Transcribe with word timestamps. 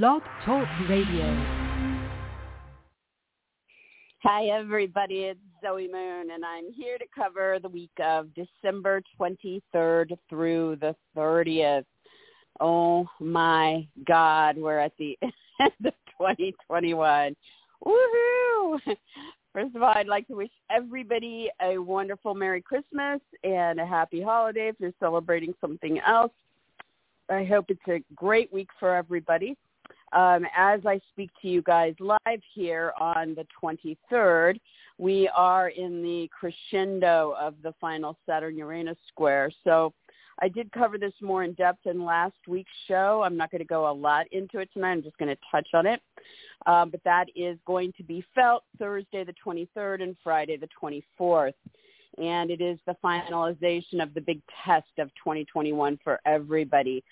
Blog 0.00 0.22
Talk 0.46 0.66
Radio. 0.88 1.26
Hi, 4.22 4.46
everybody. 4.46 5.24
It's 5.24 5.40
Zoe 5.62 5.86
Moon, 5.86 6.30
and 6.30 6.42
I'm 6.46 6.72
here 6.72 6.96
to 6.96 7.04
cover 7.14 7.58
the 7.60 7.68
week 7.68 7.90
of 8.02 8.28
December 8.34 9.02
23rd 9.20 10.16
through 10.30 10.78
the 10.80 10.96
30th. 11.14 11.84
Oh 12.58 13.06
my 13.20 13.86
God, 14.08 14.56
we're 14.56 14.78
at 14.78 14.92
the 14.98 15.18
end 15.60 15.72
of 15.84 15.92
2021. 16.18 17.36
Woohoo! 17.84 18.78
First 19.52 19.76
of 19.76 19.82
all, 19.82 19.92
I'd 19.94 20.08
like 20.08 20.26
to 20.28 20.36
wish 20.36 20.50
everybody 20.70 21.50
a 21.60 21.76
wonderful 21.76 22.34
Merry 22.34 22.62
Christmas 22.62 23.20
and 23.44 23.78
a 23.78 23.84
happy 23.84 24.22
holiday 24.22 24.68
if 24.68 24.76
you're 24.78 24.94
celebrating 24.98 25.52
something 25.60 26.00
else. 26.00 26.32
I 27.28 27.44
hope 27.44 27.66
it's 27.68 27.88
a 27.88 28.02
great 28.14 28.50
week 28.50 28.70
for 28.80 28.94
everybody. 28.94 29.54
Um, 30.12 30.46
as 30.56 30.80
I 30.86 31.00
speak 31.10 31.30
to 31.40 31.48
you 31.48 31.62
guys 31.62 31.94
live 31.98 32.40
here 32.54 32.92
on 33.00 33.34
the 33.34 33.46
23rd, 33.62 34.60
we 34.98 35.28
are 35.34 35.68
in 35.70 36.02
the 36.02 36.28
crescendo 36.38 37.34
of 37.40 37.54
the 37.62 37.72
final 37.80 38.18
Saturn-Uranus 38.26 38.98
square. 39.08 39.50
So 39.64 39.94
I 40.40 40.48
did 40.48 40.70
cover 40.72 40.98
this 40.98 41.12
more 41.20 41.44
in 41.44 41.52
depth 41.54 41.86
in 41.86 42.04
last 42.04 42.36
week's 42.46 42.72
show. 42.88 43.22
I'm 43.24 43.36
not 43.36 43.50
going 43.50 43.60
to 43.60 43.64
go 43.64 43.90
a 43.90 43.92
lot 43.92 44.26
into 44.32 44.58
it 44.58 44.68
tonight. 44.72 44.92
I'm 44.92 45.02
just 45.02 45.18
going 45.18 45.28
to 45.28 45.40
touch 45.50 45.68
on 45.72 45.86
it. 45.86 46.00
Um, 46.66 46.90
but 46.90 47.02
that 47.04 47.26
is 47.34 47.58
going 47.66 47.92
to 47.96 48.02
be 48.02 48.24
felt 48.34 48.64
Thursday 48.78 49.24
the 49.24 49.34
23rd 49.44 50.02
and 50.02 50.16
Friday 50.22 50.56
the 50.56 50.68
24th. 51.20 51.54
And 52.18 52.50
it 52.50 52.60
is 52.60 52.78
the 52.86 52.96
finalization 53.02 54.02
of 54.02 54.12
the 54.14 54.20
big 54.20 54.42
test 54.64 54.90
of 54.98 55.08
2021 55.14 55.98
for 56.04 56.20
everybody. 56.26 57.02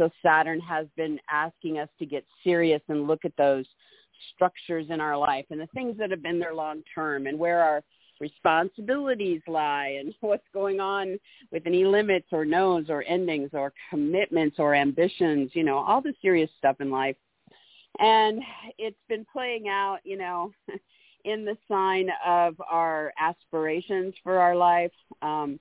So 0.00 0.08
Saturn 0.22 0.60
has 0.60 0.86
been 0.96 1.20
asking 1.30 1.78
us 1.78 1.90
to 1.98 2.06
get 2.06 2.24
serious 2.42 2.80
and 2.88 3.06
look 3.06 3.26
at 3.26 3.36
those 3.36 3.66
structures 4.34 4.86
in 4.88 4.98
our 4.98 5.14
life 5.14 5.44
and 5.50 5.60
the 5.60 5.66
things 5.74 5.98
that 5.98 6.10
have 6.10 6.22
been 6.22 6.38
there 6.38 6.54
long 6.54 6.82
term 6.94 7.26
and 7.26 7.38
where 7.38 7.60
our 7.60 7.82
responsibilities 8.18 9.42
lie 9.46 9.98
and 10.00 10.14
what's 10.22 10.46
going 10.54 10.80
on 10.80 11.18
with 11.52 11.66
any 11.66 11.84
limits 11.84 12.28
or 12.32 12.46
no's 12.46 12.86
or 12.88 13.04
endings 13.06 13.50
or 13.52 13.74
commitments 13.90 14.56
or 14.58 14.74
ambitions, 14.74 15.50
you 15.52 15.64
know, 15.64 15.76
all 15.76 16.00
the 16.00 16.14
serious 16.22 16.48
stuff 16.56 16.76
in 16.80 16.90
life. 16.90 17.16
And 17.98 18.40
it's 18.78 18.96
been 19.06 19.26
playing 19.30 19.68
out, 19.68 19.98
you 20.04 20.16
know, 20.16 20.50
in 21.26 21.44
the 21.44 21.58
sign 21.68 22.08
of 22.24 22.54
our 22.70 23.12
aspirations 23.20 24.14
for 24.22 24.38
our 24.38 24.56
life, 24.56 24.92
um, 25.20 25.60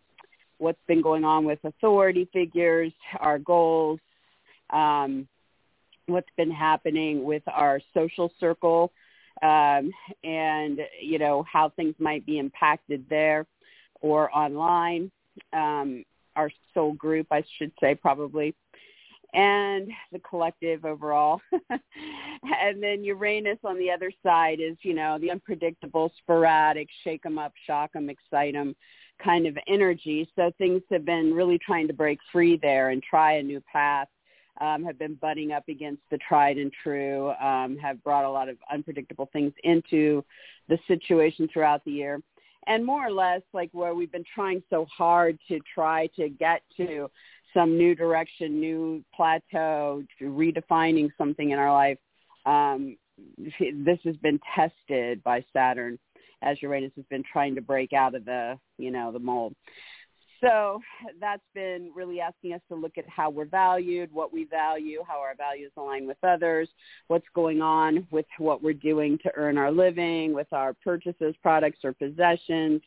what's 0.59 0.79
been 0.87 1.01
going 1.01 1.25
on 1.25 1.43
with 1.43 1.59
authority 1.65 2.29
figures, 2.31 2.93
our 3.19 3.37
goals, 3.37 3.99
um, 4.71 5.27
what's 6.07 6.29
been 6.37 6.51
happening 6.51 7.23
with 7.23 7.43
our 7.47 7.79
social 7.93 8.31
circle, 8.39 8.91
um, 9.41 9.91
and 10.23 10.79
you 11.01 11.19
know 11.19 11.43
how 11.51 11.69
things 11.69 11.95
might 11.99 12.25
be 12.25 12.39
impacted 12.39 13.05
there 13.09 13.45
or 14.01 14.35
online. 14.35 15.11
Um, 15.53 16.03
our 16.35 16.51
soul 16.73 16.93
group, 16.93 17.27
I 17.31 17.43
should 17.57 17.71
say, 17.81 17.95
probably, 17.95 18.55
and 19.33 19.89
the 20.11 20.19
collective 20.19 20.85
overall. 20.85 21.41
and 21.69 22.81
then 22.81 23.03
Uranus 23.03 23.59
on 23.63 23.77
the 23.77 23.91
other 23.91 24.11
side 24.23 24.59
is, 24.59 24.77
you 24.81 24.93
know, 24.93 25.17
the 25.19 25.31
unpredictable, 25.31 26.11
sporadic, 26.17 26.87
shake 27.03 27.25
'em 27.25 27.37
up, 27.37 27.53
shock 27.65 27.91
'em, 27.95 28.09
excite 28.09 28.55
'em 28.55 28.75
kind 29.23 29.45
of 29.45 29.57
energy. 29.67 30.29
So 30.35 30.51
things 30.57 30.81
have 30.91 31.05
been 31.05 31.33
really 31.33 31.59
trying 31.59 31.87
to 31.87 31.93
break 31.93 32.19
free 32.31 32.57
there 32.57 32.89
and 32.89 33.03
try 33.03 33.33
a 33.33 33.43
new 33.43 33.61
path 33.61 34.07
um, 34.61 34.83
have 34.83 34.99
been 34.99 35.15
butting 35.15 35.51
up 35.51 35.67
against 35.67 36.01
the 36.11 36.17
tried 36.17 36.57
and 36.57 36.71
true, 36.83 37.31
um, 37.41 37.77
have 37.77 38.03
brought 38.03 38.25
a 38.25 38.29
lot 38.29 38.49
of 38.49 38.57
unpredictable 38.71 39.29
things 39.31 39.53
into 39.63 40.23
the 40.67 40.77
situation 40.87 41.47
throughout 41.51 41.83
the 41.85 41.91
year. 41.91 42.21
And 42.67 42.85
more 42.85 43.07
or 43.07 43.11
less 43.11 43.41
like 43.53 43.69
where 43.71 43.95
we've 43.95 44.11
been 44.11 44.25
trying 44.35 44.61
so 44.69 44.85
hard 44.85 45.39
to 45.47 45.59
try 45.73 46.07
to 46.17 46.29
get 46.29 46.61
to 46.77 47.09
some 47.53 47.77
new 47.77 47.95
direction, 47.95 48.59
new 48.59 49.03
plateau, 49.15 50.03
redefining 50.21 51.09
something 51.17 51.51
in 51.51 51.57
our 51.57 51.71
life. 51.71 51.97
Um, 52.45 52.97
this 53.37 53.99
has 54.03 54.15
been 54.17 54.39
tested 54.55 55.23
by 55.23 55.43
Saturn 55.51 55.97
as 56.41 56.61
Uranus 56.61 56.91
has 56.95 57.05
been 57.09 57.23
trying 57.23 57.55
to 57.55 57.61
break 57.61 57.93
out 57.93 58.15
of 58.15 58.25
the, 58.25 58.57
you 58.77 58.91
know, 58.91 59.11
the 59.11 59.19
mold. 59.19 59.53
So 60.41 60.79
that's 61.19 61.43
been 61.53 61.91
really 61.93 62.21
asking 62.21 62.53
us 62.53 62.61
to 62.69 62.75
look 62.75 62.97
at 62.97 63.07
how 63.09 63.29
we're 63.29 63.45
valued, 63.45 64.11
what 64.13 64.31
we 64.31 64.45
value, 64.45 65.03
how 65.05 65.19
our 65.19 65.35
values 65.35 65.71
align 65.75 66.07
with 66.07 66.17
others, 66.23 66.69
what's 67.07 67.27
going 67.35 67.61
on 67.61 68.07
with 68.09 68.25
what 68.37 68.63
we're 68.63 68.73
doing 68.73 69.17
to 69.23 69.31
earn 69.35 69.57
our 69.57 69.71
living, 69.71 70.33
with 70.33 70.51
our 70.53 70.73
purchases, 70.73 71.35
products, 71.41 71.79
or 71.83 71.93
possessions, 71.93 72.81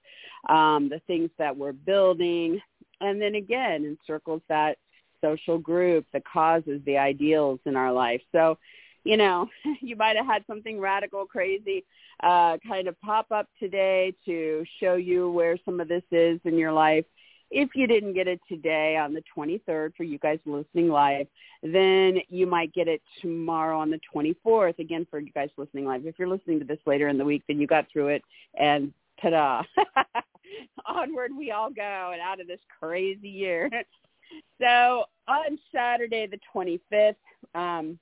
um, 0.48 0.88
the 0.88 1.00
things 1.06 1.30
that 1.38 1.54
we're 1.54 1.72
building. 1.72 2.58
And 3.00 3.20
then 3.20 3.34
again, 3.34 3.84
encircles 3.84 4.42
that 4.48 4.78
social 5.20 5.58
group, 5.58 6.06
the 6.12 6.20
causes, 6.20 6.80
the 6.86 6.96
ideals 6.96 7.60
in 7.66 7.76
our 7.76 7.92
life. 7.92 8.22
So, 8.32 8.58
you 9.04 9.18
know, 9.18 9.48
you 9.82 9.96
might 9.96 10.16
have 10.16 10.26
had 10.26 10.44
something 10.46 10.80
radical, 10.80 11.26
crazy, 11.26 11.84
uh, 12.22 12.56
kind 12.66 12.88
of 12.88 12.98
pop 13.02 13.26
up 13.30 13.48
today 13.58 14.14
to 14.24 14.64
show 14.80 14.94
you 14.94 15.30
where 15.30 15.58
some 15.64 15.80
of 15.80 15.88
this 15.88 16.04
is 16.10 16.40
in 16.44 16.56
your 16.56 16.72
life 16.72 17.04
if 17.52 17.70
you 17.74 17.86
didn't 17.86 18.14
get 18.14 18.26
it 18.26 18.40
today 18.48 18.96
on 18.96 19.12
the 19.12 19.22
23rd 19.36 19.94
for 19.94 20.04
you 20.04 20.18
guys 20.18 20.38
listening 20.46 20.88
live, 20.88 21.26
then 21.62 22.18
you 22.28 22.46
might 22.46 22.72
get 22.72 22.88
it 22.88 23.02
tomorrow 23.20 23.78
on 23.78 23.90
the 23.90 24.00
24th, 24.14 24.78
again 24.78 25.06
for 25.10 25.20
you 25.20 25.30
guys 25.32 25.50
listening 25.58 25.84
live. 25.84 26.06
If 26.06 26.18
you're 26.18 26.28
listening 26.28 26.58
to 26.60 26.64
this 26.64 26.78
later 26.86 27.08
in 27.08 27.18
the 27.18 27.24
week, 27.24 27.42
then 27.46 27.60
you 27.60 27.66
got 27.66 27.86
through 27.92 28.08
it 28.08 28.22
and 28.58 28.92
ta-da. 29.20 29.62
Onward 30.86 31.30
we 31.36 31.50
all 31.50 31.70
go 31.70 32.10
and 32.12 32.20
out 32.20 32.40
of 32.40 32.46
this 32.46 32.60
crazy 32.80 33.28
year. 33.28 33.70
so 34.60 35.04
on 35.28 35.58
Saturday 35.72 36.26
the 36.26 36.40
25th, 36.54 37.14
um, 37.54 37.98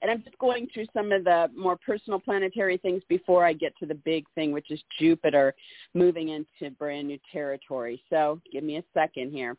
and 0.00 0.10
I'm 0.10 0.22
just 0.22 0.38
going 0.38 0.68
through 0.72 0.86
some 0.92 1.12
of 1.12 1.24
the 1.24 1.50
more 1.56 1.76
personal 1.76 2.20
planetary 2.20 2.76
things 2.76 3.02
before 3.08 3.44
I 3.44 3.52
get 3.52 3.76
to 3.78 3.86
the 3.86 3.94
big 3.94 4.26
thing, 4.34 4.52
which 4.52 4.70
is 4.70 4.80
Jupiter 4.98 5.54
moving 5.94 6.28
into 6.28 6.74
brand 6.76 7.08
new 7.08 7.18
territory. 7.32 8.02
So 8.10 8.40
give 8.52 8.64
me 8.64 8.76
a 8.76 8.84
second 8.94 9.32
here. 9.32 9.56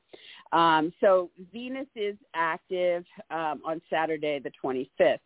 Um, 0.51 0.93
so 1.01 1.29
Venus 1.51 1.87
is 1.95 2.15
active 2.33 3.03
um, 3.31 3.61
on 3.65 3.81
Saturday 3.89 4.39
the 4.39 4.51
25th. 4.63 5.19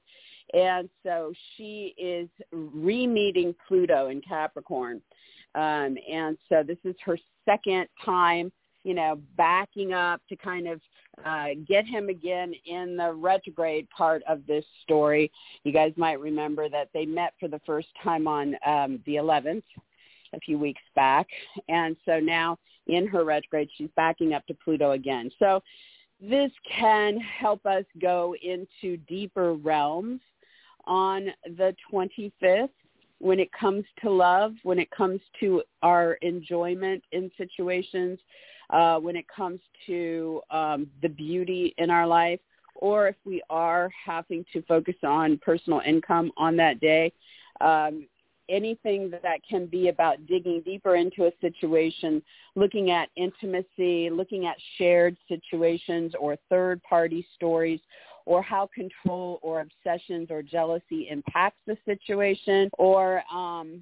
And 0.54 0.90
so 1.04 1.34
she 1.56 1.94
is 1.98 2.28
re-meeting 2.52 3.56
Pluto 3.68 4.10
in 4.10 4.22
Capricorn. 4.22 5.02
Um, 5.56 5.98
and 6.12 6.38
so 6.50 6.64
this 6.66 6.78
is 6.84 6.96
her 7.06 7.18
second 7.46 7.88
time 8.04 8.52
you 8.84 8.94
know, 8.94 9.20
backing 9.38 9.94
up 9.94 10.22
to 10.30 10.36
kind 10.36 10.68
of 10.68 10.82
uh, 11.26 11.50
get 11.68 11.86
him 11.86 12.10
again 12.10 12.54
in 12.66 12.98
the 12.98 13.14
retrograde 13.14 13.90
part 13.90 14.24
of 14.28 14.46
this 14.48 14.66
story. 14.84 15.32
You 15.64 15.72
guys 15.72 15.94
might 15.96 16.20
remember 16.20 16.70
that 16.70 16.90
they 16.94 17.06
met 17.06 17.34
for 17.40 17.48
the 17.48 17.62
first 17.66 17.88
time 18.04 18.28
on 18.28 18.56
um, 18.66 19.00
the 19.06 19.16
11th 19.16 19.64
a 20.34 20.40
few 20.40 20.58
weeks 20.58 20.82
back. 20.96 21.28
And 21.70 21.96
so 22.06 22.20
now 22.20 22.58
in 22.88 23.08
her 23.08 23.24
retrograde, 23.24 23.70
she's 23.78 23.90
backing 23.96 24.34
up 24.34 24.46
to 24.48 24.54
Pluto 24.54 24.92
again. 24.92 25.32
So 25.40 25.62
this 26.20 26.52
can 26.78 27.20
help 27.20 27.66
us 27.66 27.86
go 28.02 28.36
into 28.42 28.98
deeper 29.08 29.54
realms 29.54 30.22
on 30.86 31.28
the 31.46 31.76
25th 31.92 32.70
when 33.20 33.40
it 33.40 33.50
comes 33.54 33.86
to 34.02 34.10
love, 34.10 34.54
when 34.64 34.80
it 34.80 34.92
comes 34.92 35.22
to 35.40 35.64
our 35.82 36.14
enjoyment 36.16 37.02
in 37.14 37.32
situations, 37.38 38.20
uh, 38.74 38.98
when 39.00 39.16
it 39.16 39.26
comes 39.28 39.60
to 39.86 40.42
um, 40.52 40.88
the 41.02 41.08
beauty 41.08 41.74
in 41.78 41.90
our 41.90 42.08
life, 42.08 42.40
or 42.76 43.08
if 43.08 43.16
we 43.24 43.42
are 43.50 43.90
having 44.04 44.44
to 44.52 44.62
focus 44.64 44.96
on 45.04 45.40
personal 45.46 45.82
income 45.86 46.32
on 46.38 46.58
that 46.58 46.80
day, 46.80 47.14
um, 47.62 48.08
anything 48.50 49.12
that 49.12 49.40
can 49.48 49.68
be 49.68 49.88
about 49.90 50.26
digging 50.26 50.62
deeper 50.66 50.96
into 50.96 51.28
a 51.28 51.32
situation, 51.40 52.22
looking 52.56 52.90
at 52.90 53.10
intimacy, 53.16 54.10
looking 54.10 54.48
at 54.48 54.58
shared 54.78 55.16
situations 55.28 56.14
or 56.20 56.36
third-party 56.50 57.26
stories, 57.36 57.80
or 58.26 58.42
how 58.42 58.68
control 58.74 59.40
or 59.42 59.62
obsessions 59.62 60.30
or 60.32 60.42
jealousy 60.42 61.08
impacts 61.10 61.60
the 61.68 61.78
situation, 61.86 62.70
or 62.78 63.22
um, 63.32 63.82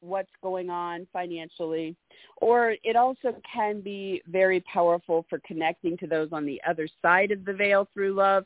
what's 0.00 0.30
going 0.42 0.70
on 0.70 1.06
financially. 1.12 1.96
Or 2.38 2.74
it 2.82 2.96
also 2.96 3.34
can 3.52 3.80
be 3.80 4.22
very 4.26 4.60
powerful 4.60 5.24
for 5.28 5.40
connecting 5.46 5.96
to 5.98 6.06
those 6.06 6.28
on 6.32 6.46
the 6.46 6.60
other 6.68 6.88
side 7.02 7.30
of 7.30 7.44
the 7.44 7.52
veil 7.52 7.88
through 7.94 8.14
love 8.14 8.44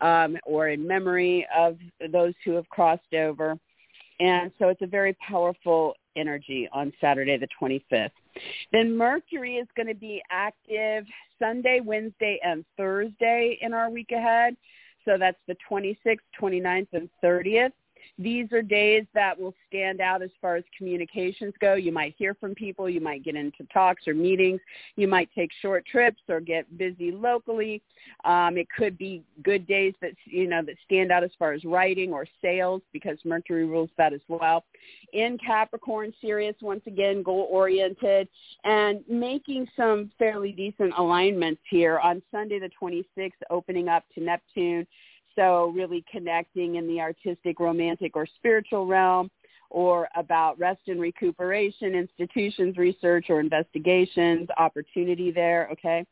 um, 0.00 0.36
or 0.44 0.68
in 0.68 0.86
memory 0.86 1.46
of 1.56 1.78
those 2.12 2.34
who 2.44 2.52
have 2.52 2.68
crossed 2.68 3.14
over. 3.14 3.58
And 4.20 4.50
so 4.58 4.68
it's 4.68 4.82
a 4.82 4.86
very 4.86 5.14
powerful 5.26 5.94
energy 6.16 6.68
on 6.72 6.92
Saturday 7.00 7.38
the 7.38 7.48
25th. 7.60 8.10
Then 8.72 8.96
Mercury 8.96 9.56
is 9.56 9.66
going 9.76 9.88
to 9.88 9.94
be 9.94 10.22
active 10.30 11.06
Sunday, 11.38 11.80
Wednesday, 11.82 12.38
and 12.44 12.64
Thursday 12.76 13.58
in 13.62 13.72
our 13.72 13.90
week 13.90 14.12
ahead. 14.12 14.56
So 15.04 15.16
that's 15.18 15.38
the 15.48 15.56
26th, 15.70 16.18
29th, 16.40 16.88
and 16.92 17.08
30th. 17.24 17.72
These 18.18 18.52
are 18.52 18.62
days 18.62 19.04
that 19.14 19.38
will 19.38 19.54
stand 19.68 20.00
out 20.00 20.22
as 20.22 20.30
far 20.40 20.56
as 20.56 20.64
communications 20.76 21.54
go. 21.60 21.74
You 21.74 21.92
might 21.92 22.14
hear 22.18 22.34
from 22.34 22.54
people. 22.54 22.88
You 22.88 23.00
might 23.00 23.24
get 23.24 23.36
into 23.36 23.64
talks 23.72 24.06
or 24.06 24.14
meetings. 24.14 24.60
You 24.96 25.08
might 25.08 25.30
take 25.34 25.50
short 25.62 25.84
trips 25.86 26.20
or 26.28 26.40
get 26.40 26.78
busy 26.78 27.10
locally. 27.12 27.82
Um, 28.24 28.56
it 28.56 28.68
could 28.76 28.98
be 28.98 29.22
good 29.42 29.66
days 29.66 29.94
that 30.00 30.12
you 30.24 30.48
know 30.48 30.62
that 30.62 30.76
stand 30.84 31.10
out 31.10 31.24
as 31.24 31.30
far 31.38 31.52
as 31.52 31.64
writing 31.64 32.12
or 32.12 32.26
sales 32.42 32.82
because 32.92 33.18
Mercury 33.24 33.64
rules 33.64 33.90
that 33.96 34.12
as 34.12 34.20
well. 34.28 34.64
In 35.12 35.38
Capricorn, 35.38 36.12
serious 36.20 36.54
once 36.60 36.82
again 36.86 37.22
goal 37.22 37.48
oriented 37.50 38.28
and 38.64 39.02
making 39.08 39.66
some 39.76 40.10
fairly 40.18 40.52
decent 40.52 40.92
alignments 40.96 41.60
here 41.68 41.98
on 41.98 42.22
Sunday 42.30 42.58
the 42.58 42.70
26th, 42.80 43.32
opening 43.50 43.88
up 43.88 44.04
to 44.14 44.20
Neptune 44.22 44.86
so 45.40 45.72
really 45.74 46.04
connecting 46.12 46.74
in 46.74 46.86
the 46.86 47.00
artistic, 47.00 47.60
romantic, 47.60 48.14
or 48.14 48.26
spiritual 48.36 48.86
realm 48.86 49.30
or 49.70 50.06
about 50.16 50.58
rest 50.58 50.80
and 50.88 51.00
recuperation, 51.00 51.94
institutions, 51.94 52.76
research 52.76 53.26
or 53.30 53.40
investigations, 53.40 54.48
opportunity 54.58 55.30
there, 55.30 55.70
okay? 55.72 56.04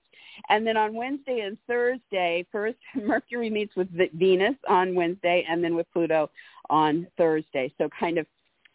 And 0.49 0.67
then 0.67 0.79
on 0.79 0.95
Wednesday 0.95 1.41
and 1.41 1.59
Thursday, 1.67 2.47
first 2.51 2.79
Mercury 2.95 3.51
meets 3.51 3.77
with 3.77 3.89
Venus 4.15 4.55
on 4.67 4.95
Wednesday 4.95 5.45
and 5.47 5.63
then 5.63 5.75
with 5.75 5.87
Pluto 5.93 6.31
on 6.71 7.07
Thursday. 7.19 7.71
So 7.77 7.91
kind 8.01 8.17
of 8.17 8.27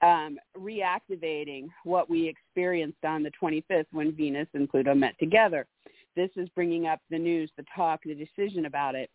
um, 0.03 0.37
reactivating 0.55 1.69
what 1.83 2.09
we 2.09 2.27
experienced 2.27 3.03
on 3.03 3.23
the 3.23 3.31
25th 3.41 3.85
when 3.91 4.11
Venus 4.11 4.49
and 4.53 4.69
Pluto 4.69 4.93
met 4.93 5.17
together. 5.17 5.65
This 6.15 6.29
is 6.35 6.47
bringing 6.49 6.85
up 6.85 6.99
the 7.09 7.17
news, 7.17 7.49
the 7.57 7.65
talk, 7.75 8.01
the 8.05 8.13
decision 8.13 8.65
about 8.65 8.93
it 8.93 9.09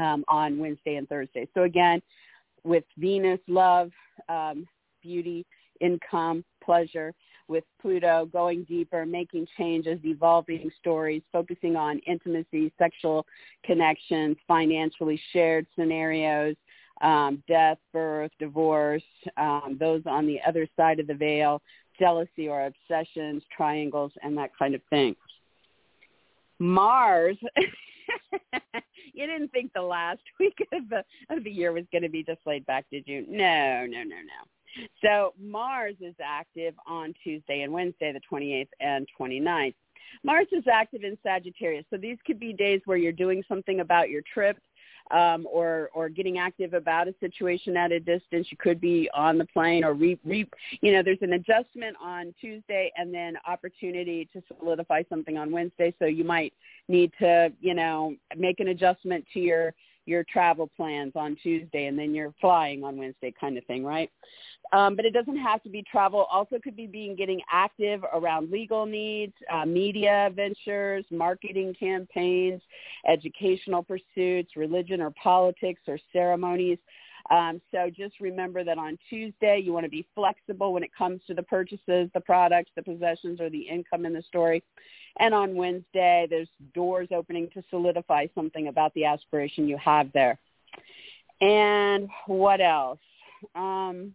um, 0.00 0.24
on 0.28 0.58
Wednesday 0.58 0.96
and 0.96 1.08
Thursday. 1.08 1.46
So 1.54 1.62
again, 1.62 2.00
with 2.64 2.84
Venus, 2.98 3.40
love, 3.48 3.90
um, 4.28 4.66
beauty, 5.02 5.46
income, 5.80 6.44
pleasure. 6.62 7.14
With 7.48 7.64
Pluto, 7.82 8.28
going 8.32 8.62
deeper, 8.62 9.04
making 9.04 9.48
changes, 9.58 9.98
evolving 10.04 10.70
stories, 10.78 11.22
focusing 11.32 11.74
on 11.74 11.98
intimacy, 12.06 12.72
sexual 12.78 13.26
connections, 13.64 14.36
financially 14.46 15.20
shared 15.32 15.66
scenarios, 15.76 16.54
um, 17.00 17.42
death, 17.48 17.78
birth, 17.92 18.30
divorce, 18.38 19.02
um, 19.36 19.76
those 19.80 20.02
on 20.06 20.28
the 20.28 20.38
other 20.46 20.68
side 20.76 21.00
of 21.00 21.08
the 21.08 21.14
veil, 21.14 21.60
jealousy 21.98 22.48
or 22.48 22.66
obsessions, 22.66 23.42
triangles, 23.56 24.12
and 24.22 24.38
that 24.38 24.50
kind 24.56 24.76
of 24.76 24.80
thing. 24.88 25.16
Mars 26.60 27.36
you 29.12 29.26
didn't 29.26 29.50
think 29.52 29.72
the 29.74 29.82
last 29.82 30.20
week 30.40 30.58
of 30.72 30.88
the 30.88 31.04
of 31.30 31.44
the 31.44 31.50
year 31.50 31.72
was 31.72 31.84
going 31.92 32.02
to 32.02 32.08
be 32.08 32.22
just 32.22 32.40
laid 32.46 32.64
back, 32.66 32.86
did 32.90 33.04
you? 33.06 33.24
No, 33.28 33.86
no, 33.86 34.02
no, 34.02 34.16
no. 34.16 34.84
So 35.02 35.34
Mars 35.40 35.96
is 36.00 36.14
active 36.22 36.74
on 36.86 37.12
Tuesday 37.24 37.62
and 37.62 37.72
Wednesday, 37.72 38.12
the 38.12 38.20
28th 38.32 38.68
and 38.80 39.06
29th. 39.20 39.74
Mars 40.24 40.46
is 40.52 40.64
active 40.70 41.02
in 41.02 41.16
Sagittarius, 41.22 41.84
so 41.90 41.96
these 41.96 42.18
could 42.26 42.38
be 42.38 42.52
days 42.52 42.80
where 42.84 42.96
you're 42.96 43.12
doing 43.12 43.42
something 43.48 43.80
about 43.80 44.10
your 44.10 44.22
trip 44.32 44.58
um, 45.10 45.46
or 45.50 45.90
or 45.92 46.08
getting 46.08 46.38
active 46.38 46.74
about 46.74 47.08
a 47.08 47.14
situation 47.20 47.76
at 47.76 47.92
a 47.92 48.00
distance. 48.00 48.48
You 48.50 48.56
could 48.56 48.80
be 48.80 49.08
on 49.14 49.38
the 49.38 49.44
plane 49.46 49.84
or 49.84 49.94
re, 49.94 50.18
re 50.24 50.46
you 50.80 50.92
know 50.92 51.02
there's 51.02 51.22
an 51.22 51.34
adjustment 51.34 51.96
on 52.02 52.34
Tuesday 52.40 52.92
and 52.96 53.12
then 53.12 53.36
opportunity 53.46 54.28
to 54.32 54.42
solidify 54.58 55.02
something 55.08 55.36
on 55.36 55.50
Wednesday. 55.50 55.94
So 55.98 56.06
you 56.06 56.24
might 56.24 56.52
need 56.88 57.12
to 57.18 57.52
you 57.60 57.74
know 57.74 58.14
make 58.36 58.60
an 58.60 58.68
adjustment 58.68 59.24
to 59.34 59.40
your 59.40 59.74
your 60.10 60.24
travel 60.24 60.68
plans 60.76 61.12
on 61.14 61.36
Tuesday 61.42 61.86
and 61.86 61.98
then 61.98 62.14
you're 62.14 62.34
flying 62.40 62.84
on 62.84 62.96
Wednesday 62.96 63.32
kind 63.40 63.56
of 63.56 63.64
thing, 63.64 63.84
right? 63.84 64.10
Um, 64.72 64.94
but 64.94 65.04
it 65.04 65.12
doesn't 65.12 65.38
have 65.38 65.62
to 65.62 65.68
be 65.68 65.82
travel. 65.90 66.26
Also 66.30 66.58
could 66.62 66.76
be 66.76 66.86
being 66.86 67.16
getting 67.16 67.40
active 67.50 68.02
around 68.12 68.50
legal 68.50 68.86
needs, 68.86 69.32
uh, 69.52 69.64
media 69.64 70.30
ventures, 70.34 71.04
marketing 71.10 71.74
campaigns, 71.78 72.60
educational 73.08 73.82
pursuits, 73.82 74.56
religion 74.56 75.00
or 75.00 75.10
politics 75.10 75.80
or 75.88 75.98
ceremonies. 76.12 76.78
Um, 77.30 77.60
so 77.70 77.88
just 77.88 78.18
remember 78.20 78.64
that 78.64 78.76
on 78.76 78.98
Tuesday 79.08 79.60
you 79.64 79.72
want 79.72 79.84
to 79.84 79.90
be 79.90 80.06
flexible 80.14 80.72
when 80.72 80.82
it 80.82 80.90
comes 80.96 81.20
to 81.28 81.34
the 81.34 81.42
purchases, 81.42 82.10
the 82.12 82.22
products, 82.24 82.72
the 82.74 82.82
possessions, 82.82 83.40
or 83.40 83.48
the 83.48 83.60
income 83.60 84.04
in 84.04 84.12
the 84.12 84.22
story. 84.22 84.62
And 85.18 85.32
on 85.32 85.54
Wednesday 85.54 86.26
there's 86.28 86.48
doors 86.74 87.08
opening 87.14 87.48
to 87.54 87.62
solidify 87.70 88.26
something 88.34 88.68
about 88.68 88.92
the 88.94 89.04
aspiration 89.04 89.68
you 89.68 89.76
have 89.78 90.12
there. 90.12 90.38
And 91.40 92.08
what 92.26 92.60
else? 92.60 92.98
Um, 93.54 94.12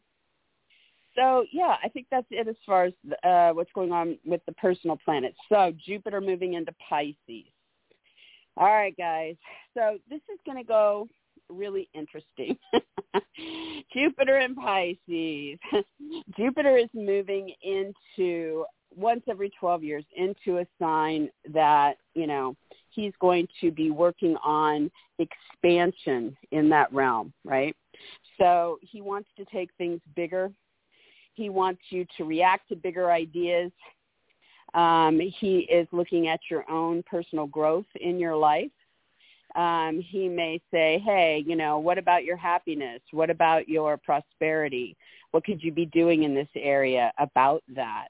so 1.16 1.46
yeah, 1.52 1.78
I 1.82 1.88
think 1.88 2.08
that's 2.12 2.28
it 2.30 2.48
as 2.48 2.56
far 2.66 2.86
as 2.86 2.94
uh, 3.24 3.52
what's 3.52 3.72
going 3.74 3.94
on 3.94 4.18
with 4.26 4.42
the 4.46 4.52
personal 4.54 4.98
planets. 5.04 5.38
So 5.48 5.72
Jupiter 5.86 6.20
moving 6.20 6.54
into 6.54 6.74
Pisces. 6.90 7.46
All 8.58 8.68
right, 8.68 8.96
guys. 8.98 9.36
So 9.74 9.98
this 10.10 10.22
is 10.34 10.40
going 10.46 10.58
to 10.58 10.68
go 10.68 11.08
really 11.50 11.90
interesting. 11.94 12.58
Jupiter 13.94 14.38
and 14.38 14.56
Pisces. 14.56 15.60
Jupiter 16.38 16.78
is 16.78 16.90
moving 16.94 17.54
into 17.62 18.66
once 18.96 19.22
every 19.30 19.52
12 19.60 19.84
years 19.84 20.06
into 20.16 20.60
a 20.60 20.68
sign 20.80 21.30
that, 21.54 21.98
you 22.14 22.28
know, 22.28 22.56
he's 22.90 23.14
going 23.20 23.48
to 23.62 23.72
be 23.72 23.92
working 23.92 24.38
on 24.44 24.90
expansion 25.20 26.36
in 26.52 26.70
that 26.70 26.92
realm, 26.94 27.34
right? 27.44 27.76
So 28.38 28.78
he 28.82 29.02
wants 29.02 29.30
to 29.38 29.46
take 29.46 29.70
things 29.78 30.00
bigger. 30.16 30.52
He 31.34 31.50
wants 31.50 31.82
you 31.90 32.06
to 32.18 32.24
react 32.24 32.70
to 32.70 32.76
bigger 32.76 33.12
ideas. 33.12 33.72
Um, 34.74 35.20
he 35.20 35.60
is 35.72 35.88
looking 35.92 36.28
at 36.28 36.40
your 36.50 36.70
own 36.70 37.04
personal 37.04 37.48
growth 37.48 37.86
in 38.00 38.20
your 38.20 38.36
life 38.36 38.72
um, 39.56 40.02
he 40.02 40.28
may 40.28 40.62
say, 40.72 41.02
hey, 41.06 41.44
you 41.46 41.56
know, 41.56 41.80
what 41.80 41.98
about 41.98 42.26
your 42.26 42.36
happiness? 42.38 43.02
What 43.12 43.30
about 43.30 43.70
your 43.70 43.98
prosperity? 43.98 44.98
What 45.32 45.46
could 45.46 45.64
you 45.64 45.72
be 45.72 45.86
doing 45.88 46.24
in 46.24 46.36
this 46.36 46.50
area 46.56 47.12
about 47.18 47.64
that? 47.76 48.08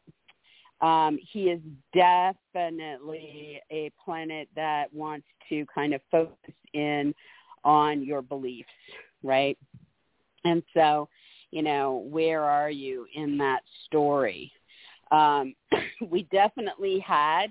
Um, 0.81 1.19
he 1.31 1.49
is 1.49 1.61
definitely 1.93 3.61
a 3.71 3.91
planet 4.03 4.49
that 4.55 4.93
wants 4.93 5.25
to 5.49 5.65
kind 5.73 5.93
of 5.93 6.01
focus 6.11 6.53
in 6.73 7.13
on 7.63 8.03
your 8.03 8.21
beliefs, 8.21 8.69
right? 9.23 9.57
And 10.43 10.63
so, 10.73 11.07
you 11.51 11.61
know, 11.61 12.05
where 12.09 12.43
are 12.43 12.69
you 12.69 13.07
in 13.15 13.37
that 13.37 13.61
story? 13.85 14.51
Um, 15.11 15.55
we 16.09 16.23
definitely 16.31 16.99
had 16.99 17.47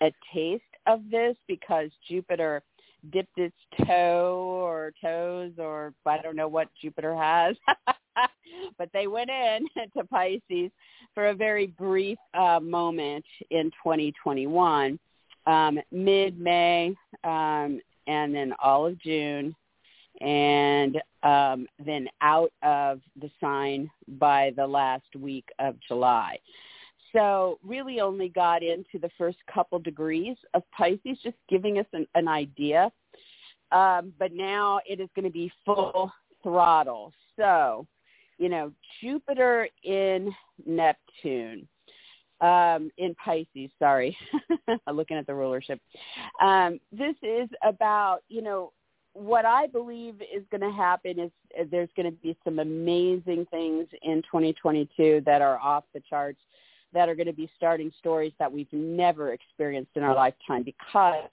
a 0.00 0.12
taste 0.32 0.62
of 0.86 1.02
this 1.10 1.36
because 1.46 1.90
Jupiter 2.08 2.62
dipped 3.10 3.38
its 3.38 3.56
toe 3.86 4.60
or 4.62 4.92
toes 5.02 5.52
or 5.58 5.92
I 6.06 6.18
don't 6.18 6.36
know 6.36 6.48
what 6.48 6.68
Jupiter 6.80 7.16
has, 7.16 7.56
but 8.78 8.88
they 8.92 9.06
went 9.06 9.30
in 9.30 9.66
to 9.96 10.04
Pisces 10.04 10.70
for 11.14 11.28
a 11.28 11.34
very 11.34 11.66
brief 11.66 12.18
uh, 12.34 12.60
moment 12.60 13.24
in 13.50 13.70
2021, 13.82 14.98
um, 15.46 15.78
mid-May, 15.90 16.94
um, 17.24 17.80
and 18.06 18.34
then 18.34 18.52
all 18.62 18.86
of 18.86 18.98
June, 19.00 19.54
and 20.20 21.00
um, 21.22 21.66
then 21.84 22.08
out 22.20 22.52
of 22.62 23.00
the 23.20 23.30
sign 23.40 23.90
by 24.18 24.52
the 24.56 24.66
last 24.66 25.16
week 25.18 25.46
of 25.58 25.76
July. 25.86 26.38
So 27.12 27.58
really 27.62 28.00
only 28.00 28.28
got 28.28 28.62
into 28.62 28.98
the 29.00 29.10
first 29.18 29.38
couple 29.52 29.78
degrees 29.78 30.36
of 30.54 30.62
Pisces, 30.76 31.18
just 31.22 31.36
giving 31.48 31.78
us 31.78 31.86
an, 31.92 32.06
an 32.14 32.28
idea. 32.28 32.90
Um, 33.70 34.12
but 34.18 34.32
now 34.32 34.80
it 34.88 35.00
is 35.00 35.08
going 35.14 35.24
to 35.24 35.30
be 35.30 35.50
full 35.64 36.12
throttle. 36.42 37.12
So, 37.36 37.86
you 38.38 38.48
know, 38.48 38.72
Jupiter 39.00 39.68
in 39.84 40.32
Neptune, 40.66 41.66
um, 42.40 42.90
in 42.98 43.14
Pisces, 43.14 43.70
sorry, 43.78 44.16
looking 44.92 45.16
at 45.16 45.26
the 45.26 45.34
rulership. 45.34 45.80
Um, 46.40 46.80
this 46.90 47.14
is 47.22 47.48
about, 47.62 48.20
you 48.28 48.42
know, 48.42 48.72
what 49.14 49.44
I 49.44 49.66
believe 49.66 50.14
is 50.22 50.42
going 50.50 50.62
to 50.62 50.74
happen 50.74 51.18
is 51.18 51.30
there's 51.70 51.90
going 51.96 52.10
to 52.10 52.16
be 52.22 52.36
some 52.44 52.58
amazing 52.58 53.46
things 53.50 53.86
in 54.02 54.22
2022 54.22 55.22
that 55.26 55.42
are 55.42 55.58
off 55.58 55.84
the 55.92 56.02
charts 56.08 56.40
that 56.92 57.08
are 57.08 57.14
going 57.14 57.26
to 57.26 57.32
be 57.32 57.50
starting 57.56 57.90
stories 57.98 58.32
that 58.38 58.50
we've 58.50 58.72
never 58.72 59.32
experienced 59.32 59.92
in 59.94 60.02
our 60.02 60.14
lifetime 60.14 60.62
because 60.62 61.28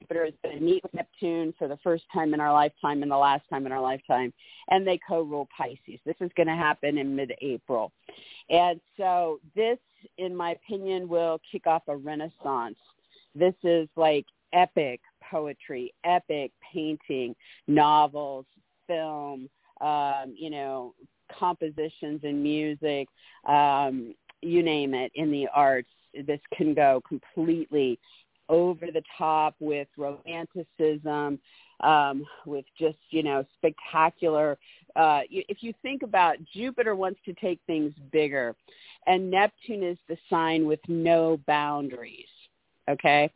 Jupiter 0.00 0.24
is 0.24 0.34
going 0.42 0.58
to 0.58 0.64
meet 0.64 0.82
with 0.82 0.94
Neptune 0.94 1.52
for 1.58 1.68
the 1.68 1.76
first 1.82 2.04
time 2.12 2.34
in 2.34 2.40
our 2.40 2.52
lifetime 2.52 3.02
and 3.02 3.10
the 3.10 3.16
last 3.16 3.42
time 3.50 3.66
in 3.66 3.72
our 3.72 3.80
lifetime, 3.80 4.32
and 4.68 4.86
they 4.86 4.98
co-rule 5.06 5.48
Pisces. 5.56 6.00
This 6.06 6.16
is 6.20 6.30
going 6.36 6.46
to 6.46 6.54
happen 6.54 6.98
in 6.98 7.14
mid-April. 7.14 7.92
And 8.48 8.80
so 8.96 9.40
this, 9.54 9.78
in 10.18 10.34
my 10.34 10.52
opinion, 10.52 11.08
will 11.08 11.40
kick 11.50 11.66
off 11.66 11.82
a 11.88 11.96
renaissance. 11.96 12.78
This 13.34 13.54
is 13.62 13.88
like 13.96 14.26
epic, 14.52 15.00
poetry, 15.30 15.92
epic 16.04 16.52
painting, 16.72 17.36
novels, 17.68 18.46
film, 18.86 19.48
um, 19.80 20.34
you 20.36 20.50
know, 20.50 20.94
compositions 21.38 22.20
and 22.24 22.42
music, 22.42 23.08
um, 23.46 24.14
you 24.42 24.62
name 24.62 24.94
it, 24.94 25.12
in 25.14 25.30
the 25.30 25.48
arts. 25.54 25.88
This 26.14 26.40
can 26.56 26.74
go 26.74 27.02
completely 27.06 27.98
over 28.48 28.86
the 28.86 29.02
top 29.16 29.54
with 29.60 29.86
romanticism, 29.96 31.38
um, 31.80 32.26
with 32.44 32.64
just, 32.78 32.98
you 33.10 33.22
know, 33.22 33.44
spectacular. 33.56 34.58
Uh, 34.96 35.20
if 35.30 35.62
you 35.62 35.72
think 35.82 36.02
about 36.02 36.36
Jupiter 36.52 36.96
wants 36.96 37.20
to 37.24 37.32
take 37.34 37.60
things 37.66 37.92
bigger, 38.10 38.56
and 39.06 39.30
Neptune 39.30 39.84
is 39.84 39.98
the 40.08 40.18
sign 40.28 40.66
with 40.66 40.80
no 40.88 41.40
boundaries. 41.46 42.26
Okay. 42.88 43.30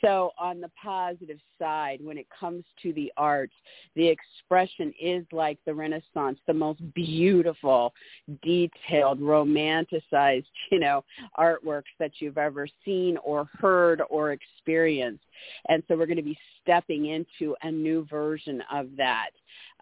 So 0.00 0.32
on 0.38 0.60
the 0.60 0.70
positive 0.80 1.38
side, 1.58 1.98
when 2.02 2.18
it 2.18 2.26
comes 2.38 2.64
to 2.82 2.92
the 2.92 3.12
arts, 3.16 3.54
the 3.96 4.06
expression 4.06 4.92
is 5.00 5.24
like 5.32 5.58
the 5.64 5.74
Renaissance, 5.74 6.38
the 6.46 6.54
most 6.54 6.80
beautiful, 6.94 7.94
detailed, 8.42 9.20
romanticized, 9.20 10.44
you 10.70 10.78
know, 10.78 11.04
artworks 11.38 11.82
that 11.98 12.12
you've 12.18 12.38
ever 12.38 12.68
seen 12.84 13.16
or 13.24 13.48
heard 13.58 14.02
or 14.10 14.32
experienced. 14.32 15.24
And 15.68 15.82
so 15.88 15.96
we're 15.96 16.06
going 16.06 16.16
to 16.16 16.22
be 16.22 16.38
stepping 16.62 17.06
into 17.06 17.56
a 17.62 17.70
new 17.70 18.06
version 18.06 18.62
of 18.72 18.88
that. 18.96 19.30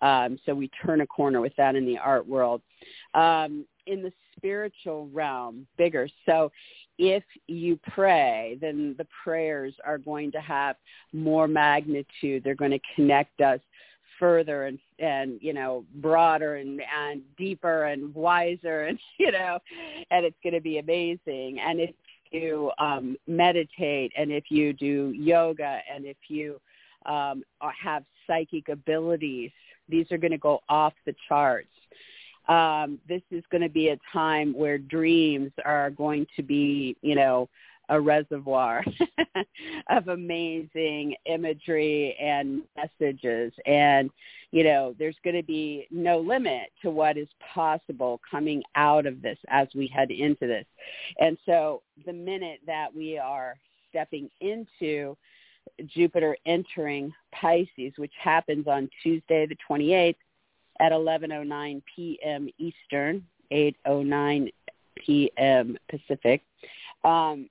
Um, 0.00 0.38
so 0.44 0.54
we 0.54 0.70
turn 0.84 1.00
a 1.00 1.06
corner 1.06 1.40
with 1.40 1.54
that 1.56 1.76
in 1.76 1.86
the 1.86 1.98
art 1.98 2.26
world. 2.26 2.60
Um, 3.14 3.64
in 3.86 4.02
the 4.02 4.12
spiritual 4.36 5.08
realm, 5.12 5.66
bigger. 5.76 6.08
So 6.26 6.50
if 6.98 7.24
you 7.46 7.78
pray, 7.92 8.58
then 8.60 8.94
the 8.98 9.06
prayers 9.24 9.74
are 9.84 9.98
going 9.98 10.30
to 10.32 10.40
have 10.40 10.76
more 11.12 11.48
magnitude. 11.48 12.42
They're 12.44 12.54
going 12.54 12.70
to 12.72 12.80
connect 12.94 13.40
us 13.40 13.60
further 14.18 14.66
and 14.66 14.78
and 15.00 15.38
you 15.40 15.52
know 15.52 15.84
broader 15.96 16.56
and 16.56 16.80
and 16.96 17.22
deeper 17.36 17.86
and 17.86 18.14
wiser 18.14 18.84
and 18.84 18.98
you 19.18 19.32
know 19.32 19.58
and 20.12 20.24
it's 20.24 20.36
going 20.44 20.54
to 20.54 20.60
be 20.60 20.78
amazing 20.78 21.58
and 21.58 21.80
if 21.80 21.90
you 22.30 22.70
um 22.78 23.16
meditate 23.26 24.12
and 24.16 24.30
if 24.30 24.44
you 24.48 24.72
do 24.72 25.12
yoga 25.16 25.80
and 25.92 26.04
if 26.04 26.16
you 26.28 26.60
um 27.06 27.42
have 27.82 28.04
psychic 28.26 28.68
abilities 28.68 29.50
these 29.88 30.06
are 30.12 30.18
going 30.18 30.30
to 30.30 30.38
go 30.38 30.60
off 30.68 30.92
the 31.04 31.14
charts 31.28 31.71
um, 32.48 32.98
this 33.08 33.22
is 33.30 33.44
going 33.50 33.62
to 33.62 33.68
be 33.68 33.88
a 33.88 33.98
time 34.12 34.52
where 34.52 34.78
dreams 34.78 35.52
are 35.64 35.90
going 35.90 36.26
to 36.36 36.42
be, 36.42 36.96
you 37.02 37.14
know, 37.14 37.48
a 37.88 38.00
reservoir 38.00 38.84
of 39.90 40.08
amazing 40.08 41.14
imagery 41.26 42.16
and 42.20 42.62
messages. 42.76 43.52
And, 43.66 44.10
you 44.50 44.64
know, 44.64 44.94
there's 44.98 45.16
going 45.22 45.36
to 45.36 45.42
be 45.42 45.86
no 45.90 46.18
limit 46.18 46.70
to 46.82 46.90
what 46.90 47.16
is 47.16 47.28
possible 47.54 48.20
coming 48.28 48.62
out 48.76 49.06
of 49.06 49.20
this 49.20 49.38
as 49.48 49.68
we 49.74 49.86
head 49.88 50.10
into 50.10 50.46
this. 50.46 50.64
And 51.18 51.36
so 51.44 51.82
the 52.06 52.12
minute 52.12 52.60
that 52.66 52.94
we 52.94 53.18
are 53.18 53.56
stepping 53.90 54.30
into 54.40 55.16
Jupiter 55.86 56.36
entering 56.46 57.12
Pisces, 57.32 57.92
which 57.96 58.12
happens 58.20 58.66
on 58.66 58.88
Tuesday 59.02 59.46
the 59.46 59.56
28th, 59.68 60.16
at 60.80 60.92
11:09 60.92 61.82
p.m. 61.94 62.48
Eastern, 62.58 63.24
8:09 63.52 64.52
p.m. 64.96 65.76
Pacific. 65.88 66.42
Um, 67.04 67.48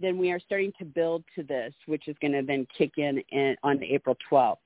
then 0.00 0.16
we 0.18 0.30
are 0.30 0.40
starting 0.40 0.72
to 0.78 0.84
build 0.84 1.24
to 1.34 1.42
this, 1.42 1.74
which 1.86 2.08
is 2.08 2.16
going 2.20 2.32
to 2.32 2.42
then 2.42 2.66
kick 2.76 2.92
in, 2.98 3.18
in 3.30 3.56
on 3.62 3.82
April 3.82 4.16
12th. 4.30 4.56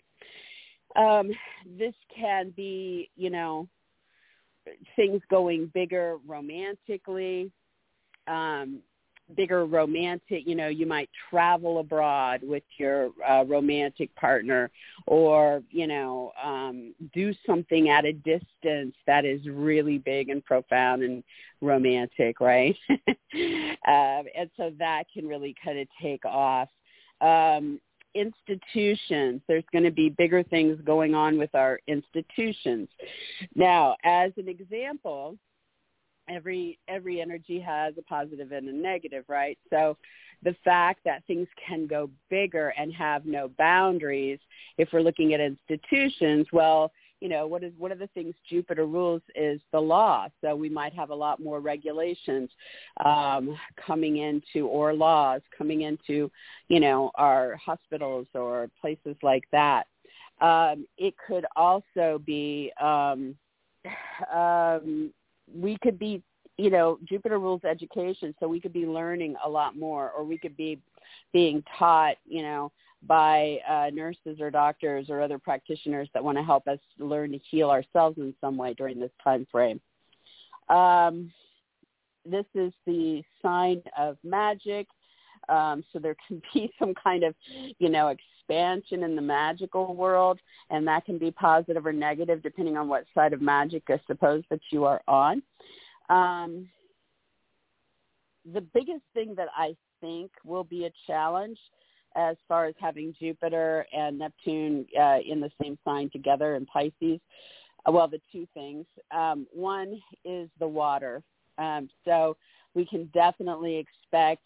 Um, 0.95 1.31
this 1.79 1.95
can 2.15 2.51
be, 2.55 3.11
you 3.17 3.31
know, 3.31 3.67
things 4.95 5.23
going 5.31 5.71
bigger 5.73 6.19
romantically, 6.27 7.51
um, 8.29 8.81
bigger 9.37 9.67
romantic, 9.67 10.47
you 10.47 10.55
know, 10.55 10.69
you 10.69 10.87
might 10.87 11.11
travel 11.31 11.79
abroad 11.79 12.41
with 12.43 12.63
your 12.79 13.11
uh, 13.29 13.45
romantic 13.47 14.15
partner 14.17 14.71
or, 15.07 15.63
you 15.71 15.87
know, 15.87 16.33
um, 16.43 16.95
do 17.13 17.33
something 17.47 17.89
at 17.89 18.05
a 18.05 18.13
distance 18.13 18.95
that 19.07 19.25
is 19.25 19.41
really 19.47 19.99
big 19.99 20.29
and 20.29 20.45
profound 20.45 21.03
and 21.03 21.23
romantic, 21.61 22.41
right? 22.41 22.77
um, 22.91 24.25
and 24.37 24.51
so 24.57 24.73
that 24.79 25.05
can 25.13 25.27
really 25.27 25.55
kind 25.65 25.79
of 25.79 25.89
take 26.01 26.25
off. 26.25 26.69
Um, 27.21 27.81
institutions. 28.15 29.41
There's 29.49 29.65
going 29.73 29.85
to 29.85 29.91
be 29.91 30.11
bigger 30.11 30.43
things 30.43 30.79
going 30.85 31.15
on 31.15 31.39
with 31.39 31.55
our 31.55 31.81
institutions. 31.87 32.89
Now, 33.55 33.97
as 34.05 34.33
an 34.37 34.49
example, 34.49 35.37
every 36.29 36.79
every 36.89 37.21
energy 37.21 37.61
has 37.61 37.95
a 37.99 38.03
positive 38.03 38.53
and 38.53 38.69
a 38.69 38.73
negative, 38.73 39.25
right? 39.29 39.59
So 39.71 39.97
the 40.43 40.57
fact 40.65 41.01
that 41.05 41.25
things 41.27 41.49
can 41.67 41.87
go 41.87 42.11
bigger 42.31 42.73
and 42.77 42.93
have 42.93 43.25
no 43.25 43.51
boundaries, 43.59 44.41
if 44.79 44.89
we're 44.93 45.01
looking 45.01 45.35
at 45.35 45.41
institutions, 45.41 46.47
well, 46.53 46.93
you 47.21 47.29
know, 47.29 47.47
what 47.47 47.63
is 47.63 47.73
one 47.79 47.93
of 47.93 48.01
the 48.01 48.09
things 48.09 48.35
Jupiter 48.51 48.85
rules 48.85 49.23
is 49.37 49.61
the 49.71 49.79
law. 49.79 50.27
So 50.41 50.57
we 50.57 50.69
might 50.69 50.93
have 50.95 51.11
a 51.11 51.15
lot 51.15 51.39
more 51.41 51.61
regulations 51.61 52.51
um, 53.05 53.57
coming 53.87 54.17
into 54.17 54.67
or 54.67 54.93
laws 54.93 55.41
coming 55.57 55.83
into, 55.83 56.29
you 56.67 56.81
know, 56.81 57.13
our 57.15 57.57
hospitals 57.65 58.27
or 58.35 58.69
places 58.81 59.15
like 59.23 59.45
that. 59.53 59.85
Um, 60.41 60.85
it 60.99 61.15
could 61.25 61.47
also 61.55 62.21
be 62.27 62.73
um, 62.81 63.37
um, 64.35 65.13
we 65.55 65.77
could 65.83 65.99
be 65.99 66.23
you 66.59 66.71
know 66.71 66.99
jupiter 67.09 67.39
rules 67.39 67.63
education 67.65 68.35
so 68.39 68.47
we 68.47 68.61
could 68.61 68.73
be 68.73 68.87
learning 68.87 69.35
a 69.45 69.49
lot 69.49 69.77
more 69.77 70.11
or 70.11 70.25
we 70.25 70.39
could 70.39 70.57
be 70.57 70.79
being 71.33 71.63
taught 71.79 72.17
you 72.27 72.43
know 72.43 72.71
by 73.07 73.59
uh, 73.69 73.91
nurses 73.93 74.41
or 74.41 74.51
doctors 74.51 75.07
or 75.09 75.21
other 75.21 75.39
practitioners 75.39 76.09
that 76.15 76.23
want 76.23 76.39
to 76.39 76.45
help 76.45 76.69
us 76.69 76.79
learn 76.99 77.33
to 77.33 77.39
heal 77.51 77.71
ourselves 77.71 78.19
in 78.19 78.35
some 78.41 78.57
way 78.57 78.75
during 78.75 79.01
this 79.01 79.11
time 79.23 79.47
frame. 79.51 79.81
Um, 80.69 81.33
this 82.25 82.47
is 82.55 82.73
the 82.87 83.23
sign 83.43 83.83
of 83.99 84.17
magic 84.23 84.87
um, 85.49 85.85
so 85.93 85.99
there 85.99 86.17
can 86.27 86.43
be 86.55 86.73
some 86.79 86.95
kind 86.95 87.25
of 87.25 87.35
you 87.79 87.89
know 87.89 88.09
expansion 88.09 89.03
in 89.03 89.17
the 89.17 89.23
magical 89.23 89.95
world, 89.95 90.39
and 90.71 90.87
that 90.87 91.05
can 91.05 91.19
be 91.19 91.31
positive 91.31 91.87
or 91.87 91.93
negative 91.93 92.43
depending 92.43 92.77
on 92.77 92.89
what 92.89 93.05
side 93.15 93.33
of 93.33 93.41
magic 93.41 93.85
I 93.89 94.01
suppose 94.07 94.43
that 94.51 94.61
you 94.71 94.85
are 94.85 95.01
on. 95.09 95.43
Um, 96.09 96.69
the 98.53 98.61
biggest 98.61 99.05
thing 99.15 99.35
that 99.37 99.49
I 99.57 99.77
think 100.01 100.31
will 100.45 100.65
be 100.65 100.87
a 100.87 100.93
challenge 101.07 101.59
as 102.17 102.37
far 102.49 102.67
as 102.67 102.75
having 102.79 103.15
Jupiter 103.19 103.87
and 103.93 104.19
Neptune 104.19 104.87
uh, 104.99 105.19
in 105.27 105.41
the 105.41 105.51
same 105.63 105.79
sign 105.85 106.11
together 106.11 106.57
in 106.57 106.67
Pisces. 106.67 107.21
Uh, 107.87 107.93
well, 107.93 108.09
the 108.09 108.21
two 108.31 108.47
things. 108.55 108.87
Um, 109.11 109.47
one 109.53 110.01
is 110.25 110.49
the 110.59 110.69
water. 110.69 111.23
Um, 111.59 111.89
so 112.05 112.37
we 112.75 112.87
can 112.87 113.07
definitely 113.13 113.77
expect 113.77 114.43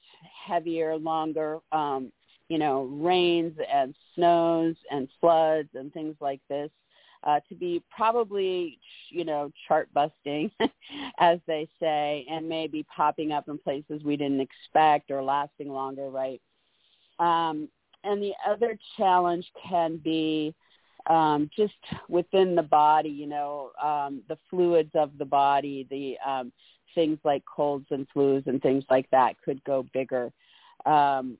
heavier, 0.46 0.96
longer 0.96 1.58
um, 1.72 2.12
you 2.48 2.58
know, 2.58 2.84
rains 2.84 3.56
and 3.72 3.94
snows 4.14 4.76
and 4.90 5.08
floods 5.20 5.68
and 5.74 5.92
things 5.92 6.14
like 6.20 6.40
this 6.48 6.70
uh, 7.24 7.40
to 7.48 7.54
be 7.54 7.82
probably, 7.94 8.78
you 9.10 9.24
know, 9.24 9.50
chart 9.66 9.88
busting, 9.92 10.50
as 11.18 11.40
they 11.46 11.68
say, 11.80 12.24
and 12.30 12.48
maybe 12.48 12.84
popping 12.94 13.32
up 13.32 13.48
in 13.48 13.58
places 13.58 14.02
we 14.04 14.16
didn't 14.16 14.40
expect 14.40 15.10
or 15.10 15.22
lasting 15.22 15.68
longer, 15.68 16.08
right? 16.08 16.40
Um, 17.18 17.68
and 18.04 18.22
the 18.22 18.32
other 18.46 18.78
challenge 18.96 19.50
can 19.68 19.96
be 19.96 20.54
um, 21.08 21.50
just 21.56 21.74
within 22.08 22.54
the 22.54 22.62
body, 22.62 23.08
you 23.08 23.26
know, 23.26 23.70
um, 23.82 24.22
the 24.28 24.38
fluids 24.50 24.90
of 24.94 25.16
the 25.18 25.24
body, 25.24 25.86
the 25.90 26.16
um, 26.28 26.52
things 26.96 27.18
like 27.22 27.44
colds 27.44 27.86
and 27.90 28.08
flus 28.14 28.44
and 28.48 28.60
things 28.60 28.82
like 28.90 29.08
that 29.12 29.36
could 29.44 29.62
go 29.62 29.86
bigger. 29.94 30.32
Um, 30.84 31.38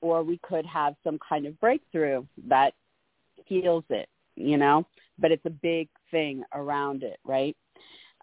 or 0.00 0.22
we 0.22 0.38
could 0.42 0.66
have 0.66 0.94
some 1.02 1.18
kind 1.28 1.46
of 1.46 1.58
breakthrough 1.58 2.24
that 2.46 2.74
heals 3.44 3.84
it, 3.90 4.08
you 4.36 4.56
know, 4.56 4.86
but 5.18 5.32
it's 5.32 5.46
a 5.46 5.50
big 5.50 5.88
thing 6.12 6.44
around 6.52 7.02
it, 7.02 7.18
right? 7.24 7.56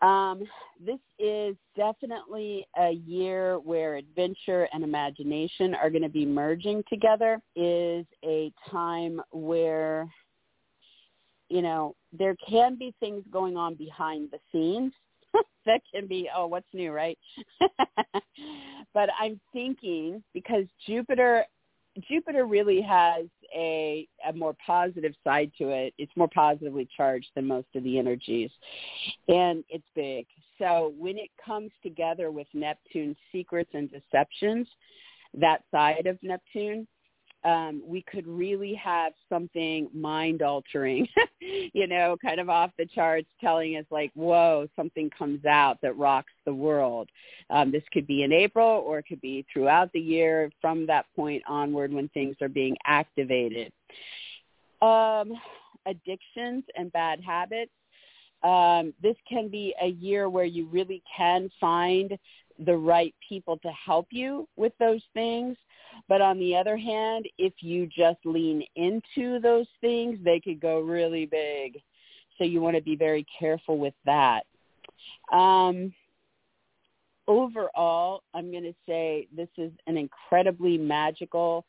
Um, 0.01 0.43
this 0.85 0.99
is 1.17 1.55
definitely 1.77 2.67
a 2.77 2.91
year 2.91 3.57
where 3.59 3.95
adventure 3.95 4.67
and 4.73 4.83
imagination 4.83 5.73
are 5.75 5.89
going 5.89 6.03
to 6.03 6.09
be 6.09 6.25
merging 6.25 6.83
together. 6.89 7.41
Is 7.55 8.05
a 8.23 8.51
time 8.69 9.21
where, 9.31 10.09
you 11.47 11.61
know, 11.61 11.95
there 12.11 12.35
can 12.47 12.75
be 12.75 12.93
things 12.99 13.23
going 13.31 13.55
on 13.55 13.75
behind 13.75 14.29
the 14.31 14.39
scenes 14.51 14.91
that 15.65 15.81
can 15.93 16.07
be, 16.07 16.29
oh, 16.35 16.47
what's 16.47 16.67
new, 16.73 16.91
right? 16.91 17.17
but 18.93 19.09
I'm 19.19 19.39
thinking 19.51 20.23
because 20.33 20.65
Jupiter 20.85 21.45
Jupiter 22.09 22.45
really 22.45 22.81
has 22.81 23.25
a, 23.55 24.07
a 24.27 24.33
more 24.33 24.55
positive 24.65 25.13
side 25.23 25.51
to 25.59 25.69
it. 25.69 25.93
It's 25.99 26.11
more 26.15 26.29
positively 26.33 26.87
charged 26.97 27.27
than 27.35 27.45
most 27.45 27.67
of 27.75 27.83
the 27.83 27.99
energies, 27.99 28.49
and 29.27 29.63
it's 29.69 29.85
big. 29.95 30.25
So 30.57 30.93
when 30.97 31.17
it 31.17 31.29
comes 31.43 31.71
together 31.83 32.31
with 32.31 32.47
Neptune's 32.53 33.17
secrets 33.31 33.69
and 33.73 33.91
deceptions, 33.91 34.67
that 35.35 35.63
side 35.71 36.07
of 36.07 36.17
Neptune, 36.23 36.87
um, 37.45 37.81
we 37.85 38.01
could 38.01 38.25
really 38.25 38.73
have 38.75 39.13
something 39.27 39.89
mind 39.93 40.41
altering, 40.41 41.07
you 41.73 41.87
know, 41.87 42.15
kind 42.23 42.39
of 42.39 42.49
off 42.49 42.71
the 42.77 42.85
charts 42.85 43.27
telling 43.41 43.75
us 43.75 43.85
like, 43.91 44.11
whoa, 44.13 44.67
something 44.75 45.09
comes 45.09 45.43
out 45.45 45.77
that 45.81 45.97
rocks 45.97 46.31
the 46.45 46.53
world. 46.53 47.09
Um, 47.49 47.71
this 47.71 47.83
could 47.91 48.07
be 48.07 48.23
in 48.23 48.31
April 48.31 48.83
or 48.85 48.99
it 48.99 49.05
could 49.07 49.21
be 49.21 49.45
throughout 49.51 49.91
the 49.93 49.99
year 49.99 50.51
from 50.61 50.87
that 50.87 51.05
point 51.15 51.43
onward 51.47 51.91
when 51.91 52.07
things 52.09 52.37
are 52.41 52.49
being 52.49 52.77
activated. 52.85 53.73
Um, 54.81 55.33
addictions 55.85 56.63
and 56.77 56.91
bad 56.93 57.19
habits. 57.21 57.71
Um, 58.43 58.93
this 59.01 59.15
can 59.27 59.49
be 59.49 59.73
a 59.81 59.87
year 59.87 60.29
where 60.29 60.45
you 60.45 60.67
really 60.67 61.01
can 61.15 61.49
find 61.59 62.17
the 62.59 62.75
right 62.75 63.15
people 63.27 63.57
to 63.59 63.71
help 63.71 64.07
you 64.11 64.47
with 64.55 64.73
those 64.79 65.01
things. 65.13 65.57
But 66.09 66.21
on 66.21 66.37
the 66.37 66.55
other 66.55 66.77
hand, 66.77 67.27
if 67.37 67.53
you 67.61 67.87
just 67.87 68.19
lean 68.25 68.63
into 68.75 69.39
those 69.39 69.67
things, 69.81 70.19
they 70.23 70.39
could 70.39 70.59
go 70.59 70.79
really 70.79 71.25
big. 71.25 71.81
So 72.37 72.43
you 72.43 72.61
want 72.61 72.75
to 72.75 72.81
be 72.81 72.95
very 72.95 73.25
careful 73.39 73.77
with 73.77 73.93
that. 74.05 74.43
Um, 75.31 75.93
overall, 77.27 78.23
I'm 78.33 78.51
going 78.51 78.63
to 78.63 78.75
say 78.87 79.27
this 79.35 79.49
is 79.57 79.71
an 79.87 79.97
incredibly 79.97 80.77
magical, 80.77 81.65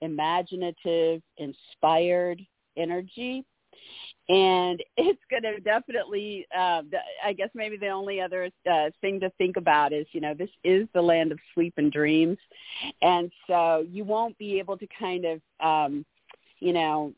imaginative, 0.00 1.20
inspired 1.36 2.40
energy 2.76 3.44
and 4.28 4.82
it's 4.96 5.20
going 5.30 5.42
to 5.42 5.60
definitely 5.60 6.46
uh, 6.56 6.82
i 7.24 7.32
guess 7.32 7.50
maybe 7.54 7.76
the 7.76 7.88
only 7.88 8.20
other 8.20 8.50
uh, 8.70 8.90
thing 9.00 9.20
to 9.20 9.30
think 9.38 9.56
about 9.56 9.92
is 9.92 10.06
you 10.12 10.20
know 10.20 10.34
this 10.34 10.50
is 10.64 10.86
the 10.94 11.02
land 11.02 11.32
of 11.32 11.38
sleep 11.54 11.74
and 11.76 11.92
dreams 11.92 12.38
and 13.02 13.30
so 13.46 13.84
you 13.90 14.04
won't 14.04 14.36
be 14.38 14.58
able 14.58 14.76
to 14.76 14.86
kind 14.98 15.24
of 15.24 15.40
um 15.60 16.04
you 16.60 16.72
know 16.72 17.12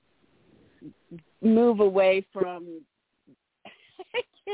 move 1.42 1.80
away 1.80 2.24
from 2.32 2.80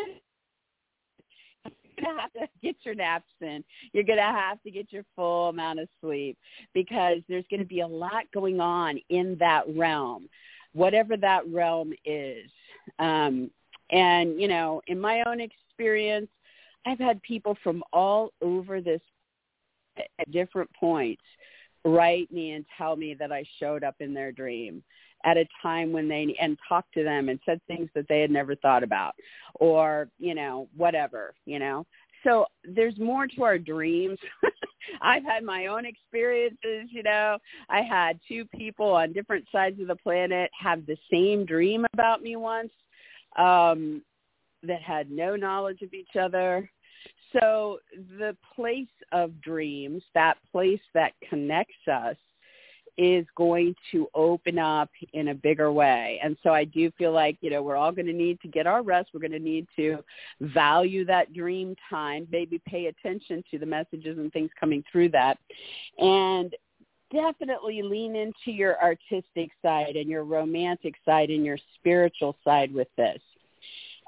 you're 1.99 2.15
to 2.15 2.21
have 2.21 2.33
to 2.35 2.47
get 2.63 2.77
your 2.83 2.95
naps 2.95 3.25
in. 3.41 3.65
You're 3.93 4.05
to 4.19 4.23
have 4.23 4.63
to 4.63 4.71
get 4.71 4.93
your 4.93 5.05
full 5.15 5.49
amount 5.49 5.81
of 5.81 5.89
sleep 6.01 6.37
because 6.75 7.19
there's 7.29 7.45
to 7.61 7.67
be 7.67 7.81
a 7.81 7.87
lot 7.87 8.25
going 8.33 8.61
on 8.61 8.99
in 9.09 9.37
that 9.41 9.65
realm 9.75 10.29
whatever 10.77 11.17
that 11.17 11.43
realm 11.49 11.93
is. 12.05 12.51
Um, 12.99 13.51
and, 13.91 14.41
you 14.41 14.49
know, 14.49 14.83
in 14.87 15.01
my 15.01 15.23
own 15.27 15.41
experience, 15.41 16.29
I've 16.85 16.99
had 16.99 17.21
people 17.23 17.57
from 17.63 17.83
all 17.93 18.33
over 18.43 18.81
this 18.81 19.01
at 20.19 20.31
different 20.31 20.71
points 20.79 21.23
write 21.85 22.31
me 22.33 22.53
and 22.53 22.65
tell 22.77 22.97
me 22.97 23.15
that 23.15 23.33
I 23.33 23.45
showed 23.59 23.85
up 23.85 23.95
in 24.01 24.13
their 24.13 24.33
dream 24.33 24.83
at 25.25 25.37
a 25.37 25.47
time 25.63 25.93
when 25.93 26.09
they 26.09 26.37
and 26.41 26.59
talked 26.69 26.93
to 26.95 27.05
them 27.05 27.29
and 27.29 27.39
said 27.47 27.61
things 27.67 27.89
that 27.95 28.07
they 28.09 28.21
had 28.21 28.31
never 28.31 28.55
thought 28.57 28.83
about 28.83 29.15
or 29.55 30.09
you 30.19 30.35
know 30.35 30.69
whatever 30.77 31.33
you 31.47 31.59
know 31.59 31.87
so 32.27 32.47
there's 32.65 32.99
more 32.99 33.27
to 33.27 33.43
our 33.45 33.59
dreams. 33.59 34.19
I've 35.03 35.25
had 35.25 35.45
my 35.45 35.67
own 35.67 35.85
experiences, 35.87 36.89
you 36.91 37.03
know. 37.03 37.39
I 37.69 37.83
had 37.83 38.19
two 38.27 38.45
people 38.47 38.87
on 38.87 39.13
different 39.13 39.47
sides 39.53 39.81
of 39.81 39.87
the 39.87 39.97
planet 39.97 40.51
have 40.59 40.87
the 40.87 40.97
same 41.11 41.45
dream 41.45 41.87
about 41.93 42.23
me 42.23 42.37
once 42.37 42.71
um 43.39 44.03
that 44.63 44.81
had 44.81 45.11
no 45.11 45.37
knowledge 45.37 45.83
of 45.83 45.93
each 45.93 46.17
other. 46.19 46.69
So 47.33 47.79
the 48.19 48.37
place 48.55 48.87
of 49.13 49.41
dreams, 49.41 50.03
that 50.15 50.39
place 50.51 50.81
that 50.95 51.13
connects 51.29 51.87
us 51.91 52.17
is 52.99 53.27
going 53.37 53.75
to 53.93 54.09
open 54.15 54.59
up 54.59 54.91
in 55.13 55.29
a 55.29 55.35
bigger 55.35 55.71
way. 55.71 56.21
And 56.23 56.37
so 56.43 56.51
I 56.51 56.65
do 56.65 56.91
feel 56.93 57.13
like, 57.13 57.37
you 57.41 57.51
know, 57.51 57.63
we're 57.63 57.77
all 57.77 57.93
going 57.93 58.07
to 58.07 58.13
need 58.13 58.41
to 58.41 58.49
get 58.49 58.67
our 58.67 58.83
rest. 58.83 59.11
We're 59.13 59.21
going 59.21 59.33
to 59.33 59.39
need 59.39 59.67
to 59.77 59.99
value 60.41 61.05
that 61.07 61.33
dream 61.33 61.77
time, 61.91 62.27
maybe 62.31 62.61
pay 62.67 62.87
attention 62.87 63.45
to 63.51 63.59
the 63.59 63.67
messages 63.67 64.19
and 64.19 64.33
things 64.33 64.51
coming 64.59 64.83
through 64.91 65.11
that. 65.11 65.39
And 65.99 66.55
definitely 67.13 67.83
lean 67.83 68.17
into 68.17 68.51
your 68.51 68.81
artistic 68.83 69.51
side 69.63 69.97
and 69.97 70.09
your 70.09 70.25
romantic 70.25 70.95
side 71.05 71.31
and 71.31 71.45
your 71.45 71.59
spiritual 71.77 72.37
side 72.45 72.73
with 72.73 72.89
this. 72.97 73.21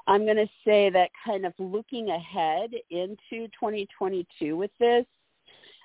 I'm 0.07 0.25
going 0.25 0.37
to 0.37 0.49
say 0.65 0.89
that 0.89 1.11
kind 1.23 1.45
of 1.45 1.53
looking 1.59 2.09
ahead 2.09 2.71
into 2.89 3.47
2022 3.59 4.57
with 4.57 4.71
this, 4.79 5.05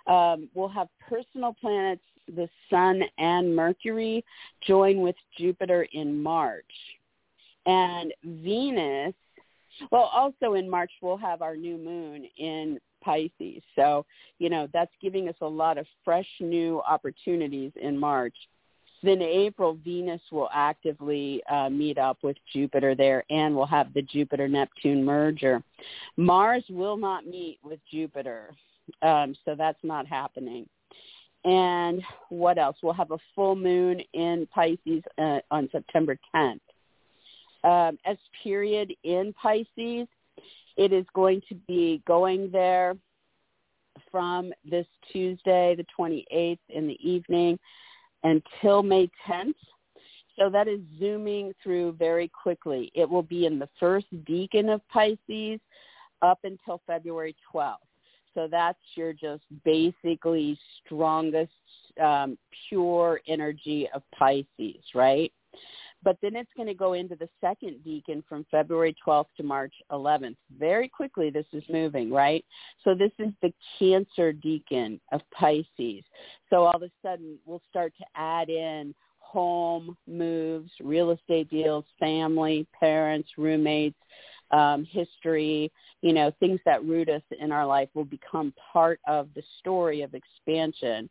um, 0.07 0.49
we'll 0.55 0.69
have 0.69 0.89
personal 1.09 1.55
planets 1.61 2.03
the 2.29 2.49
Sun 2.71 3.03
and 3.19 3.55
Mercury 3.55 4.25
join 4.67 5.01
with 5.01 5.17
Jupiter 5.39 5.87
in 5.93 6.23
March. 6.23 6.65
And 7.67 8.13
Venus, 8.25 9.15
well, 9.91 10.11
also 10.13 10.55
in 10.55 10.69
March 10.69 10.91
we'll 11.03 11.17
have 11.17 11.43
our 11.43 11.57
new 11.57 11.77
moon 11.79 12.27
in 12.37 12.79
Pisces. 13.03 13.63
So, 13.77 14.07
you 14.39 14.49
know, 14.49 14.69
that's 14.73 14.93
giving 15.01 15.29
us 15.29 15.35
a 15.41 15.47
lot 15.47 15.79
of 15.79 15.87
fresh 16.05 16.29
new 16.41 16.81
opportunities 16.81 17.73
in 17.81 17.99
March. 17.99 18.35
Then 19.03 19.21
April, 19.21 19.77
Venus 19.85 20.23
will 20.33 20.49
actively 20.55 21.43
uh, 21.51 21.69
meet 21.69 21.99
up 21.99 22.17
with 22.23 22.39
Jupiter 22.55 22.95
there, 22.95 23.23
and 23.29 23.55
we'll 23.55 23.67
have 23.67 23.93
the 23.93 24.01
Jupiter-Neptune 24.01 25.05
merger. 25.05 25.63
Mars 26.17 26.65
will 26.71 26.97
not 26.97 27.27
meet 27.27 27.59
with 27.63 27.81
Jupiter, 27.91 28.55
um, 29.03 29.37
so 29.45 29.55
that's 29.55 29.83
not 29.83 30.07
happening. 30.07 30.67
And 31.45 32.03
what 32.31 32.59
else? 32.59 32.77
We'll 32.83 32.95
have 32.95 33.11
a 33.11 33.19
full 33.35 33.55
moon 33.55 34.01
in 34.15 34.49
Pisces 34.55 35.03
uh, 35.19 35.41
on 35.51 35.69
September 35.71 36.19
10th. 36.35 36.61
Um, 37.65 37.99
S 38.05 38.19
period 38.43 38.95
in 39.05 39.35
Pisces, 39.41 40.09
it 40.77 40.93
is 40.93 41.05
going 41.15 41.43
to 41.49 41.55
be 41.67 42.03
going 42.07 42.51
there 42.51 42.97
from 44.11 44.53
this 44.69 44.87
Tuesday, 45.13 45.77
the 45.77 45.87
28th 45.99 46.59
in 46.69 46.87
the 46.87 46.99
evening 47.09 47.59
until 48.23 48.83
May 48.83 49.11
10th. 49.27 49.55
So 50.39 50.51
that 50.51 50.67
is 50.67 50.81
zooming 50.99 51.53
through 51.63 51.93
very 51.93 52.29
quickly. 52.29 52.91
It 52.95 53.09
will 53.09 53.23
be 53.23 53.47
in 53.47 53.59
the 53.59 53.69
first 53.79 54.07
decan 54.25 54.73
of 54.73 54.81
Pisces 54.89 55.61
up 56.23 56.41
until 56.45 56.81
February 56.87 57.37
12th. 57.55 57.77
So 58.35 58.49
that's 58.51 58.79
your 58.97 59.13
just 59.13 59.45
basically 59.65 60.59
strongest 60.85 61.53
um, 62.03 62.37
pure 62.69 63.21
energy 63.29 63.89
of 63.95 64.03
Pisces, 64.19 64.83
right? 64.95 65.33
But 66.03 66.19
then 66.21 66.37
it's 66.37 66.51
going 66.55 66.69
to 66.69 66.75
go 66.75 66.93
into 66.93 67.17
the 67.17 67.29
second 67.41 67.81
decan 67.87 68.23
from 68.29 68.45
February 68.51 68.95
12th 69.07 69.27
to 69.39 69.43
March 69.43 69.73
11th. 69.91 70.37
Very 70.59 70.87
quickly, 70.87 71.31
this 71.31 71.47
is 71.53 71.65
moving, 71.71 72.11
right? 72.11 72.45
So 72.85 72.95
this 72.95 73.13
is 73.19 73.33
the 73.41 73.53
Cancer 73.79 74.33
decan 74.33 75.01
of 75.13 75.23
Pisces. 75.33 76.05
So 76.51 76.65
all 76.65 76.77
of 76.77 76.83
a 76.83 76.91
sudden, 77.03 77.39
we'll 77.47 77.63
start 77.71 77.95
to 77.99 78.05
add 78.15 78.51
in 78.51 78.95
home 79.19 79.97
moves, 80.07 80.71
real 80.81 81.11
estate 81.11 81.49
deals, 81.51 81.85
family, 81.99 82.67
parents, 82.79 83.31
roommates, 83.39 83.97
um, 84.55 84.85
history, 84.85 85.73
you 86.01 86.13
know, 86.13 86.33
things 86.39 86.61
that 86.65 86.85
root 86.85 87.09
us 87.09 87.23
in 87.41 87.51
our 87.51 87.67
life 87.67 87.89
will 87.95 88.05
become 88.05 88.55
part 88.73 89.01
of 89.07 89.29
the 89.35 89.43
story 89.59 90.03
of 90.03 90.15
expansion. 90.15 91.11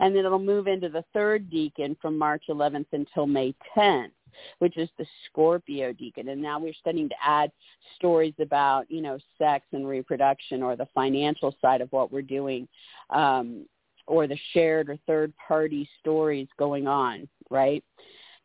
And 0.00 0.16
then 0.16 0.24
it'll 0.24 0.38
move 0.38 0.66
into 0.66 0.88
the 0.88 1.04
third 1.12 1.50
decan 1.50 2.00
from 2.00 2.16
March 2.16 2.44
11th 2.48 2.86
until 2.92 3.26
May 3.26 3.54
10th 3.76 4.10
which 4.58 4.76
is 4.76 4.88
the 4.98 5.06
Scorpio 5.26 5.92
decan. 5.92 6.30
And 6.30 6.40
now 6.40 6.60
we're 6.60 6.74
starting 6.74 7.08
to 7.08 7.14
add 7.24 7.50
stories 7.96 8.34
about, 8.38 8.88
you 8.88 9.00
know, 9.00 9.18
sex 9.36 9.64
and 9.72 9.88
reproduction 9.88 10.62
or 10.62 10.76
the 10.76 10.86
financial 10.94 11.56
side 11.60 11.80
of 11.80 11.90
what 11.90 12.12
we're 12.12 12.22
doing 12.22 12.68
um, 13.10 13.66
or 14.06 14.28
the 14.28 14.38
shared 14.52 14.90
or 14.90 14.98
third 15.08 15.32
party 15.36 15.88
stories 15.98 16.46
going 16.56 16.86
on, 16.86 17.26
right? 17.50 17.82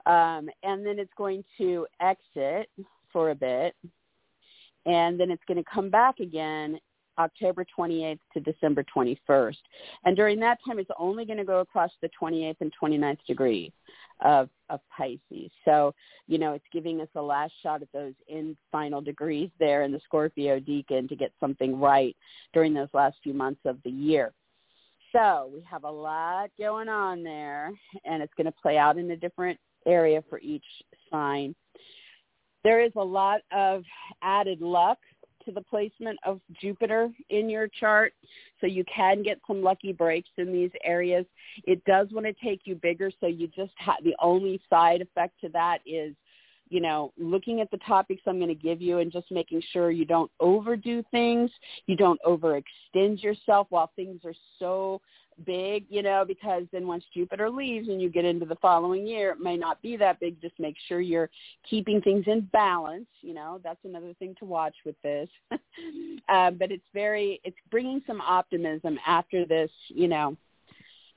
Um, 0.07 0.49
and 0.63 0.83
then 0.83 0.97
it's 0.97 1.13
going 1.15 1.43
to 1.59 1.85
exit 2.01 2.69
for 3.11 3.29
a 3.29 3.35
bit 3.35 3.75
and 4.85 5.19
then 5.19 5.31
it's 5.31 5.43
going 5.47 5.57
to 5.57 5.69
come 5.71 5.89
back 5.89 6.19
again 6.19 6.79
October 7.17 7.65
28th 7.77 8.19
to 8.33 8.39
December 8.39 8.83
21st. 8.95 9.57
And 10.05 10.15
during 10.15 10.39
that 10.39 10.57
time, 10.65 10.79
it's 10.79 10.89
only 10.97 11.25
going 11.25 11.37
to 11.37 11.45
go 11.45 11.59
across 11.59 11.91
the 12.01 12.09
28th 12.19 12.57
and 12.61 12.73
29th 12.81 13.19
degree 13.27 13.71
of, 14.21 14.49
of 14.69 14.79
Pisces. 14.95 15.51
So, 15.65 15.93
you 16.27 16.37
know, 16.37 16.53
it's 16.53 16.65
giving 16.71 17.01
us 17.01 17.09
a 17.15 17.21
last 17.21 17.53
shot 17.61 17.81
at 17.81 17.91
those 17.93 18.13
in 18.27 18.57
final 18.71 19.01
degrees 19.01 19.49
there 19.59 19.83
in 19.83 19.91
the 19.91 20.01
Scorpio 20.05 20.59
decan 20.59 21.07
to 21.09 21.15
get 21.15 21.31
something 21.39 21.79
right 21.79 22.15
during 22.53 22.73
those 22.73 22.89
last 22.93 23.17
few 23.23 23.33
months 23.33 23.61
of 23.65 23.77
the 23.83 23.91
year. 23.91 24.33
So 25.11 25.51
we 25.53 25.61
have 25.69 25.83
a 25.83 25.91
lot 25.91 26.49
going 26.57 26.89
on 26.89 27.23
there, 27.23 27.71
and 28.03 28.23
it's 28.23 28.33
going 28.35 28.45
to 28.45 28.61
play 28.61 28.79
out 28.79 28.97
in 28.97 29.11
a 29.11 29.15
different 29.15 29.59
area 29.85 30.23
for 30.27 30.39
each 30.39 30.63
sign. 31.11 31.53
There 32.63 32.83
is 32.83 32.91
a 32.95 33.03
lot 33.03 33.41
of 33.51 33.83
added 34.21 34.61
luck 34.61 34.97
to 35.45 35.51
the 35.51 35.61
placement 35.61 36.17
of 36.25 36.39
Jupiter 36.61 37.09
in 37.29 37.49
your 37.49 37.67
chart. 37.67 38.13
So 38.61 38.67
you 38.67 38.83
can 38.93 39.23
get 39.23 39.39
some 39.45 39.61
lucky 39.61 39.91
breaks 39.91 40.29
in 40.37 40.51
these 40.53 40.71
areas. 40.83 41.25
It 41.65 41.83
does 41.85 42.07
want 42.11 42.25
to 42.25 42.33
take 42.33 42.61
you 42.65 42.75
bigger. 42.75 43.11
So 43.19 43.27
you 43.27 43.47
just 43.47 43.73
have 43.77 44.03
the 44.03 44.15
only 44.21 44.61
side 44.69 45.01
effect 45.01 45.39
to 45.41 45.49
that 45.49 45.79
is, 45.85 46.15
you 46.69 46.79
know, 46.79 47.11
looking 47.17 47.59
at 47.59 47.69
the 47.71 47.77
topics 47.79 48.21
I'm 48.25 48.37
going 48.37 48.47
to 48.47 48.55
give 48.55 48.81
you 48.81 48.99
and 48.99 49.11
just 49.11 49.29
making 49.31 49.61
sure 49.71 49.91
you 49.91 50.05
don't 50.05 50.31
overdo 50.39 51.03
things. 51.11 51.51
You 51.87 51.97
don't 51.97 52.19
overextend 52.25 53.21
yourself 53.21 53.67
while 53.69 53.91
things 53.95 54.21
are 54.23 54.33
so 54.59 55.01
big, 55.45 55.85
you 55.89 56.01
know, 56.01 56.23
because 56.27 56.63
then 56.71 56.87
once 56.87 57.03
Jupiter 57.13 57.49
leaves 57.49 57.87
and 57.87 58.01
you 58.01 58.09
get 58.09 58.25
into 58.25 58.45
the 58.45 58.55
following 58.55 59.05
year, 59.07 59.31
it 59.31 59.39
may 59.39 59.57
not 59.57 59.81
be 59.81 59.97
that 59.97 60.19
big. 60.19 60.41
Just 60.41 60.59
make 60.59 60.75
sure 60.87 61.01
you're 61.01 61.29
keeping 61.69 62.01
things 62.01 62.25
in 62.27 62.41
balance. 62.53 63.07
You 63.21 63.33
know, 63.33 63.59
that's 63.63 63.83
another 63.83 64.13
thing 64.19 64.35
to 64.39 64.45
watch 64.45 64.75
with 64.85 64.95
this. 65.01 65.29
um, 65.51 65.59
but 66.59 66.71
it's 66.71 66.87
very, 66.93 67.39
it's 67.43 67.57
bringing 67.71 68.01
some 68.05 68.21
optimism 68.21 68.97
after 69.05 69.45
this, 69.45 69.71
you 69.87 70.07
know, 70.07 70.37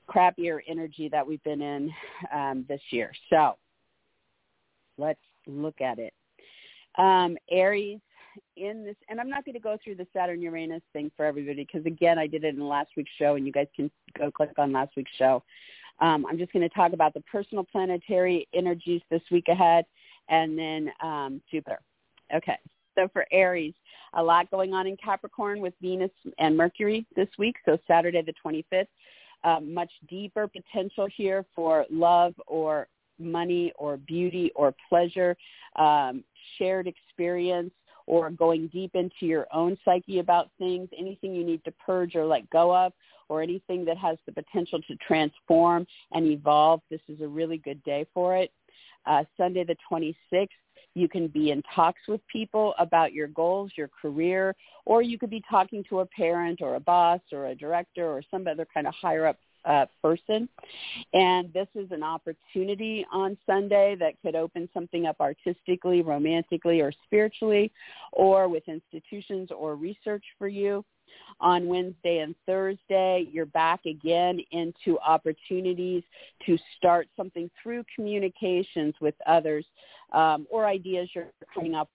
crappier 0.09 0.59
energy 0.67 1.09
that 1.09 1.25
we've 1.25 1.43
been 1.43 1.61
in 1.61 1.93
um, 2.33 2.65
this 2.67 2.81
year. 2.91 3.11
So 3.29 3.57
let's 4.97 5.19
look 5.45 5.81
at 5.81 5.99
it. 5.99 6.13
Um, 6.97 7.37
Aries 7.51 7.99
in 8.55 8.83
this, 8.83 8.95
and 9.09 9.19
I'm 9.19 9.29
not 9.29 9.45
going 9.45 9.53
to 9.53 9.59
go 9.59 9.77
through 9.83 9.95
the 9.95 10.07
Saturn 10.13 10.41
Uranus 10.41 10.81
thing 10.93 11.11
for 11.15 11.25
everybody 11.25 11.67
because 11.71 11.85
again, 11.85 12.17
I 12.17 12.27
did 12.27 12.43
it 12.43 12.55
in 12.55 12.67
last 12.67 12.89
week's 12.97 13.11
show, 13.17 13.35
and 13.35 13.45
you 13.45 13.51
guys 13.51 13.67
can 13.75 13.91
go 14.17 14.31
click 14.31 14.51
on 14.57 14.71
last 14.71 14.91
week's 14.95 15.11
show. 15.17 15.43
Um, 15.99 16.25
I'm 16.27 16.37
just 16.37 16.53
going 16.53 16.67
to 16.67 16.75
talk 16.75 16.93
about 16.93 17.13
the 17.13 17.21
personal 17.21 17.63
planetary 17.63 18.47
energies 18.53 19.01
this 19.09 19.21
week 19.31 19.47
ahead, 19.47 19.85
and 20.29 20.57
then 20.57 20.91
um, 21.01 21.41
Jupiter. 21.49 21.79
Okay, 22.35 22.57
so 22.95 23.07
for 23.13 23.25
Aries, 23.31 23.73
a 24.13 24.23
lot 24.23 24.49
going 24.51 24.73
on 24.73 24.87
in 24.87 24.97
Capricorn 24.97 25.61
with 25.61 25.73
Venus 25.81 26.11
and 26.39 26.55
Mercury 26.55 27.05
this 27.15 27.29
week. 27.37 27.55
So 27.65 27.77
Saturday 27.87 28.21
the 28.21 28.33
25th, 28.45 28.87
um, 29.43 29.73
much 29.73 29.91
deeper 30.09 30.47
potential 30.47 31.07
here 31.15 31.45
for 31.55 31.85
love 31.89 32.33
or 32.47 32.87
money 33.19 33.71
or 33.77 33.97
beauty 33.97 34.51
or 34.55 34.73
pleasure, 34.89 35.35
um, 35.75 36.23
shared 36.57 36.87
experience, 36.87 37.71
or 38.07 38.29
going 38.31 38.67
deep 38.67 38.95
into 38.95 39.25
your 39.25 39.45
own 39.53 39.77
psyche 39.85 40.19
about 40.19 40.49
things, 40.57 40.89
anything 40.97 41.35
you 41.35 41.45
need 41.45 41.63
to 41.65 41.71
purge 41.71 42.15
or 42.15 42.25
let 42.25 42.49
go 42.49 42.75
of, 42.75 42.93
or 43.29 43.41
anything 43.41 43.85
that 43.85 43.97
has 43.97 44.17
the 44.25 44.31
potential 44.31 44.79
to 44.87 44.95
transform 45.05 45.85
and 46.13 46.25
evolve, 46.27 46.81
this 46.89 47.01
is 47.09 47.21
a 47.21 47.27
really 47.27 47.57
good 47.57 47.83
day 47.83 48.05
for 48.13 48.35
it. 48.37 48.51
Uh, 49.05 49.23
Sunday 49.37 49.63
the 49.63 49.75
26th, 49.91 50.47
you 50.95 51.07
can 51.07 51.27
be 51.27 51.51
in 51.51 51.61
talks 51.75 52.01
with 52.07 52.21
people 52.27 52.73
about 52.79 53.13
your 53.13 53.27
goals, 53.27 53.71
your 53.75 53.89
career, 54.01 54.55
or 54.85 55.01
you 55.01 55.19
could 55.19 55.29
be 55.29 55.43
talking 55.49 55.83
to 55.89 55.99
a 55.99 56.05
parent 56.05 56.61
or 56.61 56.75
a 56.75 56.79
boss 56.79 57.19
or 57.31 57.47
a 57.47 57.55
director 57.55 58.07
or 58.07 58.23
some 58.31 58.47
other 58.47 58.67
kind 58.73 58.87
of 58.87 58.93
higher 58.95 59.27
up 59.27 59.37
uh, 59.67 59.85
person. 60.01 60.47
And 61.13 61.51
this 61.53 61.67
is 61.75 61.91
an 61.91 62.03
opportunity 62.03 63.05
on 63.11 63.37
Sunday 63.45 63.95
that 63.99 64.13
could 64.21 64.35
open 64.35 64.69
something 64.73 65.05
up 65.05 65.17
artistically, 65.19 66.01
romantically, 66.01 66.81
or 66.81 66.91
spiritually, 67.05 67.71
or 68.13 68.47
with 68.47 68.63
institutions 68.67 69.49
or 69.55 69.75
research 69.75 70.23
for 70.37 70.47
you. 70.47 70.83
On 71.39 71.67
Wednesday 71.67 72.19
and 72.19 72.35
Thursday, 72.45 73.27
you're 73.31 73.45
back 73.45 73.85
again 73.85 74.39
into 74.51 74.99
opportunities 74.99 76.03
to 76.45 76.57
start 76.75 77.07
something 77.15 77.49
through 77.61 77.83
communications 77.95 78.93
with 78.99 79.15
others 79.25 79.65
um, 80.11 80.45
or 80.49 80.65
ideas 80.65 81.09
you're 81.13 81.31
coming 81.53 81.75
up 81.75 81.89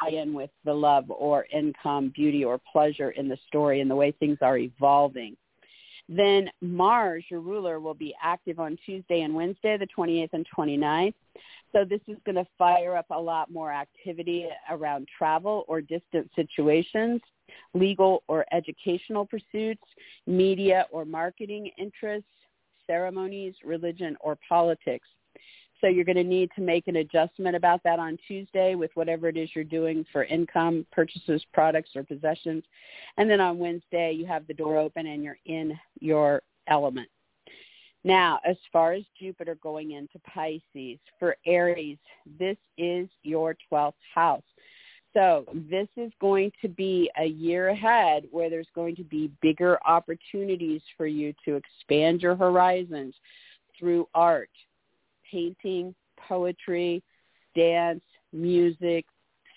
tie 0.00 0.10
in 0.10 0.32
with 0.32 0.50
the 0.64 0.72
love 0.72 1.04
or 1.10 1.46
income, 1.52 2.12
beauty 2.14 2.44
or 2.44 2.60
pleasure 2.72 3.10
in 3.10 3.28
the 3.28 3.38
story 3.46 3.80
and 3.80 3.90
the 3.90 3.96
way 3.96 4.12
things 4.12 4.38
are 4.40 4.58
evolving. 4.58 5.36
Then 6.08 6.50
Mars, 6.62 7.24
your 7.28 7.40
ruler, 7.40 7.80
will 7.80 7.94
be 7.94 8.14
active 8.22 8.58
on 8.58 8.78
Tuesday 8.86 9.22
and 9.22 9.34
Wednesday, 9.34 9.76
the 9.76 9.86
28th 9.86 10.30
and 10.32 10.46
29th. 10.56 11.14
So 11.72 11.84
this 11.84 12.00
is 12.06 12.16
going 12.24 12.36
to 12.36 12.46
fire 12.56 12.96
up 12.96 13.06
a 13.10 13.20
lot 13.20 13.50
more 13.50 13.70
activity 13.72 14.46
around 14.70 15.06
travel 15.16 15.64
or 15.68 15.82
distant 15.82 16.30
situations, 16.34 17.20
legal 17.74 18.22
or 18.26 18.46
educational 18.52 19.26
pursuits, 19.26 19.82
media 20.26 20.86
or 20.90 21.04
marketing 21.04 21.70
interests, 21.76 22.30
ceremonies, 22.86 23.54
religion, 23.62 24.16
or 24.20 24.38
politics. 24.48 25.06
So 25.80 25.86
you're 25.86 26.04
going 26.04 26.16
to 26.16 26.24
need 26.24 26.50
to 26.56 26.60
make 26.60 26.88
an 26.88 26.96
adjustment 26.96 27.54
about 27.54 27.82
that 27.84 27.98
on 27.98 28.18
Tuesday 28.26 28.74
with 28.74 28.90
whatever 28.94 29.28
it 29.28 29.36
is 29.36 29.50
you're 29.54 29.64
doing 29.64 30.04
for 30.12 30.24
income, 30.24 30.84
purchases, 30.90 31.44
products, 31.52 31.90
or 31.94 32.02
possessions. 32.02 32.64
And 33.16 33.30
then 33.30 33.40
on 33.40 33.58
Wednesday, 33.58 34.12
you 34.12 34.26
have 34.26 34.46
the 34.46 34.54
door 34.54 34.76
open 34.76 35.06
and 35.06 35.22
you're 35.22 35.38
in 35.46 35.78
your 36.00 36.42
element. 36.66 37.08
Now, 38.04 38.40
as 38.44 38.56
far 38.72 38.92
as 38.92 39.02
Jupiter 39.18 39.56
going 39.56 39.92
into 39.92 40.18
Pisces, 40.20 40.98
for 41.18 41.36
Aries, 41.46 41.98
this 42.38 42.56
is 42.76 43.08
your 43.22 43.56
12th 43.70 43.92
house. 44.14 44.42
So 45.14 45.44
this 45.68 45.88
is 45.96 46.12
going 46.20 46.52
to 46.62 46.68
be 46.68 47.10
a 47.18 47.24
year 47.24 47.68
ahead 47.68 48.24
where 48.30 48.50
there's 48.50 48.68
going 48.74 48.94
to 48.96 49.04
be 49.04 49.32
bigger 49.42 49.78
opportunities 49.86 50.82
for 50.96 51.06
you 51.06 51.34
to 51.44 51.56
expand 51.56 52.22
your 52.22 52.36
horizons 52.36 53.14
through 53.78 54.06
art, 54.14 54.50
painting, 55.30 55.94
poetry, 56.28 57.02
dance, 57.54 58.02
music, 58.32 59.04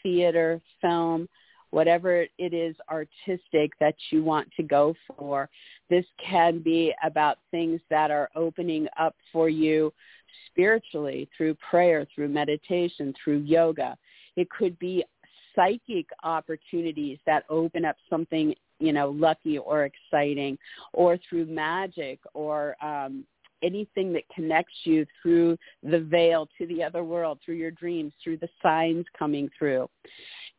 theater, 0.03 0.61
film, 0.81 1.27
whatever 1.71 2.25
it 2.37 2.53
is 2.53 2.75
artistic 2.89 3.71
that 3.79 3.95
you 4.09 4.23
want 4.23 4.49
to 4.57 4.63
go 4.63 4.93
for. 5.17 5.49
This 5.89 6.05
can 6.23 6.59
be 6.59 6.93
about 7.03 7.39
things 7.49 7.79
that 7.89 8.11
are 8.11 8.29
opening 8.35 8.87
up 8.99 9.15
for 9.31 9.49
you 9.49 9.93
spiritually 10.47 11.29
through 11.35 11.55
prayer, 11.55 12.05
through 12.13 12.29
meditation, 12.29 13.13
through 13.23 13.39
yoga. 13.39 13.97
It 14.35 14.49
could 14.49 14.77
be 14.79 15.03
psychic 15.55 16.07
opportunities 16.23 17.19
that 17.25 17.43
open 17.49 17.85
up 17.85 17.97
something 18.09 18.55
you 18.79 18.93
know 18.93 19.09
lucky 19.09 19.57
or 19.57 19.83
exciting 19.85 20.57
or 20.93 21.19
through 21.29 21.45
magic 21.45 22.19
or 22.33 22.75
um 22.83 23.25
anything 23.63 24.13
that 24.13 24.27
connects 24.33 24.73
you 24.83 25.05
through 25.21 25.57
the 25.83 25.99
veil 25.99 26.47
to 26.57 26.65
the 26.67 26.83
other 26.83 27.03
world, 27.03 27.39
through 27.43 27.55
your 27.55 27.71
dreams, 27.71 28.13
through 28.23 28.37
the 28.37 28.49
signs 28.61 29.05
coming 29.17 29.49
through. 29.57 29.89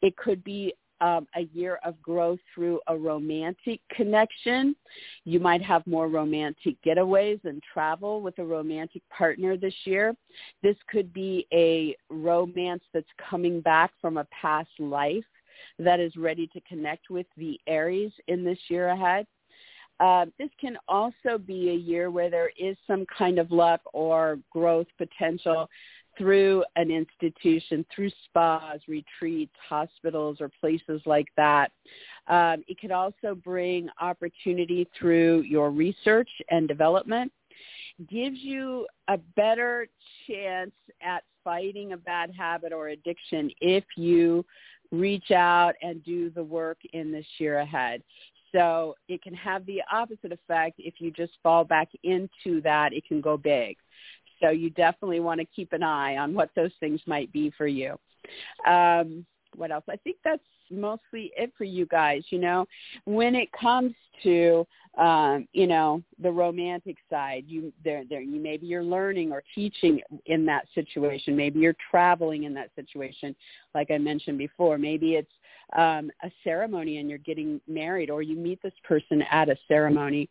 It 0.01 0.17
could 0.17 0.43
be 0.43 0.75
um, 1.03 1.27
a 1.35 1.43
year 1.53 1.81
of 1.85 2.01
growth 2.01 2.39
through 2.55 2.81
a 2.87 2.97
romantic 2.97 3.81
connection. 3.91 4.77
You 5.25 5.41
might 5.41 5.63
have 5.63 5.85
more 5.87 6.09
romantic 6.09 6.77
getaways 6.87 7.45
and 7.45 7.61
travel 7.73 8.21
with 8.21 8.39
a 8.39 8.45
romantic 8.45 9.03
partner 9.11 9.57
this 9.57 9.75
year. 9.85 10.15
This 10.63 10.77
could 10.89 11.13
be 11.13 11.47
a 11.53 11.97
romance 12.09 12.85
that's 12.95 13.07
coming 13.29 13.61
back 13.61 13.91
from 14.01 14.17
a 14.17 14.27
past 14.27 14.71
life 14.79 15.25
that 15.79 15.99
is 15.99 16.17
ready 16.17 16.47
to 16.49 16.61
connect 16.63 17.11
with 17.11 17.27
the 17.37 17.59
Aries 17.67 18.13
in 18.29 18.45
this 18.45 18.59
year 18.69 18.89
ahead. 18.89 19.27
Uh, 20.03 20.27
this 20.37 20.51
can 20.61 20.77
also 20.89 21.39
be 21.39 21.71
a 21.71 21.75
year 21.75 22.11
where 22.11 22.29
there 22.29 22.51
is 22.59 22.77
some 22.89 23.07
kind 23.17 23.39
of 23.39 23.53
luck 23.53 23.81
or 23.93 24.37
growth 24.51 24.89
potential 24.99 25.71
through 26.19 26.65
an 26.75 26.91
institution, 26.91 27.87
through 27.95 28.11
spas, 28.25 28.81
retreats, 28.89 29.55
hospitals, 29.69 30.39
or 30.41 30.51
places 30.61 31.01
like 31.07 31.29
that. 31.37 31.71
Um, 32.27 32.65
it 32.67 32.81
could 32.81 32.91
also 32.91 33.37
bring 33.37 33.89
opportunity 34.01 34.89
through 34.99 35.43
your 35.43 35.71
research 35.71 36.29
and 36.51 36.67
development. 36.67 37.33
Gives 38.11 38.39
you 38.41 38.89
a 39.07 39.19
better 39.37 39.87
chance 40.27 40.73
at 41.01 41.23
fighting 41.45 41.93
a 41.93 41.97
bad 41.97 42.33
habit 42.37 42.73
or 42.73 42.89
addiction 42.89 43.53
if 43.61 43.85
you 43.97 44.45
reach 44.91 45.31
out 45.31 45.75
and 45.81 46.05
do 46.05 46.29
the 46.31 46.43
work 46.43 46.79
in 46.93 47.13
this 47.13 47.27
year 47.39 47.59
ahead. 47.61 48.03
So 48.53 48.95
it 49.09 49.23
can 49.23 49.35
have 49.35 49.65
the 49.67 49.83
opposite 49.91 50.33
effect. 50.33 50.77
If 50.79 50.95
you 50.99 51.11
just 51.11 51.33
fall 51.43 51.65
back 51.65 51.89
into 52.03 52.61
that, 52.63 52.93
it 52.93 53.07
can 53.07 53.21
go 53.21 53.37
big. 53.37 53.77
So 54.41 54.51
you 54.51 54.71
definitely 54.71 55.21
want 55.21 55.41
to 55.41 55.47
keep 55.47 55.73
an 55.73 55.83
eye 55.83 56.17
on 56.17 56.35
what 56.35 56.51
those 56.55 56.73
things 56.81 57.01
might 57.07 57.33
be 57.33 57.53
for 57.57 57.67
you. 57.67 57.99
Um, 58.67 59.25
what 59.57 59.71
else? 59.71 59.85
I 59.89 59.97
think 59.97 60.17
that's 60.25 60.43
mostly 60.71 61.33
it 61.37 61.53
for 61.57 61.65
you 61.65 61.87
guys. 61.87 62.25
You 62.31 62.39
know, 62.39 62.67
when 63.05 63.35
it 63.35 63.49
comes 63.53 63.93
to 64.23 64.67
um, 64.99 65.47
you 65.53 65.67
know 65.67 66.03
the 66.21 66.31
romantic 66.31 66.97
side, 67.11 67.45
you 67.47 67.73
there 67.85 68.05
there 68.09 68.21
you 68.21 68.41
maybe 68.41 68.67
you're 68.67 68.83
learning 68.83 69.33
or 69.33 69.43
teaching 69.55 70.01
in 70.27 70.45
that 70.47 70.67
situation. 70.75 71.37
Maybe 71.37 71.61
you're 71.61 71.77
traveling 71.91 72.45
in 72.45 72.55
that 72.55 72.71
situation, 72.75 73.37
like 73.75 73.91
I 73.91 73.99
mentioned 73.99 74.39
before. 74.39 74.79
Maybe 74.79 75.15
it's 75.15 75.33
um, 75.77 76.11
a 76.23 76.31
ceremony 76.45 76.99
and 76.99 77.09
you're 77.09 77.19
getting 77.19 77.61
married 77.67 78.11
or 78.11 78.23
you 78.23 78.37
meet 78.37 78.63
this 78.63 78.73
person 78.85 79.23
at 79.31 79.49
a 79.49 79.57
ceremony. 79.69 80.29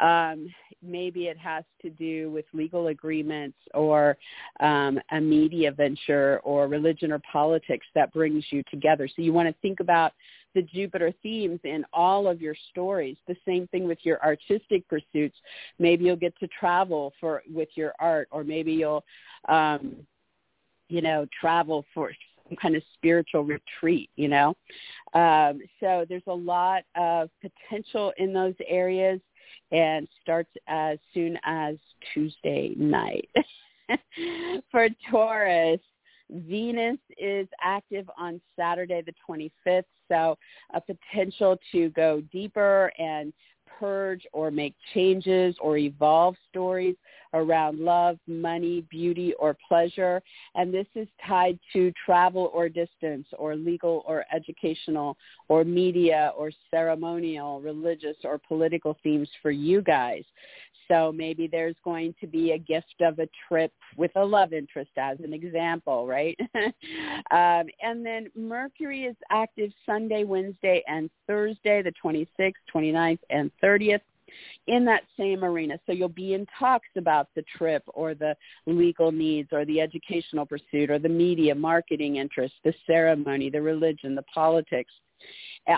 Um, 0.00 0.48
maybe 0.82 1.26
it 1.26 1.38
has 1.38 1.64
to 1.82 1.90
do 1.90 2.30
with 2.30 2.44
legal 2.52 2.88
agreements 2.88 3.58
or 3.74 4.16
um, 4.60 4.98
a 5.12 5.20
media 5.20 5.70
venture 5.72 6.40
or 6.42 6.68
religion 6.68 7.12
or 7.12 7.20
politics 7.30 7.86
that 7.94 8.12
brings 8.12 8.44
you 8.50 8.62
together. 8.70 9.08
So 9.08 9.22
you 9.22 9.32
want 9.32 9.48
to 9.48 9.54
think 9.60 9.80
about 9.80 10.12
the 10.54 10.62
Jupiter 10.62 11.12
themes 11.22 11.60
in 11.64 11.84
all 11.92 12.26
of 12.26 12.40
your 12.40 12.56
stories. 12.70 13.16
The 13.28 13.36
same 13.46 13.68
thing 13.68 13.86
with 13.86 13.98
your 14.02 14.22
artistic 14.24 14.88
pursuits. 14.88 15.36
Maybe 15.78 16.04
you'll 16.04 16.16
get 16.16 16.36
to 16.40 16.48
travel 16.48 17.12
for 17.20 17.42
with 17.52 17.68
your 17.74 17.94
art, 18.00 18.28
or 18.30 18.42
maybe 18.42 18.72
you'll, 18.72 19.04
um, 19.48 19.96
you 20.88 21.02
know, 21.02 21.26
travel 21.40 21.84
for 21.94 22.12
kind 22.56 22.76
of 22.76 22.82
spiritual 22.94 23.44
retreat. 23.44 24.10
You 24.16 24.28
know, 24.28 24.56
um, 25.14 25.60
so 25.80 26.04
there's 26.08 26.22
a 26.26 26.34
lot 26.34 26.82
of 26.96 27.30
potential 27.40 28.12
in 28.18 28.32
those 28.32 28.54
areas, 28.66 29.20
and 29.72 30.08
starts 30.22 30.50
as 30.66 30.98
soon 31.14 31.38
as 31.44 31.76
Tuesday 32.12 32.74
night. 32.76 33.28
for 34.70 34.88
Taurus, 35.10 35.80
Venus 36.30 36.98
is 37.18 37.48
active 37.62 38.08
on 38.16 38.40
Saturday 38.56 39.02
the 39.02 39.14
25th, 39.28 39.84
so 40.08 40.36
a 40.74 40.80
potential 40.80 41.58
to 41.72 41.88
go 41.90 42.20
deeper 42.32 42.92
and 42.98 43.32
purge 43.78 44.26
or 44.32 44.50
make 44.50 44.74
changes 44.94 45.56
or 45.60 45.78
evolve 45.78 46.34
stories 46.48 46.96
around 47.34 47.78
love, 47.78 48.18
money, 48.26 48.84
beauty, 48.90 49.34
or 49.38 49.56
pleasure. 49.68 50.22
And 50.54 50.72
this 50.72 50.86
is 50.94 51.08
tied 51.26 51.58
to 51.72 51.92
travel 52.04 52.50
or 52.54 52.68
distance 52.68 53.26
or 53.38 53.56
legal 53.56 54.04
or 54.06 54.24
educational 54.34 55.16
or 55.48 55.64
media 55.64 56.32
or 56.36 56.50
ceremonial, 56.70 57.60
religious 57.60 58.16
or 58.24 58.38
political 58.38 58.96
themes 59.02 59.28
for 59.42 59.50
you 59.50 59.82
guys. 59.82 60.24
So 60.90 61.12
maybe 61.12 61.46
there's 61.46 61.76
going 61.84 62.16
to 62.20 62.26
be 62.26 62.50
a 62.50 62.58
gift 62.58 63.00
of 63.00 63.20
a 63.20 63.28
trip 63.46 63.72
with 63.96 64.10
a 64.16 64.24
love 64.24 64.52
interest 64.52 64.90
as 64.98 65.18
an 65.20 65.32
example, 65.32 66.04
right? 66.04 66.36
um, 66.56 67.68
and 67.80 68.04
then 68.04 68.26
Mercury 68.34 69.04
is 69.04 69.14
active 69.30 69.70
Sunday, 69.86 70.24
Wednesday, 70.24 70.82
and 70.88 71.08
Thursday, 71.28 71.80
the 71.80 71.92
26th, 72.04 72.54
29th, 72.74 73.20
and 73.30 73.52
30th 73.62 74.00
in 74.66 74.84
that 74.86 75.02
same 75.18 75.44
arena. 75.44 75.78
So 75.86 75.92
you'll 75.92 76.08
be 76.08 76.34
in 76.34 76.46
talks 76.58 76.88
about 76.96 77.28
the 77.34 77.44
trip 77.56 77.82
or 77.88 78.14
the 78.14 78.34
legal 78.66 79.12
needs 79.12 79.48
or 79.52 79.64
the 79.64 79.80
educational 79.80 80.46
pursuit 80.46 80.90
or 80.90 80.98
the 80.98 81.08
media 81.08 81.54
marketing 81.54 82.16
interest, 82.16 82.54
the 82.64 82.74
ceremony, 82.86 83.50
the 83.50 83.62
religion, 83.62 84.14
the 84.14 84.24
politics 84.34 84.92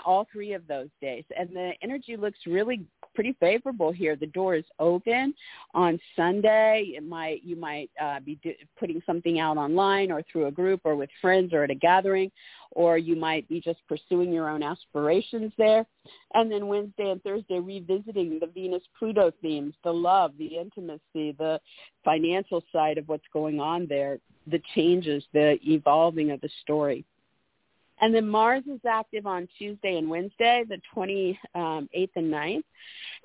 all 0.04 0.26
three 0.32 0.52
of 0.52 0.66
those 0.66 0.88
days. 1.00 1.24
And 1.36 1.50
the 1.50 1.72
energy 1.82 2.16
looks 2.16 2.38
really 2.46 2.84
pretty 3.14 3.36
favorable 3.40 3.92
here. 3.92 4.16
The 4.16 4.26
door 4.26 4.54
is 4.54 4.64
open 4.78 5.34
on 5.74 5.98
Sunday. 6.16 6.94
It 6.96 7.06
might 7.06 7.42
you 7.42 7.56
might 7.56 7.90
uh, 8.00 8.20
be 8.20 8.38
do, 8.42 8.52
putting 8.78 9.02
something 9.06 9.38
out 9.38 9.56
online 9.56 10.10
or 10.10 10.22
through 10.30 10.46
a 10.46 10.50
group 10.50 10.80
or 10.84 10.96
with 10.96 11.10
friends 11.20 11.52
or 11.52 11.64
at 11.64 11.70
a 11.70 11.74
gathering, 11.74 12.30
or 12.72 12.98
you 12.98 13.16
might 13.16 13.48
be 13.48 13.60
just 13.60 13.80
pursuing 13.88 14.32
your 14.32 14.48
own 14.48 14.62
aspirations 14.62 15.52
there. 15.58 15.86
And 16.34 16.50
then 16.50 16.68
Wednesday 16.68 17.10
and 17.10 17.22
Thursday 17.22 17.58
revisiting 17.58 18.38
the 18.40 18.46
Venus 18.46 18.82
Pluto 18.98 19.32
themes, 19.42 19.74
the 19.84 19.92
love, 19.92 20.32
the 20.38 20.58
intimacy, 20.58 21.32
the 21.38 21.60
financial 22.04 22.62
side 22.72 22.98
of 22.98 23.08
what's 23.08 23.24
going 23.32 23.60
on 23.60 23.86
there, 23.88 24.18
the 24.46 24.60
changes, 24.74 25.24
the 25.32 25.58
evolving 25.66 26.30
of 26.30 26.40
the 26.40 26.50
story. 26.62 27.04
And 28.02 28.12
then 28.12 28.28
Mars 28.28 28.64
is 28.66 28.80
active 28.86 29.26
on 29.26 29.48
Tuesday 29.56 29.96
and 29.96 30.10
Wednesday, 30.10 30.64
the 30.68 30.80
28th 30.94 31.36
um, 31.54 31.88
and 31.94 32.32
9th. 32.32 32.64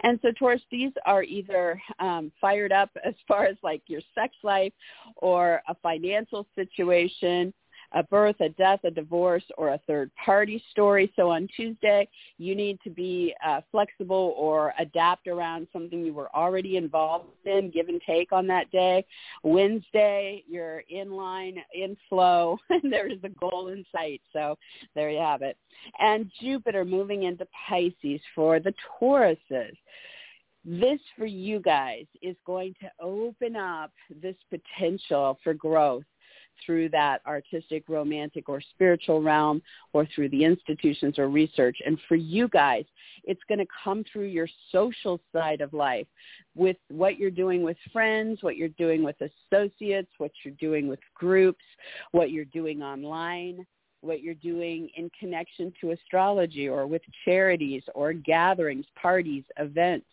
And 0.04 0.20
so 0.22 0.32
Taurus, 0.38 0.62
these 0.70 0.92
are 1.04 1.24
either 1.24 1.82
um, 2.00 2.32
fired 2.40 2.72
up 2.72 2.92
as 3.04 3.16
far 3.28 3.46
as 3.46 3.58
like 3.64 3.82
your 3.88 4.02
sex 4.14 4.36
life 4.44 4.74
or 5.18 5.62
a 5.68 5.76
financial 5.82 6.46
situation 6.56 7.54
a 7.94 8.04
birth, 8.04 8.36
a 8.42 8.50
death, 8.50 8.80
a 8.84 8.92
divorce, 8.92 9.44
or 9.58 9.70
a 9.70 9.80
third 9.88 10.12
party 10.24 10.62
story. 10.72 11.12
So 11.16 11.30
on 11.32 11.48
Tuesday, 11.56 12.08
you 12.38 12.56
need 12.56 12.80
to 12.84 12.90
be 12.90 13.34
uh, 13.46 13.62
flexible 13.72 14.34
or 14.38 14.74
adapt 14.80 15.28
around 15.28 15.68
something 15.72 16.06
you 16.06 16.14
were 16.14 16.34
already 16.36 16.78
involved 16.78 17.30
in, 17.46 17.72
give 17.72 17.88
and 17.88 18.02
take 18.06 18.32
on 18.32 18.48
that 18.48 18.70
day. 18.72 19.06
Wednesday, 19.44 20.44
you're 20.48 20.84
in 20.90 21.12
line, 21.12 21.58
in 21.74 21.96
flow, 22.10 22.58
and 22.70 22.92
there 22.92 23.08
is 23.08 23.20
a 23.24 23.30
goal 23.30 23.70
in 23.70 23.86
sight. 23.92 24.22
So 24.34 24.58
there 24.96 25.10
you 25.10 25.20
have 25.20 25.42
it. 25.42 25.58
And 26.00 26.32
Jupiter 26.42 26.84
moving 26.84 27.24
into 27.24 27.48
Pisces 27.68 28.22
for 28.36 28.60
the 28.60 28.74
Tauruses 29.00 29.76
this 30.70 31.00
for 31.18 31.26
you 31.26 31.62
guys 31.62 32.04
is 32.22 32.36
going 32.46 32.76
to 32.82 32.92
open 33.02 33.56
up 33.56 33.90
this 34.22 34.36
potential 34.50 35.40
for 35.42 35.54
growth 35.54 36.04
through 36.66 36.90
that 36.90 37.22
artistic, 37.26 37.84
romantic, 37.88 38.50
or 38.50 38.62
spiritual 38.62 39.22
realm 39.22 39.62
or 39.94 40.08
through 40.14 40.30
the 40.30 40.44
institutions 40.44 41.18
or 41.18 41.30
research. 41.30 41.78
And 41.86 42.00
for 42.08 42.16
you 42.16 42.48
guys, 42.50 42.86
it's 43.24 43.42
going 43.48 43.60
to 43.60 43.68
come 43.84 44.04
through 44.12 44.26
your 44.26 44.48
social 44.72 45.20
side 45.34 45.62
of 45.62 45.74
life 45.74 46.08
with 46.56 46.78
what 46.90 47.18
you're 47.18 47.32
doing 47.32 47.64
with 47.64 47.78
friends, 47.92 48.40
what 48.42 48.58
you're 48.58 48.70
doing 48.70 49.04
with 49.04 49.16
associates, 49.22 50.12
what 50.18 50.32
you're 50.44 50.54
doing 50.60 50.88
with 50.88 51.00
groups, 51.16 51.64
what 52.12 52.32
you're 52.32 52.46
doing 52.46 52.82
online 52.82 53.66
what 54.02 54.22
you're 54.22 54.36
doing 54.36 54.90
in 54.96 55.10
connection 55.20 55.74
to 55.82 55.92
astrology 55.92 56.70
or 56.70 56.86
with 56.86 57.02
charities 57.26 57.82
or 57.96 58.14
gatherings, 58.14 58.86
parties, 58.96 59.44
events 59.58 60.06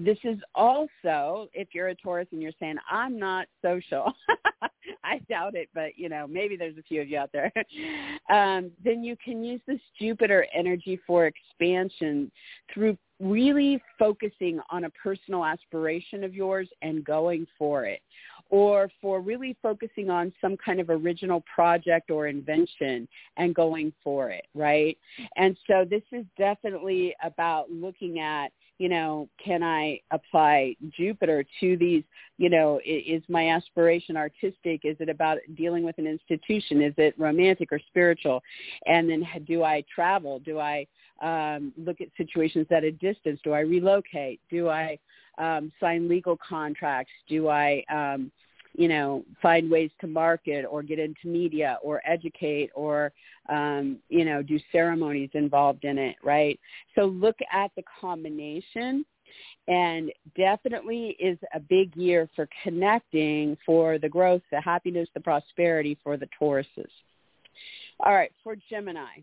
this 0.00 0.18
is 0.24 0.38
also 0.54 1.48
if 1.52 1.68
you're 1.72 1.88
a 1.88 1.94
Taurus 1.94 2.26
and 2.32 2.40
you're 2.40 2.52
saying 2.58 2.76
I'm 2.90 3.18
not 3.18 3.46
social, 3.62 4.12
I 5.04 5.20
doubt 5.28 5.54
it, 5.54 5.68
but 5.74 5.90
you 5.96 6.08
know 6.08 6.26
maybe 6.26 6.56
there's 6.56 6.78
a 6.78 6.82
few 6.82 7.02
of 7.02 7.08
you 7.08 7.18
out 7.18 7.30
there. 7.32 7.52
um, 8.30 8.70
then 8.82 9.04
you 9.04 9.16
can 9.22 9.44
use 9.44 9.60
this 9.66 9.80
Jupiter 10.00 10.46
energy 10.54 10.98
for 11.06 11.26
expansion 11.26 12.32
through 12.72 12.96
really 13.20 13.82
focusing 13.98 14.58
on 14.70 14.84
a 14.84 14.90
personal 14.90 15.44
aspiration 15.44 16.24
of 16.24 16.34
yours 16.34 16.68
and 16.80 17.04
going 17.04 17.46
for 17.58 17.84
it 17.84 18.00
or 18.48 18.90
for 19.00 19.20
really 19.20 19.56
focusing 19.62 20.10
on 20.10 20.32
some 20.40 20.56
kind 20.56 20.80
of 20.80 20.90
original 20.90 21.44
project 21.54 22.10
or 22.10 22.26
invention 22.26 23.06
and 23.36 23.54
going 23.54 23.92
for 24.02 24.30
it, 24.30 24.46
right? 24.54 24.98
And 25.36 25.56
so 25.66 25.84
this 25.88 26.02
is 26.10 26.24
definitely 26.36 27.14
about 27.22 27.70
looking 27.70 28.18
at 28.18 28.50
you 28.80 28.88
know, 28.88 29.28
can 29.44 29.62
I 29.62 30.00
apply 30.10 30.74
Jupiter 30.96 31.44
to 31.60 31.76
these, 31.76 32.02
you 32.38 32.48
know, 32.48 32.80
is 32.82 33.22
my 33.28 33.50
aspiration 33.50 34.16
artistic? 34.16 34.80
Is 34.84 34.96
it 35.00 35.10
about 35.10 35.36
dealing 35.54 35.84
with 35.84 35.98
an 35.98 36.06
institution? 36.06 36.80
Is 36.80 36.94
it 36.96 37.14
romantic 37.18 37.72
or 37.72 37.80
spiritual? 37.88 38.42
And 38.86 39.10
then 39.10 39.22
do 39.46 39.64
I 39.64 39.84
travel? 39.94 40.38
Do 40.38 40.60
I 40.60 40.86
um, 41.20 41.74
look 41.76 42.00
at 42.00 42.08
situations 42.16 42.68
at 42.70 42.82
a 42.82 42.90
distance? 42.90 43.38
Do 43.44 43.52
I 43.52 43.60
relocate? 43.60 44.40
Do 44.50 44.70
I 44.70 44.98
um, 45.36 45.70
sign 45.78 46.08
legal 46.08 46.38
contracts? 46.38 47.12
Do 47.28 47.48
I, 47.48 47.84
um, 47.92 48.32
you 48.74 48.88
know, 48.88 49.24
find 49.42 49.70
ways 49.70 49.90
to 50.00 50.06
market 50.06 50.64
or 50.64 50.82
get 50.82 50.98
into 50.98 51.26
media 51.26 51.78
or 51.82 52.00
educate 52.04 52.70
or, 52.74 53.12
um, 53.48 53.98
you 54.08 54.24
know, 54.24 54.42
do 54.42 54.58
ceremonies 54.72 55.30
involved 55.34 55.84
in 55.84 55.98
it, 55.98 56.16
right? 56.22 56.58
So 56.94 57.06
look 57.06 57.36
at 57.52 57.70
the 57.76 57.82
combination 58.00 59.04
and 59.68 60.12
definitely 60.36 61.16
is 61.20 61.38
a 61.54 61.60
big 61.60 61.94
year 61.96 62.28
for 62.34 62.48
connecting 62.62 63.56
for 63.64 63.98
the 63.98 64.08
growth, 64.08 64.42
the 64.50 64.60
happiness, 64.60 65.08
the 65.14 65.20
prosperity 65.20 65.98
for 66.02 66.16
the 66.16 66.28
Tauruses. 66.40 66.90
All 68.00 68.14
right, 68.14 68.32
for 68.42 68.56
Gemini. 68.68 69.20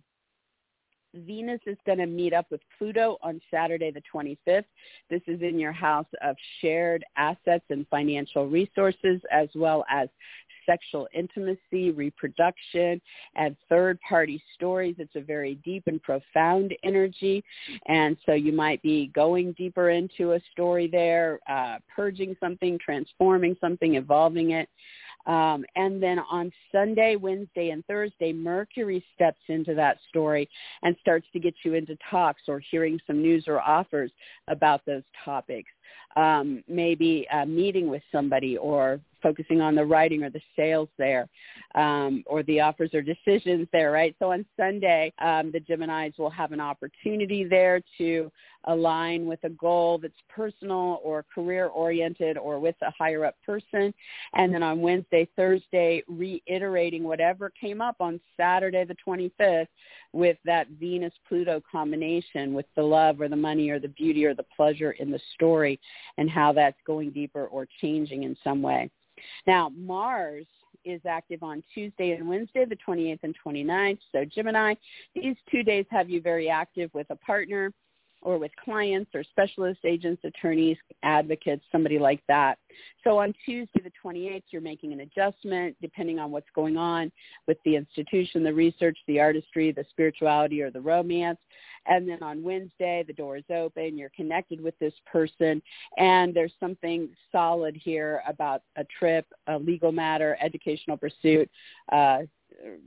Venus 1.25 1.59
is 1.65 1.77
going 1.85 1.97
to 1.97 2.05
meet 2.05 2.33
up 2.33 2.45
with 2.51 2.61
Pluto 2.77 3.17
on 3.21 3.41
Saturday 3.51 3.91
the 3.91 4.01
25th. 4.13 4.65
This 5.09 5.21
is 5.27 5.41
in 5.41 5.59
your 5.59 5.71
house 5.71 6.07
of 6.23 6.35
shared 6.61 7.03
assets 7.15 7.65
and 7.69 7.87
financial 7.89 8.47
resources 8.47 9.21
as 9.31 9.49
well 9.55 9.85
as 9.89 10.09
sexual 10.67 11.07
intimacy, 11.13 11.91
reproduction, 11.91 13.01
and 13.35 13.55
third-party 13.69 14.43
stories. 14.53 14.95
It's 14.99 15.15
a 15.15 15.21
very 15.21 15.55
deep 15.63 15.83
and 15.87 16.01
profound 16.03 16.75
energy, 16.83 17.43
and 17.87 18.17
so 18.25 18.33
you 18.33 18.51
might 18.51 18.81
be 18.83 19.07
going 19.15 19.53
deeper 19.53 19.89
into 19.89 20.33
a 20.33 20.41
story 20.51 20.87
there, 20.87 21.39
uh, 21.49 21.77
purging 21.95 22.35
something, 22.39 22.77
transforming 22.83 23.55
something, 23.59 23.95
evolving 23.95 24.51
it. 24.51 24.69
Um, 25.27 25.65
and 25.75 26.01
then 26.01 26.19
on 26.19 26.51
Sunday, 26.71 27.17
Wednesday, 27.17 27.69
and 27.69 27.85
Thursday, 27.85 28.31
Mercury 28.31 29.03
steps 29.13 29.41
into 29.49 29.75
that 29.75 29.97
story 30.09 30.49
and 30.83 30.95
starts 31.01 31.27
to 31.33 31.39
get 31.39 31.53
you 31.63 31.73
into 31.73 31.97
talks 32.09 32.43
or 32.47 32.59
hearing 32.71 32.99
some 33.05 33.21
news 33.21 33.43
or 33.47 33.59
offers 33.59 34.11
about 34.47 34.85
those 34.85 35.03
topics. 35.23 35.69
Um, 36.15 36.63
maybe 36.67 37.27
a 37.31 37.45
meeting 37.45 37.89
with 37.89 38.01
somebody 38.11 38.57
or 38.57 38.99
focusing 39.21 39.61
on 39.61 39.75
the 39.75 39.85
writing 39.85 40.23
or 40.23 40.29
the 40.29 40.41
sales 40.55 40.89
there, 40.97 41.27
um, 41.75 42.23
or 42.25 42.43
the 42.43 42.59
offers 42.59 42.93
or 42.93 43.01
decisions 43.01 43.67
there, 43.71 43.91
right? 43.91 44.15
So 44.19 44.31
on 44.31 44.45
Sunday, 44.57 45.13
um, 45.19 45.51
the 45.51 45.59
Geminis 45.59 46.17
will 46.17 46.29
have 46.29 46.51
an 46.51 46.59
opportunity 46.59 47.43
there 47.43 47.81
to 47.97 48.31
align 48.65 49.25
with 49.25 49.39
a 49.43 49.49
goal 49.49 49.97
that's 49.97 50.13
personal 50.29 50.99
or 51.03 51.25
career 51.33 51.67
oriented 51.67 52.37
or 52.37 52.59
with 52.59 52.75
a 52.81 52.91
higher 52.97 53.25
up 53.25 53.35
person. 53.45 53.93
And 54.33 54.53
then 54.53 54.63
on 54.63 54.81
Wednesday, 54.81 55.27
Thursday, 55.35 56.03
reiterating 56.07 57.03
whatever 57.03 57.51
came 57.59 57.81
up 57.81 57.95
on 57.99 58.19
Saturday 58.35 58.85
the 58.85 58.95
25th 59.07 59.67
with 60.13 60.37
that 60.45 60.67
Venus 60.79 61.13
Pluto 61.27 61.61
combination 61.71 62.53
with 62.53 62.65
the 62.75 62.83
love 62.83 63.21
or 63.21 63.29
the 63.29 63.35
money 63.35 63.69
or 63.69 63.79
the 63.79 63.87
beauty 63.89 64.25
or 64.25 64.33
the 64.33 64.45
pleasure 64.55 64.91
in 64.91 65.11
the 65.11 65.19
story 65.35 65.79
and 66.17 66.29
how 66.29 66.51
that's 66.53 66.77
going 66.85 67.11
deeper 67.11 67.45
or 67.47 67.67
changing 67.81 68.23
in 68.23 68.35
some 68.43 68.61
way. 68.61 68.89
Now, 69.45 69.69
Mars 69.75 70.45
is 70.85 71.01
active 71.07 71.43
on 71.43 71.63
Tuesday 71.73 72.11
and 72.11 72.27
Wednesday, 72.27 72.65
the 72.65 72.77
28th 72.87 73.19
and 73.23 73.35
29th. 73.45 73.99
So 74.11 74.23
Gemini, 74.25 74.73
these 75.15 75.35
two 75.51 75.63
days 75.63 75.85
have 75.89 76.09
you 76.09 76.21
very 76.21 76.49
active 76.49 76.89
with 76.93 77.07
a 77.09 77.15
partner 77.15 77.73
or 78.21 78.37
with 78.37 78.51
clients 78.63 79.11
or 79.13 79.23
specialist 79.23 79.79
agents, 79.85 80.21
attorneys, 80.23 80.77
advocates, 81.03 81.63
somebody 81.71 81.99
like 81.99 82.21
that. 82.27 82.57
So 83.03 83.17
on 83.17 83.33
Tuesday 83.45 83.81
the 83.81 83.91
28th, 84.03 84.43
you're 84.49 84.61
making 84.61 84.93
an 84.93 85.01
adjustment 85.01 85.75
depending 85.81 86.19
on 86.19 86.31
what's 86.31 86.49
going 86.55 86.77
on 86.77 87.11
with 87.47 87.57
the 87.63 87.75
institution, 87.75 88.43
the 88.43 88.53
research, 88.53 88.97
the 89.07 89.19
artistry, 89.19 89.71
the 89.71 89.85
spirituality, 89.89 90.61
or 90.61 90.71
the 90.71 90.81
romance. 90.81 91.39
And 91.85 92.07
then 92.07 92.21
on 92.21 92.43
Wednesday, 92.43 93.03
the 93.07 93.13
door 93.13 93.37
is 93.37 93.45
open. 93.49 93.97
You're 93.97 94.11
connected 94.15 94.61
with 94.61 94.77
this 94.79 94.93
person, 95.05 95.61
and 95.97 96.33
there's 96.33 96.53
something 96.59 97.09
solid 97.31 97.79
here 97.81 98.21
about 98.27 98.61
a 98.75 98.83
trip, 98.99 99.25
a 99.47 99.57
legal 99.57 99.93
matter, 99.93 100.37
educational 100.41 100.97
pursuit, 100.97 101.49
uh, 101.91 102.23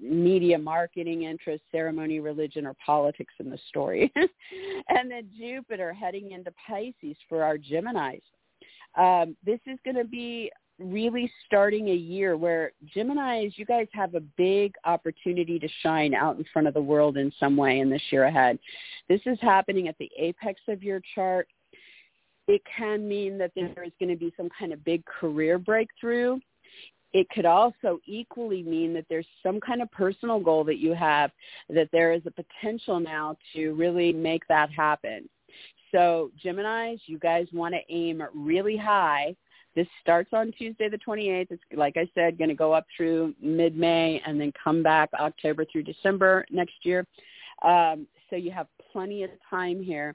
media 0.01 0.59
marketing 0.59 1.25
interest, 1.25 1.63
ceremony, 1.71 2.21
religion, 2.21 2.67
or 2.67 2.75
politics 2.85 3.35
in 3.39 3.51
the 3.51 3.59
story. 3.69 4.13
and 4.89 5.11
then 5.11 5.29
Jupiter 5.39 5.93
heading 5.93 6.33
into 6.33 6.53
Pisces 6.67 7.17
for 7.29 7.43
our 7.43 7.57
Geminis. 7.57 8.23
Um, 8.99 9.37
this 9.45 9.61
is 9.67 9.79
going 9.85 9.97
to 9.97 10.05
be 10.05 10.51
really 10.79 11.31
starting 11.47 11.89
a 11.89 11.95
year 11.95 12.37
where 12.37 12.73
Geminis, 12.97 13.53
you 13.57 13.67
guys 13.67 13.87
have 13.93 14.15
a 14.15 14.21
big 14.21 14.75
opportunity 14.85 15.59
to 15.59 15.69
shine 15.83 16.15
out 16.15 16.39
in 16.39 16.45
front 16.53 16.67
of 16.67 16.75
the 16.75 16.81
world 16.81 17.17
in 17.17 17.33
some 17.39 17.57
way 17.57 17.81
in 17.81 17.91
this 17.91 18.03
year 18.11 18.25
ahead. 18.25 18.59
This 19.09 19.21
is 19.27 19.39
happening 19.41 19.89
at 19.89 19.97
the 19.99 20.11
apex 20.19 20.61
of 20.69 20.83
your 20.83 21.01
chart. 21.15 21.47
It 22.49 22.63
can 22.77 23.07
mean 23.07 23.39
that 23.39 23.53
there 23.55 23.85
is 23.85 23.93
going 24.01 24.09
to 24.09 24.17
be 24.17 24.33
some 24.37 24.49
kind 24.59 24.73
of 24.73 24.85
big 24.85 25.05
career 25.05 25.59
breakthrough 25.59 26.41
it 27.13 27.29
could 27.31 27.47
also 27.47 27.99
equally 28.07 28.63
mean 28.63 28.93
that 28.95 29.07
there's 29.09 29.27
some 29.43 29.61
kind 29.61 29.83
of 29.83 29.91
personal 29.91 30.39
goal 30.39 30.65
that 30.65 30.79
you 30.79 30.95
have 30.95 31.31
that 31.69 31.89
there 31.93 32.13
is 32.13 32.23
a 32.27 32.31
potential 32.31 33.01
now 33.01 33.37
to 33.55 33.73
really 33.75 34.13
make 34.13 34.47
that 34.49 34.71
happen. 34.71 35.29
So 35.93 36.31
Geminis, 36.45 37.01
you 37.07 37.19
guys 37.19 37.47
want 37.53 37.75
to 37.75 37.81
aim 37.93 38.23
really 38.35 38.77
high. 38.77 39.35
This 39.75 39.87
starts 40.01 40.31
on 40.33 40.53
Tuesday 40.53 40.89
the 40.89 40.99
28th. 40.99 41.47
It's, 41.51 41.63
like 41.75 41.97
I 41.97 42.09
said, 42.15 42.39
going 42.39 42.51
to 42.51 42.57
go 42.57 42.73
up 42.73 42.87
through 42.97 43.35
mid-May 43.41 44.21
and 44.27 44.41
then 44.41 44.53
come 44.63 44.83
back 44.83 45.11
October 45.19 45.65
through 45.65 45.85
December 45.85 46.45
next 46.51 46.75
year. 46.85 47.07
Um, 47.63 48.07
so 48.29 48.37
you 48.37 48.51
have 48.53 48.67
plenty 48.93 49.23
of 49.25 49.31
time 49.49 49.83
here. 49.83 50.15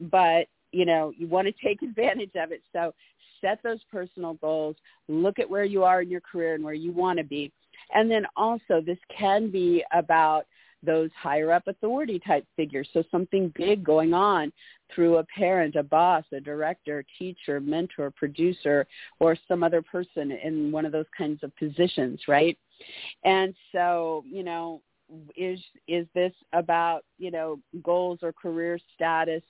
But 0.00 0.46
you 0.72 0.84
know, 0.84 1.12
you 1.16 1.26
want 1.26 1.48
to 1.48 1.66
take 1.66 1.82
advantage 1.82 2.32
of 2.36 2.52
it. 2.52 2.62
So 2.72 2.94
set 3.40 3.62
those 3.62 3.80
personal 3.90 4.34
goals, 4.34 4.76
look 5.08 5.38
at 5.38 5.48
where 5.48 5.64
you 5.64 5.84
are 5.84 6.02
in 6.02 6.10
your 6.10 6.20
career 6.20 6.54
and 6.54 6.64
where 6.64 6.74
you 6.74 6.92
want 6.92 7.18
to 7.18 7.24
be. 7.24 7.52
And 7.94 8.10
then 8.10 8.26
also 8.36 8.80
this 8.84 8.98
can 9.16 9.50
be 9.50 9.84
about 9.92 10.46
those 10.82 11.10
higher 11.20 11.52
up 11.52 11.66
authority 11.66 12.20
type 12.24 12.46
figures. 12.56 12.88
So 12.92 13.02
something 13.10 13.52
big 13.56 13.82
going 13.82 14.14
on 14.14 14.52
through 14.94 15.16
a 15.16 15.24
parent, 15.24 15.74
a 15.74 15.82
boss, 15.82 16.24
a 16.32 16.40
director, 16.40 17.04
teacher, 17.18 17.60
mentor, 17.60 18.10
producer, 18.12 18.86
or 19.18 19.36
some 19.48 19.62
other 19.62 19.82
person 19.82 20.30
in 20.30 20.70
one 20.70 20.86
of 20.86 20.92
those 20.92 21.06
kinds 21.16 21.42
of 21.42 21.54
positions, 21.56 22.20
right? 22.28 22.56
And 23.24 23.54
so, 23.72 24.24
you 24.30 24.44
know, 24.44 24.80
is 25.36 25.58
is 25.86 26.06
this 26.14 26.32
about, 26.52 27.04
you 27.18 27.30
know, 27.30 27.58
goals 27.82 28.20
or 28.22 28.32
career 28.32 28.78
status, 28.94 29.42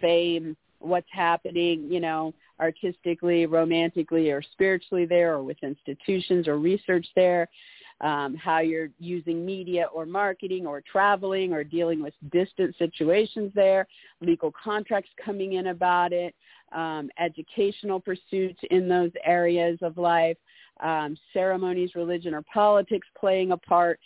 fame, 0.00 0.56
what's 0.80 1.08
happening, 1.10 1.86
you 1.90 2.00
know, 2.00 2.32
artistically, 2.60 3.46
romantically, 3.46 4.30
or 4.30 4.42
spiritually 4.52 5.06
there, 5.06 5.34
or 5.34 5.42
with 5.42 5.56
institutions 5.62 6.48
or 6.48 6.58
research 6.58 7.06
there, 7.14 7.48
um, 8.00 8.36
how 8.36 8.60
you're 8.60 8.90
using 8.98 9.44
media 9.44 9.86
or 9.92 10.06
marketing 10.06 10.66
or 10.66 10.80
traveling 10.80 11.52
or 11.52 11.64
dealing 11.64 12.02
with 12.02 12.14
distant 12.30 12.76
situations 12.78 13.50
there, 13.54 13.86
legal 14.20 14.52
contracts 14.52 15.10
coming 15.24 15.54
in 15.54 15.68
about 15.68 16.12
it, 16.12 16.34
um, 16.72 17.10
educational 17.18 17.98
pursuits 17.98 18.60
in 18.70 18.88
those 18.88 19.10
areas 19.24 19.78
of 19.82 19.98
life, 19.98 20.36
um, 20.80 21.16
ceremonies, 21.32 21.94
religion, 21.96 22.34
or 22.34 22.42
politics 22.42 23.06
playing 23.18 23.50
a 23.50 23.56
part. 23.56 23.98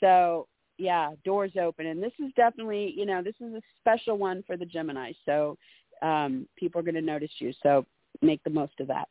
So 0.00 0.46
yeah, 0.76 1.10
doors 1.24 1.52
open. 1.60 1.86
And 1.86 2.02
this 2.02 2.12
is 2.18 2.32
definitely, 2.36 2.94
you 2.96 3.04
know, 3.04 3.22
this 3.22 3.34
is 3.40 3.54
a 3.54 3.60
special 3.80 4.16
one 4.16 4.42
for 4.46 4.56
the 4.56 4.64
Gemini. 4.64 5.12
So 5.26 5.58
um, 6.02 6.46
people 6.56 6.80
are 6.80 6.84
going 6.84 6.94
to 6.94 7.00
notice 7.00 7.30
you. 7.38 7.52
So 7.62 7.86
make 8.22 8.42
the 8.44 8.50
most 8.50 8.78
of 8.80 8.86
that. 8.88 9.08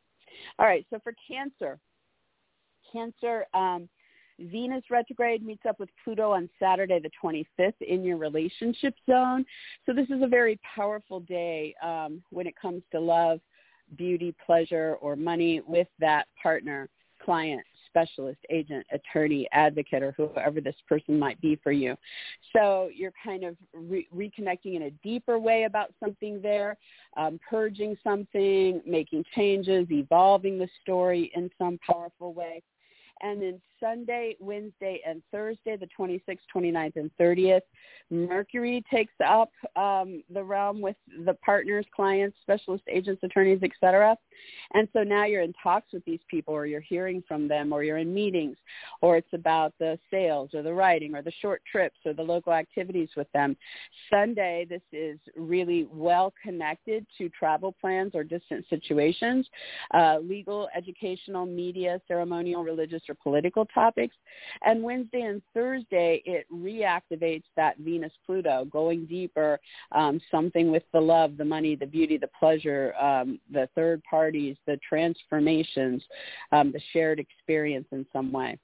All 0.58 0.66
right. 0.66 0.86
So 0.90 0.98
for 1.02 1.14
Cancer, 1.28 1.78
Cancer, 2.92 3.46
um, 3.54 3.88
Venus 4.38 4.84
retrograde 4.90 5.44
meets 5.44 5.66
up 5.68 5.78
with 5.78 5.90
Pluto 6.02 6.32
on 6.32 6.48
Saturday 6.58 6.98
the 6.98 7.10
25th 7.22 7.74
in 7.80 8.02
your 8.02 8.16
relationship 8.16 8.94
zone. 9.08 9.44
So 9.84 9.92
this 9.92 10.08
is 10.08 10.22
a 10.22 10.26
very 10.26 10.58
powerful 10.74 11.20
day 11.20 11.74
um, 11.82 12.22
when 12.30 12.46
it 12.46 12.54
comes 12.60 12.82
to 12.92 13.00
love, 13.00 13.40
beauty, 13.96 14.34
pleasure, 14.44 14.96
or 15.00 15.14
money 15.14 15.60
with 15.66 15.88
that 15.98 16.26
partner, 16.42 16.88
client, 17.22 17.62
specialist, 17.90 18.38
agent, 18.48 18.86
attorney, 18.92 19.46
advocate, 19.52 20.02
or 20.02 20.12
whoever 20.12 20.60
this 20.60 20.76
person 20.88 21.18
might 21.18 21.40
be 21.40 21.56
for 21.62 21.72
you. 21.72 21.96
So 22.56 22.88
you're 22.94 23.12
kind 23.22 23.44
of 23.44 23.56
re- 23.74 24.08
reconnecting 24.14 24.76
in 24.76 24.82
a 24.82 24.90
deeper 25.02 25.38
way 25.38 25.64
about 25.64 25.92
something 26.00 26.40
there, 26.40 26.76
um, 27.16 27.38
purging 27.48 27.96
something, 28.02 28.80
making 28.86 29.24
changes, 29.34 29.86
evolving 29.90 30.58
the 30.58 30.68
story 30.82 31.30
in 31.34 31.50
some 31.58 31.78
powerful 31.86 32.32
way. 32.32 32.62
And 33.22 33.42
then 33.42 33.60
Sunday, 33.80 34.36
Wednesday, 34.40 35.00
and 35.06 35.22
Thursday, 35.32 35.76
the 35.76 35.88
26th, 35.98 36.38
29th, 36.54 36.96
and 36.96 37.10
30th. 37.18 37.62
Mercury 38.10 38.84
takes 38.90 39.14
up 39.24 39.50
um, 39.76 40.22
the 40.32 40.42
realm 40.42 40.80
with 40.80 40.96
the 41.24 41.34
partners, 41.34 41.86
clients, 41.94 42.36
specialist 42.42 42.84
agents, 42.88 43.22
attorneys, 43.22 43.62
etc. 43.62 44.16
And 44.74 44.88
so 44.92 45.02
now 45.02 45.24
you're 45.24 45.42
in 45.42 45.54
talks 45.62 45.92
with 45.92 46.04
these 46.04 46.20
people 46.28 46.54
or 46.54 46.66
you're 46.66 46.80
hearing 46.80 47.22
from 47.26 47.48
them 47.48 47.72
or 47.72 47.84
you're 47.84 47.98
in 47.98 48.12
meetings 48.12 48.56
or 49.00 49.16
it's 49.16 49.32
about 49.32 49.72
the 49.78 49.98
sales 50.10 50.50
or 50.54 50.62
the 50.62 50.72
writing 50.72 51.14
or 51.14 51.22
the 51.22 51.32
short 51.40 51.62
trips 51.70 51.98
or 52.04 52.12
the 52.12 52.22
local 52.22 52.52
activities 52.52 53.10
with 53.16 53.30
them. 53.32 53.56
Sunday, 54.10 54.66
this 54.68 54.82
is 54.92 55.18
really 55.36 55.86
well 55.92 56.32
connected 56.42 57.06
to 57.18 57.28
travel 57.28 57.74
plans 57.80 58.14
or 58.14 58.24
distant 58.24 58.64
situations, 58.68 59.46
uh, 59.94 60.18
legal, 60.20 60.68
educational, 60.76 61.46
media, 61.46 62.00
ceremonial, 62.08 62.64
religious, 62.64 63.02
or 63.10 63.14
political 63.22 63.66
topics. 63.66 64.14
And 64.64 64.82
Wednesday 64.82 65.22
and 65.22 65.42
Thursday, 65.52 66.22
it 66.24 66.46
reactivates 66.52 67.44
that 67.56 67.76
Venus-Pluto, 67.78 68.66
going 68.70 69.06
deeper, 69.06 69.60
um, 69.92 70.20
something 70.30 70.70
with 70.70 70.84
the 70.92 71.00
love, 71.00 71.36
the 71.36 71.44
money, 71.44 71.74
the 71.76 71.86
beauty, 71.86 72.16
the 72.16 72.30
pleasure, 72.38 72.94
um, 73.00 73.40
the 73.50 73.68
third 73.74 74.02
parties, 74.08 74.56
the 74.66 74.78
transformations, 74.88 76.02
um, 76.52 76.72
the 76.72 76.80
shared 76.92 77.18
experience 77.18 77.86
in 77.92 78.06
some 78.12 78.32
way. 78.32 78.58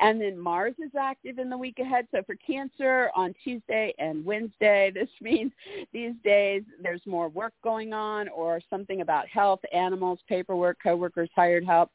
And 0.00 0.20
then 0.20 0.38
Mars 0.38 0.74
is 0.78 0.92
active 0.98 1.38
in 1.38 1.50
the 1.50 1.58
week 1.58 1.78
ahead. 1.80 2.06
So 2.12 2.22
for 2.24 2.36
Cancer 2.36 3.10
on 3.16 3.34
Tuesday 3.42 3.92
and 3.98 4.24
Wednesday, 4.24 4.90
this 4.94 5.08
means 5.20 5.52
these 5.92 6.14
days 6.24 6.62
there's 6.82 7.02
more 7.06 7.28
work 7.28 7.52
going 7.62 7.92
on 7.92 8.28
or 8.28 8.60
something 8.70 9.00
about 9.00 9.26
health, 9.28 9.60
animals, 9.72 10.20
paperwork, 10.28 10.78
coworkers, 10.82 11.30
hired 11.34 11.64
help. 11.64 11.90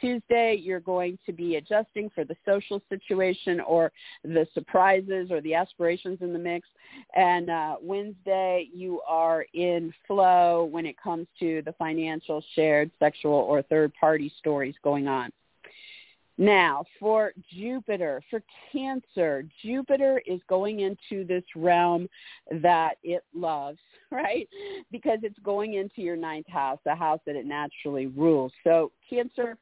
Tuesday, 0.00 0.54
you're 0.60 0.80
going 0.80 1.18
to 1.26 1.32
be 1.32 1.56
adjusting 1.56 2.10
for 2.14 2.24
the 2.24 2.36
social 2.46 2.80
situation 2.88 3.60
or 3.60 3.90
the 4.22 4.46
surprises 4.54 5.30
or 5.30 5.40
the 5.40 5.54
aspirations 5.54 6.18
in 6.20 6.32
the 6.32 6.38
mix. 6.38 6.68
And 7.14 7.50
uh, 7.50 7.76
Wednesday, 7.82 8.68
you 8.72 9.00
are 9.06 9.46
in 9.54 9.92
flow 10.06 10.68
when 10.70 10.86
it 10.86 10.96
comes 11.00 11.26
to 11.40 11.62
the 11.64 11.72
financial, 11.72 12.42
shared, 12.54 12.90
sexual, 12.98 13.32
or 13.32 13.62
third-party 13.62 14.32
stories 14.38 14.74
going 14.82 15.08
on. 15.08 15.30
Now, 16.40 16.84
for 17.00 17.32
Jupiter, 17.52 18.22
for 18.30 18.40
Cancer, 18.70 19.44
Jupiter 19.60 20.22
is 20.24 20.40
going 20.48 20.80
into 20.80 21.26
this 21.26 21.42
realm 21.56 22.08
that 22.62 22.94
it 23.02 23.24
loves, 23.34 23.80
right? 24.12 24.48
Because 24.92 25.18
it's 25.24 25.38
going 25.40 25.74
into 25.74 26.00
your 26.00 26.16
ninth 26.16 26.48
house, 26.48 26.78
the 26.84 26.94
house 26.94 27.20
that 27.26 27.34
it 27.34 27.44
naturally 27.44 28.06
rules. 28.06 28.52
So 28.62 28.92
Cancer, 29.10 29.58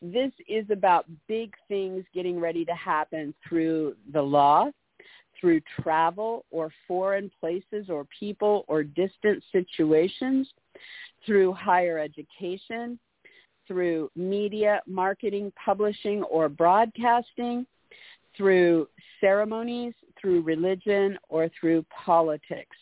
this 0.00 0.30
is 0.48 0.64
about 0.70 1.06
big 1.26 1.54
things 1.66 2.04
getting 2.14 2.38
ready 2.38 2.64
to 2.64 2.74
happen 2.74 3.34
through 3.48 3.96
the 4.12 4.22
law, 4.22 4.70
through 5.40 5.60
travel 5.82 6.44
or 6.52 6.70
foreign 6.86 7.32
places 7.40 7.86
or 7.88 8.06
people 8.18 8.64
or 8.68 8.84
distant 8.84 9.42
situations, 9.50 10.48
through 11.26 11.52
higher 11.52 11.98
education, 11.98 12.98
through 13.66 14.10
media, 14.16 14.80
marketing, 14.86 15.52
publishing, 15.62 16.22
or 16.24 16.48
broadcasting, 16.48 17.66
through 18.36 18.88
ceremonies, 19.20 19.94
through 20.20 20.42
religion, 20.42 21.18
or 21.28 21.50
through 21.60 21.84
politics. 22.04 22.76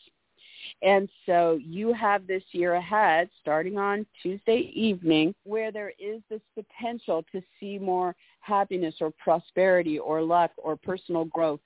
And 0.83 1.09
so 1.26 1.59
you 1.62 1.93
have 1.93 2.26
this 2.26 2.43
year 2.53 2.74
ahead, 2.74 3.28
starting 3.41 3.76
on 3.76 4.07
Tuesday 4.22 4.70
evening, 4.74 5.35
where 5.45 5.72
there 5.72 5.93
is 5.99 6.22
this 6.31 6.41
potential 6.55 7.24
to 7.33 7.43
see 7.59 7.78
more 7.78 8.14
happiness 8.41 8.95
or 9.01 9.11
prosperity 9.22 9.99
or 9.99 10.22
luck 10.22 10.53
or 10.57 10.76
personal 10.76 11.24
growth 11.26 11.61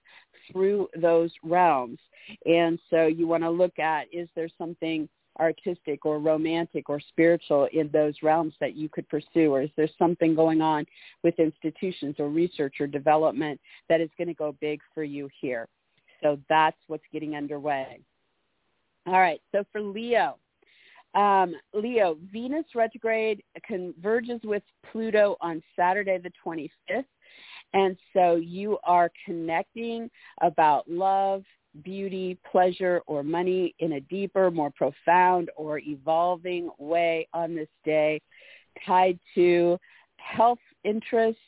through 0.51 0.89
those 1.01 1.33
realms. 1.43 1.99
And 2.47 2.79
so 2.91 3.07
you 3.07 3.27
want 3.27 3.43
to 3.43 3.51
look 3.51 3.79
at, 3.79 4.07
is 4.13 4.29
there 4.35 4.49
something 4.59 5.09
artistic 5.41 6.05
or 6.05 6.19
romantic 6.19 6.89
or 6.89 7.01
spiritual 7.01 7.69
in 7.73 7.91
those 7.93 8.15
realms 8.23 8.55
that 8.61 8.77
you 8.77 8.89
could 8.89 9.09
pursue? 9.09 9.53
Or 9.55 9.63
is 9.63 9.71
there 9.77 9.89
something 9.99 10.35
going 10.35 10.61
on 10.61 10.87
with 11.23 11.39
institutions 11.39 12.17
or 12.19 12.29
research 12.29 12.77
or 12.81 12.87
development 12.87 13.61
that 13.89 14.01
is 14.01 14.11
going 14.17 14.29
to 14.29 14.35
go 14.35 14.57
big 14.61 14.81
for 14.95 15.05
you 15.05 15.29
here? 15.41 15.69
So 16.23 16.39
that's 16.49 16.77
what's 16.87 17.05
getting 17.13 17.37
underway. 17.37 18.01
All 19.07 19.21
right, 19.21 19.41
so 19.53 19.65
for 19.71 19.83
Leo, 19.83 20.39
um, 21.15 21.55
Leo, 21.73 22.17
Venus 22.33 22.65
retrograde 22.75 23.43
converges 23.65 24.41
with 24.43 24.63
Pluto 24.91 25.37
on 25.41 25.63
Saturday 25.77 26.19
the 26.19 26.33
25th. 26.45 27.05
And 27.73 27.97
so 28.13 28.37
you 28.37 28.79
are 28.85 29.11
connecting 29.25 30.11
about 30.41 30.89
love, 30.89 31.43
beauty, 31.83 32.39
pleasure, 32.51 33.03
or 33.07 33.23
money 33.23 33.75
in 33.79 33.93
a 33.93 34.01
deeper, 34.01 34.51
more 34.51 34.71
profound, 34.71 35.51
or 35.57 35.79
evolving 35.79 36.71
way 36.79 37.27
on 37.33 37.55
this 37.55 37.69
day, 37.85 38.21
tied 38.87 39.19
to 39.35 39.79
health 40.17 40.59
interests, 40.85 41.41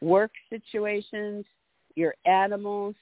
work 0.00 0.32
situations, 0.48 1.44
your 1.94 2.14
animals, 2.24 2.94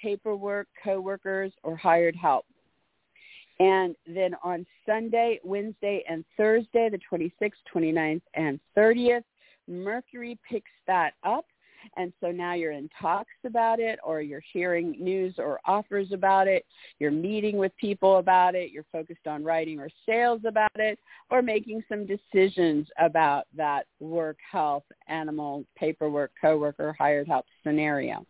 paperwork, 0.00 0.66
coworkers, 0.82 1.52
or 1.62 1.76
hired 1.76 2.16
help. 2.16 2.44
And 3.60 3.94
then 4.06 4.34
on 4.42 4.66
Sunday, 4.84 5.40
Wednesday, 5.44 6.02
and 6.08 6.24
Thursday, 6.36 6.90
the 6.90 6.98
26th, 7.10 7.52
29th, 7.72 8.22
and 8.34 8.58
30th, 8.76 9.22
Mercury 9.68 10.38
picks 10.48 10.70
that 10.86 11.14
up 11.22 11.46
and 11.96 12.12
so 12.20 12.30
now 12.30 12.54
you're 12.54 12.72
in 12.72 12.88
talks 13.00 13.32
about 13.44 13.80
it 13.80 13.98
or 14.04 14.20
you're 14.20 14.42
hearing 14.52 14.96
news 14.98 15.34
or 15.38 15.60
offers 15.64 16.12
about 16.12 16.48
it. 16.48 16.64
You're 16.98 17.10
meeting 17.10 17.56
with 17.56 17.76
people 17.76 18.18
about 18.18 18.54
it. 18.54 18.70
You're 18.70 18.86
focused 18.92 19.26
on 19.26 19.44
writing 19.44 19.78
or 19.80 19.88
sales 20.06 20.42
about 20.46 20.70
it 20.76 20.98
or 21.30 21.42
making 21.42 21.82
some 21.88 22.06
decisions 22.06 22.88
about 22.98 23.46
that 23.56 23.86
work, 24.00 24.38
health, 24.50 24.84
animal, 25.08 25.64
paperwork, 25.76 26.32
coworker, 26.40 26.94
hired 26.98 27.28
help 27.28 27.46
scenario. 27.62 28.24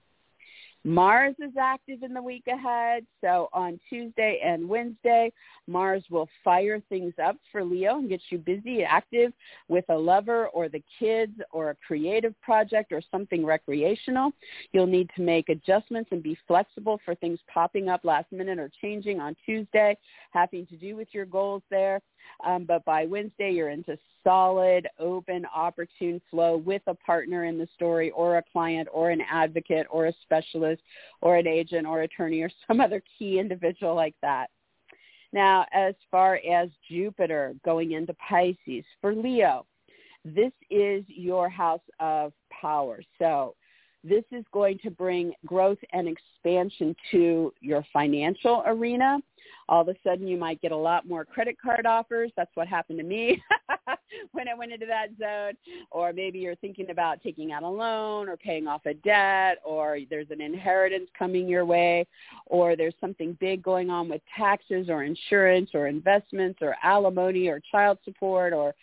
Mars 0.84 1.34
is 1.38 1.52
active 1.58 2.02
in 2.02 2.12
the 2.12 2.22
week 2.22 2.44
ahead. 2.46 3.06
So 3.22 3.48
on 3.52 3.80
Tuesday 3.88 4.40
and 4.44 4.68
Wednesday, 4.68 5.32
Mars 5.66 6.04
will 6.10 6.28
fire 6.42 6.80
things 6.90 7.14
up 7.22 7.36
for 7.50 7.64
Leo 7.64 7.98
and 7.98 8.08
get 8.08 8.20
you 8.28 8.38
busy, 8.38 8.84
active 8.84 9.32
with 9.68 9.86
a 9.88 9.96
lover 9.96 10.48
or 10.48 10.68
the 10.68 10.82
kids 10.98 11.32
or 11.52 11.70
a 11.70 11.76
creative 11.86 12.38
project 12.42 12.92
or 12.92 13.00
something 13.10 13.46
recreational. 13.46 14.32
You'll 14.72 14.86
need 14.86 15.10
to 15.16 15.22
make 15.22 15.48
adjustments 15.48 16.10
and 16.12 16.22
be 16.22 16.36
flexible 16.46 17.00
for 17.04 17.14
things 17.14 17.38
popping 17.52 17.88
up 17.88 18.04
last 18.04 18.30
minute 18.30 18.58
or 18.58 18.70
changing 18.82 19.20
on 19.20 19.34
Tuesday, 19.46 19.96
having 20.32 20.66
to 20.66 20.76
do 20.76 20.96
with 20.96 21.08
your 21.12 21.26
goals 21.26 21.62
there. 21.70 22.02
Um, 22.44 22.64
but 22.64 22.84
by 22.84 23.06
Wednesday, 23.06 23.50
you're 23.52 23.70
into 23.70 23.98
solid, 24.22 24.88
open, 24.98 25.46
opportune 25.54 26.20
flow 26.30 26.56
with 26.56 26.82
a 26.86 26.94
partner 26.94 27.44
in 27.44 27.58
the 27.58 27.68
story 27.74 28.10
or 28.10 28.38
a 28.38 28.42
client 28.52 28.88
or 28.92 29.10
an 29.10 29.20
advocate 29.30 29.86
or 29.90 30.06
a 30.06 30.12
specialist 30.22 30.73
or 31.20 31.36
an 31.36 31.46
agent 31.46 31.86
or 31.86 32.02
attorney 32.02 32.42
or 32.42 32.50
some 32.66 32.80
other 32.80 33.02
key 33.18 33.38
individual 33.38 33.94
like 33.94 34.14
that. 34.22 34.48
Now, 35.32 35.66
as 35.72 35.94
far 36.10 36.40
as 36.48 36.68
Jupiter 36.88 37.54
going 37.64 37.92
into 37.92 38.14
Pisces, 38.14 38.84
for 39.00 39.14
Leo, 39.14 39.66
this 40.24 40.52
is 40.70 41.04
your 41.08 41.48
house 41.48 41.80
of 41.98 42.32
power. 42.50 43.02
So 43.18 43.56
this 44.04 44.24
is 44.30 44.44
going 44.52 44.78
to 44.84 44.90
bring 44.90 45.32
growth 45.44 45.78
and 45.92 46.06
expansion 46.06 46.94
to 47.10 47.52
your 47.60 47.84
financial 47.92 48.62
arena 48.66 49.18
all 49.68 49.82
of 49.82 49.88
a 49.88 49.94
sudden 50.04 50.26
you 50.26 50.36
might 50.36 50.60
get 50.60 50.72
a 50.72 50.76
lot 50.76 51.06
more 51.06 51.24
credit 51.24 51.56
card 51.60 51.86
offers. 51.86 52.30
That's 52.36 52.50
what 52.54 52.68
happened 52.68 52.98
to 52.98 53.04
me 53.04 53.42
when 54.32 54.48
I 54.48 54.54
went 54.54 54.72
into 54.72 54.86
that 54.86 55.08
zone. 55.18 55.54
Or 55.90 56.12
maybe 56.12 56.38
you're 56.38 56.56
thinking 56.56 56.90
about 56.90 57.22
taking 57.22 57.52
out 57.52 57.62
a 57.62 57.68
loan 57.68 58.28
or 58.28 58.36
paying 58.36 58.66
off 58.66 58.86
a 58.86 58.94
debt 58.94 59.58
or 59.64 59.98
there's 60.10 60.30
an 60.30 60.40
inheritance 60.40 61.08
coming 61.18 61.48
your 61.48 61.64
way 61.64 62.06
or 62.46 62.76
there's 62.76 62.94
something 63.00 63.36
big 63.40 63.62
going 63.62 63.90
on 63.90 64.08
with 64.08 64.22
taxes 64.36 64.88
or 64.88 65.04
insurance 65.04 65.70
or 65.74 65.86
investments 65.86 66.58
or 66.62 66.76
alimony 66.82 67.48
or 67.48 67.60
child 67.70 67.98
support 68.04 68.52
or 68.52 68.74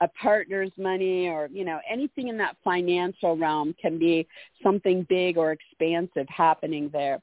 a 0.00 0.08
partner's 0.08 0.72
money 0.76 1.28
or 1.28 1.48
you 1.52 1.64
know 1.64 1.78
anything 1.88 2.26
in 2.26 2.36
that 2.36 2.56
financial 2.64 3.36
realm 3.36 3.74
can 3.80 3.98
be 3.98 4.26
something 4.62 5.06
big 5.08 5.38
or 5.38 5.52
expansive 5.52 6.26
happening 6.28 6.90
there 6.92 7.20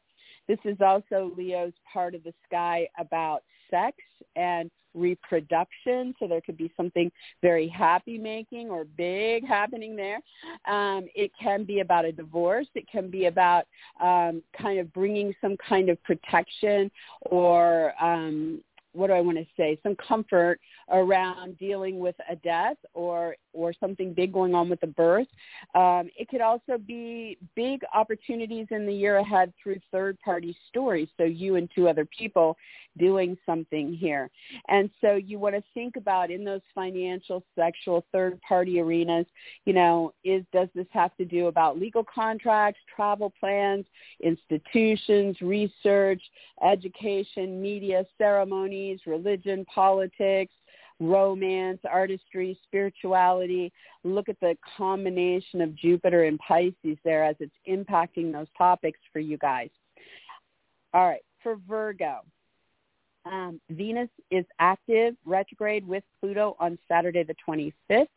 this 0.48 0.60
is 0.64 0.78
also 0.80 1.32
Leo's 1.38 1.74
part 1.92 2.16
of 2.16 2.24
the 2.24 2.34
sky 2.48 2.88
about 2.98 3.44
sex 3.70 3.98
and 4.36 4.70
reproduction. 4.96 6.14
So 6.20 6.28
there 6.28 6.42
could 6.42 6.58
be 6.58 6.72
something 6.76 7.12
very 7.42 7.68
happy 7.68 8.18
making 8.18 8.70
or 8.70 8.86
big 8.86 9.46
happening 9.48 9.96
there. 9.96 10.20
Um, 10.68 11.08
it 11.16 11.32
can 11.40 11.64
be 11.64 11.80
about 11.80 12.06
a 12.06 12.12
divorce. 12.12 12.68
It 12.76 12.86
can 12.92 13.10
be 13.10 13.26
about 13.26 13.66
um, 14.02 14.42
kind 14.60 14.80
of 14.80 14.92
bringing 14.94 15.34
some 15.42 15.56
kind 15.58 15.90
of 15.90 16.02
protection 16.04 16.90
or 17.22 17.94
um, 18.04 18.62
what 18.94 19.08
do 19.08 19.14
I 19.14 19.22
want 19.22 19.38
to 19.38 19.46
say, 19.56 19.80
some 19.84 19.96
comfort 19.96 20.60
around 20.92 21.58
dealing 21.58 22.00
with 22.00 22.16
a 22.30 22.36
death 22.36 22.78
or 22.94 23.36
or 23.54 23.74
something 23.80 24.14
big 24.14 24.32
going 24.32 24.54
on 24.54 24.70
with 24.70 24.82
a 24.84 24.88
birth. 24.88 25.28
Um, 25.76 26.10
it 26.18 26.28
could 26.30 26.42
also 26.42 26.78
be 26.78 27.38
big 27.56 27.82
opportunities 27.94 28.68
in 28.72 28.86
the 28.86 28.94
year 28.94 29.18
ahead 29.18 29.54
through 29.62 29.80
third 29.92 30.20
party 30.20 30.56
stories. 30.68 31.08
So 31.18 31.24
you 31.24 31.56
and 31.56 31.70
two 31.74 31.88
other 31.88 32.06
people 32.06 32.58
doing 32.98 33.38
something 33.46 33.94
here. 33.94 34.30
And 34.68 34.90
so 35.02 35.16
you 35.16 35.40
want 35.40 35.56
to 35.56 35.64
think 35.74 35.96
about 35.96 36.32
in 36.32 36.44
those 36.44 36.62
financial, 36.76 37.44
sexual, 37.56 38.06
third 38.12 38.40
party 38.42 38.80
arenas, 38.80 39.26
you 39.66 39.74
know, 39.74 40.14
is 40.24 40.44
does 40.52 40.68
this 40.76 40.88
have 40.92 41.16
to 41.18 41.26
do 41.26 41.48
about 41.48 41.80
legal 41.80 42.04
contracts, 42.04 42.80
travel 42.94 43.34
plans, 43.40 43.86
institutions, 44.22 45.40
research, 45.42 46.22
education, 46.64 47.62
media, 47.62 48.06
ceremonies, 48.18 49.00
religion, 49.06 49.66
politics, 49.74 50.54
romance, 51.00 51.80
artistry, 51.90 52.60
spirituality. 52.64 53.72
Look 54.04 54.30
at 54.30 54.40
the 54.40 54.56
combination 54.78 55.62
of 55.62 55.76
Jupiter 55.76 56.26
and 56.26 56.40
Pisces 56.40 56.98
there 57.04 57.24
as 57.24 57.36
it's 57.40 57.54
impacting 57.68 58.32
those 58.32 58.48
topics 58.58 59.00
for 59.12 59.20
you 59.20 59.38
guys. 59.38 59.70
All 60.94 61.08
right, 61.08 61.22
for 61.42 61.58
Virgo. 61.68 62.22
Um, 63.32 63.62
Venus 63.70 64.10
is 64.32 64.46
active 64.60 65.16
retrograde 65.24 65.88
with 65.88 66.04
Pluto 66.20 66.56
on 66.60 66.80
Saturday 66.88 67.24
the 67.24 67.36
25th. 67.48 68.08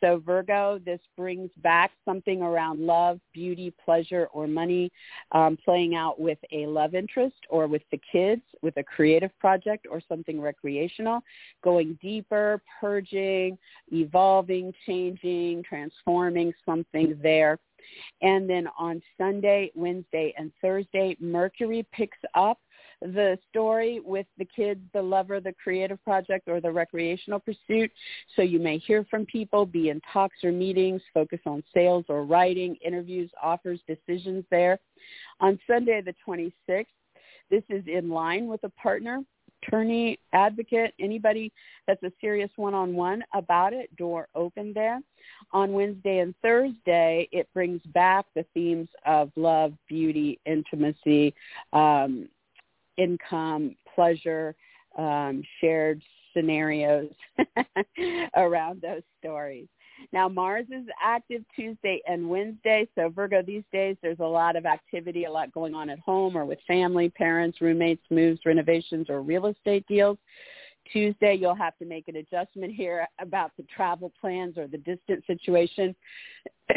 So 0.00 0.22
Virgo, 0.24 0.78
this 0.84 1.00
brings 1.16 1.50
back 1.58 1.92
something 2.04 2.42
around 2.42 2.80
love, 2.80 3.20
beauty, 3.32 3.72
pleasure, 3.84 4.28
or 4.32 4.46
money, 4.46 4.90
um, 5.32 5.58
playing 5.62 5.94
out 5.94 6.18
with 6.18 6.38
a 6.52 6.66
love 6.66 6.94
interest 6.94 7.36
or 7.48 7.66
with 7.66 7.82
the 7.90 8.00
kids, 8.10 8.42
with 8.62 8.76
a 8.78 8.82
creative 8.82 9.36
project 9.38 9.86
or 9.90 10.00
something 10.08 10.40
recreational, 10.40 11.20
going 11.62 11.98
deeper, 12.02 12.60
purging, 12.80 13.58
evolving, 13.92 14.72
changing, 14.86 15.62
transforming 15.62 16.52
something 16.64 17.18
there. 17.22 17.58
And 18.22 18.48
then 18.48 18.68
on 18.78 19.02
Sunday, 19.16 19.70
Wednesday, 19.74 20.34
and 20.36 20.50
Thursday, 20.60 21.16
Mercury 21.20 21.86
picks 21.92 22.18
up 22.34 22.58
the 23.00 23.38
story 23.50 24.00
with 24.04 24.26
the 24.38 24.44
kids, 24.44 24.80
the 24.92 25.02
lover, 25.02 25.40
the 25.40 25.54
creative 25.62 26.02
project, 26.04 26.48
or 26.48 26.60
the 26.60 26.70
recreational 26.70 27.38
pursuit. 27.38 27.90
So 28.34 28.42
you 28.42 28.58
may 28.58 28.78
hear 28.78 29.04
from 29.10 29.26
people, 29.26 29.66
be 29.66 29.90
in 29.90 30.00
talks 30.12 30.36
or 30.42 30.52
meetings, 30.52 31.02
focus 31.12 31.40
on 31.46 31.62
sales 31.74 32.04
or 32.08 32.24
writing, 32.24 32.76
interviews, 32.84 33.30
offers, 33.42 33.80
decisions 33.86 34.44
there. 34.50 34.78
On 35.40 35.58
Sunday 35.66 36.02
the 36.02 36.14
26th, 36.26 36.86
this 37.50 37.62
is 37.68 37.84
in 37.86 38.08
line 38.08 38.46
with 38.46 38.64
a 38.64 38.70
partner 38.70 39.22
attorney, 39.66 40.18
advocate, 40.32 40.94
anybody 41.00 41.52
that's 41.86 42.02
a 42.02 42.12
serious 42.20 42.50
one-on-one 42.56 43.22
about 43.34 43.72
it, 43.72 43.94
door 43.96 44.28
open 44.34 44.72
there. 44.72 45.00
On 45.52 45.72
Wednesday 45.72 46.18
and 46.18 46.34
Thursday, 46.42 47.28
it 47.32 47.48
brings 47.54 47.80
back 47.86 48.26
the 48.34 48.44
themes 48.54 48.88
of 49.04 49.30
love, 49.36 49.72
beauty, 49.88 50.38
intimacy, 50.46 51.34
um, 51.72 52.28
income, 52.96 53.76
pleasure, 53.94 54.54
um, 54.98 55.42
shared 55.60 56.02
scenarios 56.34 57.10
around 58.36 58.82
those 58.82 59.02
stories. 59.20 59.66
Now 60.12 60.28
Mars 60.28 60.66
is 60.70 60.86
active 61.02 61.42
Tuesday 61.54 62.02
and 62.06 62.28
Wednesday, 62.28 62.86
so 62.94 63.08
Virgo 63.08 63.42
these 63.42 63.64
days 63.72 63.96
there's 64.02 64.20
a 64.20 64.24
lot 64.24 64.56
of 64.56 64.66
activity, 64.66 65.24
a 65.24 65.30
lot 65.30 65.52
going 65.52 65.74
on 65.74 65.88
at 65.88 65.98
home 65.98 66.36
or 66.36 66.44
with 66.44 66.58
family, 66.66 67.08
parents, 67.08 67.60
roommates, 67.60 68.04
moves, 68.10 68.40
renovations, 68.44 69.08
or 69.08 69.22
real 69.22 69.46
estate 69.46 69.86
deals. 69.86 70.18
Tuesday 70.92 71.34
you'll 71.34 71.54
have 71.54 71.76
to 71.78 71.84
make 71.84 72.08
an 72.08 72.16
adjustment 72.16 72.72
here 72.72 73.06
about 73.18 73.52
the 73.56 73.64
travel 73.74 74.12
plans 74.20 74.56
or 74.58 74.66
the 74.66 74.78
distance 74.78 75.24
situation 75.26 75.94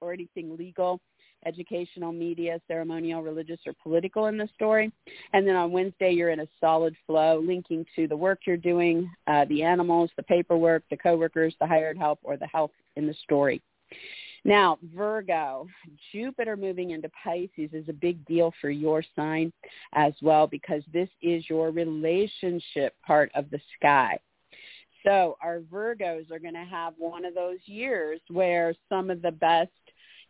or 0.00 0.12
anything 0.12 0.56
legal 0.56 1.00
educational, 1.46 2.12
media, 2.12 2.60
ceremonial, 2.68 3.22
religious, 3.22 3.60
or 3.66 3.74
political 3.82 4.26
in 4.26 4.36
the 4.36 4.48
story. 4.54 4.92
And 5.32 5.46
then 5.46 5.56
on 5.56 5.72
Wednesday, 5.72 6.12
you're 6.12 6.30
in 6.30 6.40
a 6.40 6.48
solid 6.60 6.94
flow, 7.06 7.42
linking 7.44 7.86
to 7.96 8.06
the 8.08 8.16
work 8.16 8.40
you're 8.46 8.56
doing, 8.56 9.10
uh, 9.26 9.44
the 9.46 9.62
animals, 9.62 10.10
the 10.16 10.22
paperwork, 10.22 10.82
the 10.90 10.96
coworkers, 10.96 11.54
the 11.60 11.66
hired 11.66 11.98
help, 11.98 12.18
or 12.22 12.36
the 12.36 12.46
health 12.46 12.72
in 12.96 13.06
the 13.06 13.14
story. 13.14 13.62
Now, 14.46 14.78
Virgo, 14.94 15.66
Jupiter 16.12 16.56
moving 16.56 16.90
into 16.90 17.10
Pisces 17.22 17.70
is 17.72 17.88
a 17.88 17.94
big 17.94 18.24
deal 18.26 18.52
for 18.60 18.68
your 18.68 19.02
sign 19.16 19.50
as 19.94 20.12
well 20.20 20.46
because 20.46 20.82
this 20.92 21.08
is 21.22 21.48
your 21.48 21.70
relationship 21.70 22.94
part 23.06 23.30
of 23.34 23.48
the 23.50 23.60
sky. 23.78 24.18
So 25.04 25.36
our 25.42 25.60
Virgos 25.60 26.30
are 26.30 26.38
going 26.38 26.54
to 26.54 26.64
have 26.64 26.94
one 26.98 27.24
of 27.24 27.34
those 27.34 27.58
years 27.66 28.20
where 28.28 28.74
some 28.88 29.10
of 29.10 29.22
the 29.22 29.32
best 29.32 29.70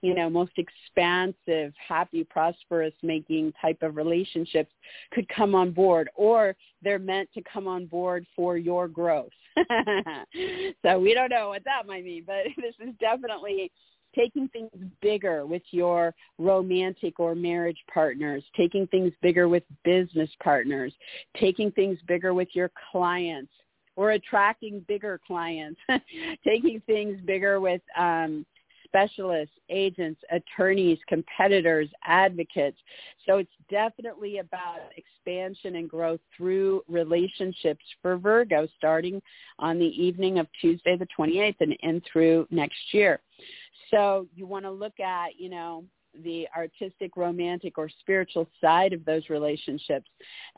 you 0.04 0.14
know, 0.14 0.28
most 0.28 0.52
expansive, 0.58 1.72
happy, 1.88 2.24
prosperous 2.24 2.92
making 3.02 3.54
type 3.60 3.78
of 3.80 3.96
relationships 3.96 4.70
could 5.12 5.26
come 5.30 5.54
on 5.54 5.70
board 5.70 6.10
or 6.14 6.54
they're 6.82 6.98
meant 6.98 7.26
to 7.32 7.42
come 7.50 7.66
on 7.66 7.86
board 7.86 8.26
for 8.36 8.58
your 8.58 8.86
growth. 8.86 9.32
so 9.56 10.98
we 10.98 11.14
don't 11.14 11.30
know 11.30 11.48
what 11.48 11.64
that 11.64 11.86
might 11.86 12.04
mean, 12.04 12.22
but 12.26 12.44
this 12.58 12.74
is 12.86 12.94
definitely 13.00 13.72
taking 14.14 14.46
things 14.48 14.68
bigger 15.00 15.46
with 15.46 15.62
your 15.70 16.14
romantic 16.38 17.18
or 17.18 17.34
marriage 17.34 17.82
partners, 17.92 18.44
taking 18.54 18.86
things 18.88 19.10
bigger 19.22 19.48
with 19.48 19.62
business 19.84 20.28
partners, 20.42 20.92
taking 21.40 21.70
things 21.72 21.98
bigger 22.06 22.34
with 22.34 22.48
your 22.52 22.70
clients 22.92 23.52
or 23.96 24.10
attracting 24.10 24.84
bigger 24.86 25.18
clients, 25.26 25.80
taking 26.44 26.82
things 26.86 27.18
bigger 27.24 27.58
with 27.58 27.80
um, 27.96 28.44
specialists, 28.94 29.54
agents, 29.70 30.20
attorneys, 30.30 30.98
competitors, 31.08 31.88
advocates. 32.04 32.78
So 33.26 33.38
it's 33.38 33.50
definitely 33.68 34.38
about 34.38 34.78
expansion 34.96 35.76
and 35.76 35.90
growth 35.90 36.20
through 36.36 36.82
relationships 36.88 37.84
for 38.00 38.16
Virgo 38.16 38.68
starting 38.76 39.20
on 39.58 39.78
the 39.78 39.86
evening 39.86 40.38
of 40.38 40.46
Tuesday 40.60 40.96
the 40.96 41.08
28th 41.18 41.56
and, 41.60 41.76
and 41.82 42.02
through 42.10 42.46
next 42.50 42.78
year. 42.92 43.20
So 43.90 44.28
you 44.34 44.46
want 44.46 44.64
to 44.64 44.70
look 44.70 45.00
at, 45.00 45.38
you 45.38 45.50
know, 45.50 45.84
the 46.22 46.46
artistic, 46.56 47.16
romantic, 47.16 47.78
or 47.78 47.88
spiritual 48.00 48.48
side 48.60 48.92
of 48.92 49.04
those 49.04 49.28
relationships 49.28 50.08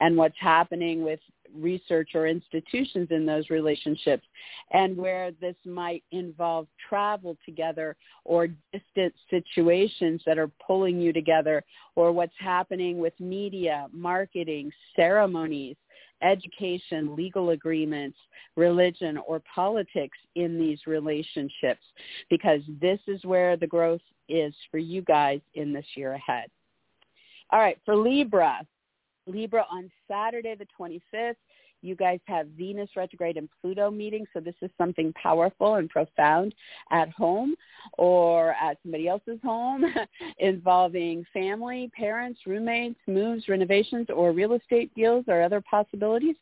and 0.01 0.17
what's 0.17 0.37
happening 0.39 1.03
with 1.03 1.21
research 1.55 2.11
or 2.15 2.27
institutions 2.27 3.09
in 3.11 3.25
those 3.25 3.51
relationships 3.51 4.25
and 4.73 4.97
where 4.97 5.31
this 5.41 5.55
might 5.65 6.03
involve 6.11 6.67
travel 6.89 7.37
together 7.45 7.97
or 8.25 8.49
distant 8.73 9.15
situations 9.31 10.21
that 10.27 10.39
are 10.39 10.51
pulling 10.65 11.01
you 11.01 11.13
together 11.13 11.63
or 11.95 12.13
what's 12.13 12.35
happening 12.39 12.99
with 12.99 13.13
media, 13.21 13.87
marketing, 13.93 14.71
ceremonies, 14.95 15.77
education, 16.23 17.15
legal 17.15 17.51
agreements, 17.51 18.17
religion, 18.57 19.19
or 19.27 19.43
politics 19.55 20.17
in 20.35 20.59
these 20.59 20.79
relationships. 20.87 21.83
Because 22.31 22.61
this 22.81 23.01
is 23.07 23.25
where 23.25 23.57
the 23.57 23.67
growth 23.67 24.01
is 24.29 24.55
for 24.71 24.79
you 24.79 25.03
guys 25.03 25.41
in 25.55 25.73
this 25.73 25.87
year 25.95 26.13
ahead. 26.13 26.51
All 27.51 27.61
right, 27.61 27.79
for 27.85 27.97
Libra, 27.97 28.61
Libra 29.27 29.65
on 29.71 29.91
Saturday 30.09 30.55
the 30.55 30.67
25th, 30.79 31.37
you 31.83 31.95
guys 31.95 32.19
have 32.25 32.49
Venus 32.49 32.91
retrograde 32.97 33.37
and 33.37 33.49
Pluto 33.61 33.91
meeting, 33.91 34.27
so 34.33 34.41
this 34.41 34.55
is 34.61 34.71
something 34.77 35.13
powerful 35.13 35.77
and 35.77 35.89
profound 35.89 36.55
at 36.91 37.09
home 37.11 37.55
or 37.97 38.55
at 38.61 38.79
somebody 38.83 39.09
else's 39.09 39.39
home 39.45 39.85
involving 40.39 41.25
family, 41.33 41.91
parents, 41.97 42.41
roommates, 42.47 42.99
moves, 43.07 43.49
renovations, 43.49 44.09
or 44.13 44.33
real 44.33 44.55
estate 44.55 44.93
deals 44.95 45.25
or 45.29 45.43
other 45.43 45.63
possibilities. 45.69 46.37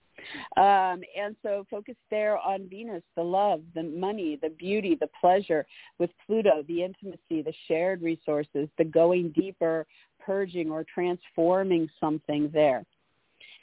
Um, 0.57 1.03
and 1.17 1.37
so 1.43 1.67
focus 1.71 1.97
there 2.11 2.39
on 2.39 2.69
Venus, 2.69 3.03
the 3.17 3.23
love, 3.23 3.63
the 3.75 3.83
money, 3.83 4.39
the 4.41 4.51
beauty, 4.51 4.97
the 4.99 5.09
pleasure. 5.21 5.67
With 5.99 6.11
Pluto, 6.27 6.65
the 6.69 6.83
intimacy, 6.83 7.43
the 7.43 7.55
shared 7.69 8.03
resources, 8.03 8.69
the 8.79 8.85
going 8.85 9.31
deeper, 9.31 9.87
purging 10.25 10.71
or 10.71 10.85
transforming 10.85 11.89
something 12.01 12.51
there. 12.53 12.85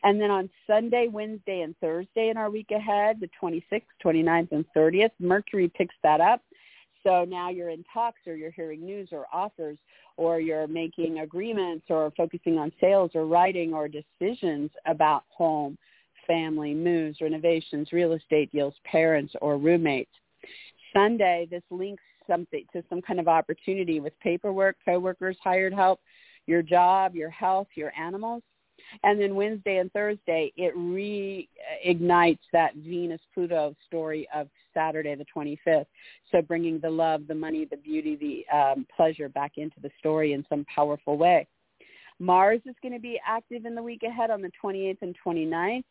And 0.03 0.20
then 0.20 0.32
on 0.32 0.49
Sunday, 0.66 1.07
Wednesday, 1.07 1.62
and 1.62 1.76
Thursday 1.80 2.30
in 2.30 2.38
our 2.38 2.49
week 2.49 2.72
ahead, 2.72 3.20
the 3.20 3.30
26th, 3.41 3.84
29th, 4.03 4.51
and 4.51 4.66
30th, 4.76 5.12
Mercury 5.20 5.70
picks 5.70 5.95
that 6.03 6.22
up. 6.22 6.41
So 7.03 7.26
now 7.26 7.49
you're 7.49 7.70
in 7.70 7.84
talks 7.91 8.22
or 8.28 8.36
you're 8.36 8.51
hearing 8.51 8.86
news 8.86 9.09
or 9.12 9.26
offers 9.34 9.78
or 10.18 10.39
you're 10.39 10.68
making 10.68 11.20
agreements 11.20 11.86
or 11.89 12.12
focusing 12.16 12.57
on 12.57 12.72
sales 12.80 13.12
or 13.16 13.26
writing 13.26 13.74
or 13.74 13.88
decisions 13.88 14.70
about 14.86 15.24
home, 15.30 15.78
family, 16.28 16.74
moves, 16.74 17.22
renovations, 17.22 17.91
real 17.91 18.13
estate 18.13 18.51
deals, 18.51 18.74
parents, 18.86 19.34
or 19.41 19.57
roommates. 19.57 20.11
Sunday, 20.93 21.47
this 21.49 21.63
links 21.69 22.03
something 22.28 22.65
to 22.74 22.84
some 22.89 23.01
kind 23.01 23.19
of 23.19 23.28
opportunity 23.28 23.99
with 23.99 24.17
paperwork, 24.19 24.76
coworkers, 24.86 25.38
hired 25.43 25.74
help, 25.74 25.99
your 26.47 26.61
job, 26.61 27.15
your 27.15 27.30
health, 27.30 27.67
your 27.76 27.91
animals. 27.97 28.43
And 29.03 29.19
then 29.19 29.36
Wednesday 29.36 29.78
and 29.78 29.91
Thursday, 29.93 30.51
it 30.57 30.76
reignites 30.76 32.39
that 32.51 32.76
Venus-Pluto 32.76 33.76
story 33.86 34.28
of 34.34 34.47
Saturday 34.74 35.15
the 35.15 35.26
25th. 35.36 35.86
So 36.32 36.41
bringing 36.41 36.80
the 36.80 36.89
love, 36.89 37.28
the 37.28 37.36
money, 37.36 37.65
the 37.65 37.78
beauty, 37.78 38.15
the 38.15 38.57
um, 38.57 38.86
pleasure 38.95 39.30
back 39.30 39.53
into 39.57 39.80
the 39.82 39.91
story 39.99 40.34
in 40.34 40.45
some 40.49 40.65
powerful 40.74 41.17
way. 41.17 41.47
Mars 42.22 42.61
is 42.65 42.76
going 42.82 42.93
to 42.93 42.99
be 42.99 43.19
active 43.26 43.65
in 43.65 43.74
the 43.74 43.82
week 43.82 44.03
ahead 44.03 44.30
on 44.30 44.41
the 44.41 44.51
28th 44.63 44.99
and 45.01 45.15
29th. 45.26 45.84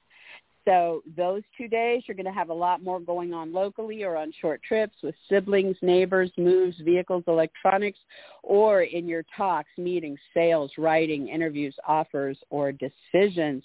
So 0.67 1.03
those 1.17 1.43
two 1.57 1.69
days, 1.69 2.03
you're 2.07 2.15
going 2.15 2.27
to 2.27 2.33
have 2.33 2.51
a 2.51 2.55
lot 2.55 2.83
more 2.83 3.01
going 3.01 3.33
on 3.33 3.53
locally 3.53 4.03
or 4.03 4.17
on 4.17 4.33
short 4.41 4.63
trips 4.63 4.95
with 5.03 5.15
siblings, 5.29 5.77
neighbors, 5.81 6.31
moves, 6.37 6.77
vehicles, 6.85 7.25
electronics, 7.27 7.99
or 8.43 8.83
in 8.83 9.09
your 9.09 9.25
talks, 9.37 9.71
meetings, 9.79 10.19
sales, 10.35 10.71
writing, 10.77 11.29
interviews, 11.29 11.75
offers, 11.89 12.39
or 12.51 12.73
decisions. 12.73 13.65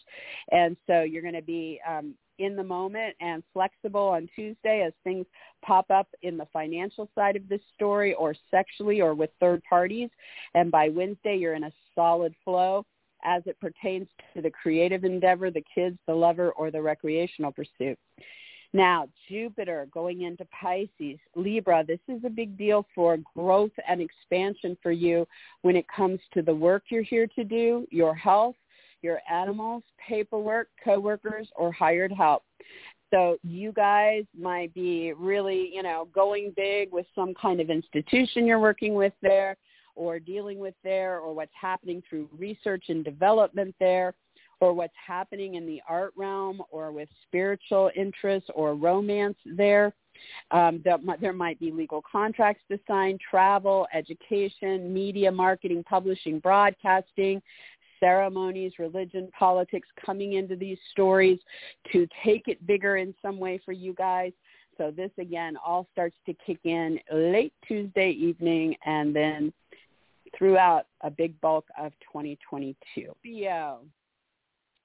And 0.52 0.78
so 0.88 1.02
you're 1.02 1.22
going 1.22 1.34
to 1.36 1.42
be 1.42 1.80
um, 1.88 2.16
in 2.40 2.56
the 2.56 2.64
moment 2.64 3.16
and 3.20 3.44
flexible 3.54 4.08
on 4.08 4.30
Tuesday 4.36 4.84
as 4.86 4.94
things 5.04 5.26
pop 5.64 5.90
up 5.90 6.08
in 6.22 6.38
the 6.38 6.48
financial 6.52 7.10
side 7.16 7.36
of 7.36 7.48
this 7.48 7.62
story 7.74 8.14
or 8.16 8.36
sexually 8.52 9.02
or 9.02 9.14
with 9.14 9.30
third 9.40 9.62
parties. 9.68 10.10
And 10.54 10.72
by 10.72 10.90
Wednesday, 10.90 11.36
you're 11.38 11.56
in 11.56 11.66
a 11.66 11.74
solid 11.94 12.34
flow 12.44 12.86
as 13.24 13.44
it 13.46 13.60
pertains 13.60 14.08
to 14.34 14.42
the 14.42 14.52
creative 14.52 15.04
endeavor, 15.04 15.50
the 15.50 15.64
kids, 15.74 15.98
the 16.08 16.14
lover, 16.14 16.52
or 16.52 16.72
the 16.72 16.82
recreational 16.82 17.52
pursuit. 17.52 17.98
Now, 18.74 19.08
Jupiter 19.30 19.88
going 19.94 20.24
into 20.24 20.46
Pisces, 20.46 21.18
Libra, 21.36 21.86
this 21.88 22.00
is 22.10 22.22
a 22.26 22.30
big 22.30 22.58
deal 22.58 22.86
for 22.94 23.18
growth 23.34 23.72
and 23.88 24.02
expansion 24.02 24.78
for 24.84 24.92
you 24.92 25.26
when 25.62 25.78
it 25.78 25.86
comes 25.88 26.20
to 26.34 26.42
the 26.42 26.54
work 26.54 26.84
you're 26.90 27.02
here 27.02 27.28
to 27.36 27.46
do, 27.46 27.88
your 27.90 28.14
health, 28.14 28.56
your 29.06 29.22
animals, 29.32 29.84
paperwork, 30.10 30.68
coworkers, 30.84 31.48
or 31.56 31.72
hired 31.72 32.12
help. 32.12 32.44
So 33.14 33.38
you 33.44 33.72
guys 33.72 34.24
might 34.38 34.74
be 34.74 35.14
really, 35.14 35.70
you 35.72 35.84
know, 35.84 36.08
going 36.14 36.54
big 36.58 36.92
with 36.92 37.06
some 37.14 37.34
kind 37.40 37.62
of 37.62 37.70
institution 37.70 38.46
you're 38.46 38.60
working 38.60 38.96
with 38.96 39.14
there 39.22 39.56
or 39.96 40.20
dealing 40.20 40.60
with 40.60 40.74
there 40.84 41.20
or 41.20 41.34
what's 41.34 41.54
happening 41.60 42.02
through 42.10 42.28
research 42.38 42.86
and 42.90 43.06
development 43.06 43.76
there 43.80 44.16
or 44.60 44.74
what's 44.74 44.94
happening 45.08 45.56
in 45.56 45.66
the 45.66 45.82
art 45.88 46.14
realm 46.18 46.62
or 46.72 46.92
with 46.92 47.10
spiritual 47.28 47.92
interests 47.96 48.50
or 48.56 48.74
romance 48.74 49.38
there. 49.46 49.94
Um, 50.52 50.82
there, 50.84 50.98
there 51.20 51.34
might 51.34 51.60
be 51.60 51.72
legal 51.72 52.02
contracts 52.10 52.64
to 52.72 52.80
sign, 52.88 53.18
travel, 53.30 53.86
education, 53.94 54.94
media, 54.94 55.32
marketing, 55.32 55.84
publishing, 55.84 56.40
broadcasting, 56.40 57.42
ceremonies, 58.06 58.74
religion, 58.78 59.30
politics 59.38 59.88
coming 60.06 60.34
into 60.34 60.56
these 60.56 60.78
stories 60.92 61.40
to 61.92 62.08
take 62.24 62.48
it 62.48 62.66
bigger 62.68 62.98
in 62.98 63.16
some 63.20 63.40
way 63.40 63.60
for 63.66 63.72
you 63.72 63.94
guys. 63.94 64.32
So 64.78 64.92
this 64.96 65.10
again 65.20 65.58
all 65.66 65.88
starts 65.92 66.16
to 66.28 66.36
kick 66.46 66.60
in 66.66 67.00
late 67.12 67.54
Tuesday 67.68 68.12
evening 68.12 68.76
and 68.86 69.16
then 69.16 69.52
throughout 70.38 70.86
a 71.02 71.10
big 71.10 71.40
bulk 71.42 71.66
of 71.80 71.94
2022. 72.12 72.76
Theo. 73.24 73.80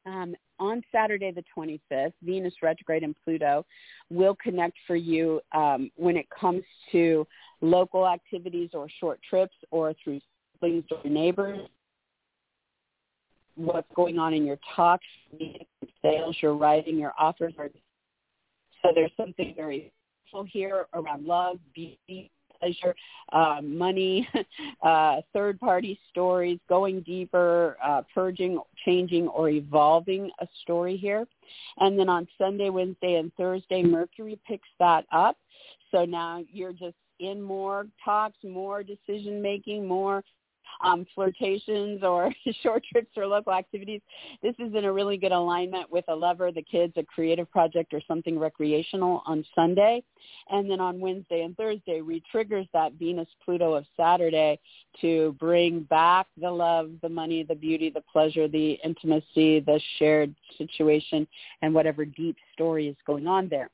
Um, 0.07 0.35
on 0.59 0.83
Saturday 0.91 1.31
the 1.31 1.45
25th, 1.55 2.15
Venus 2.23 2.55
retrograde 2.63 3.03
and 3.03 3.15
Pluto 3.23 3.67
will 4.09 4.37
connect 4.43 4.79
for 4.87 4.97
you 4.97 5.43
um, 5.53 5.91
when 5.97 6.17
it 6.17 6.27
comes 6.31 6.63
to 6.93 7.27
local 7.61 8.09
activities 8.09 8.71
or 8.73 8.89
short 8.99 9.21
trips 9.29 9.57
or 9.71 9.93
through 10.03 10.21
siblings 10.55 10.85
or 10.91 11.11
neighbors. 11.11 11.69
What's 13.61 13.93
going 13.95 14.19
on 14.19 14.33
in 14.33 14.47
your 14.47 14.59
talks, 14.75 15.05
sales, 16.03 16.37
your 16.41 16.55
writing, 16.55 16.99
your 16.99 17.13
offers. 17.19 17.53
Are, 17.59 17.69
so 18.83 18.89
there's 18.95 19.11
something 19.19 19.53
very 19.55 19.93
here 20.47 20.87
around 20.95 21.27
love, 21.27 21.59
beauty, 21.75 22.31
pleasure, 22.59 22.95
uh, 23.33 23.61
money, 23.63 24.27
uh, 24.83 25.17
third-party 25.35 25.99
stories, 26.11 26.59
going 26.69 27.01
deeper, 27.03 27.77
uh, 27.85 28.03
purging, 28.15 28.61
changing, 28.85 29.29
or 29.29 29.51
evolving 29.51 30.31
a 30.41 30.47
story 30.63 30.97
here. 30.97 31.27
And 31.79 31.99
then 31.99 32.09
on 32.09 32.29
Sunday, 32.39 32.71
Wednesday, 32.71 33.17
and 33.17 33.31
Thursday, 33.35 33.83
Mercury 33.83 34.39
picks 34.47 34.69
that 34.79 35.05
up. 35.13 35.37
So 35.91 36.05
now 36.05 36.43
you're 36.51 36.73
just 36.73 36.97
in 37.19 37.43
more 37.43 37.87
talks, 38.03 38.39
more 38.43 38.83
decision 38.83 39.43
making, 39.43 39.87
more 39.87 40.25
um, 40.83 41.07
flirtations 41.15 42.03
or 42.03 42.33
short 42.63 42.83
trips 42.91 43.11
or 43.17 43.27
local 43.27 43.53
activities. 43.53 44.01
This 44.43 44.55
is 44.59 44.75
in 44.75 44.85
a 44.85 44.93
really 44.93 45.17
good 45.17 45.33
alignment 45.33 45.91
with 45.91 46.05
a 46.09 46.15
lover, 46.15 46.53
the 46.53 46.63
kids, 46.63 46.93
a 46.97 47.03
creative 47.03 47.51
project, 47.51 47.93
or 47.95 48.01
something 48.07 48.39
recreational 48.39 49.23
on 49.27 49.45
Sunday. 49.55 50.03
And 50.51 50.71
then 50.71 50.81
on 50.81 51.01
Wednesday 51.01 51.43
and 51.43 51.57
Thursday, 51.57 52.01
re-triggers 52.01 52.67
that 52.73 52.95
Venus-Pluto 52.95 53.75
of 53.75 53.85
Saturday 53.97 54.59
to 55.01 55.37
bring 55.39 55.83
back 55.85 56.27
the 56.41 56.51
love, 56.51 56.91
the 57.03 57.09
money, 57.09 57.43
the 57.43 57.55
beauty, 57.55 57.91
the 57.91 58.03
pleasure, 58.13 58.49
the 58.49 58.79
intimacy, 58.85 59.61
the 59.61 59.81
shared 59.99 60.35
situation, 60.59 61.27
and 61.63 61.75
whatever 61.75 62.05
deep 62.05 62.37
story 62.53 62.89
is 62.89 62.97
going 63.07 63.27
on 63.27 63.49
there. 63.49 63.71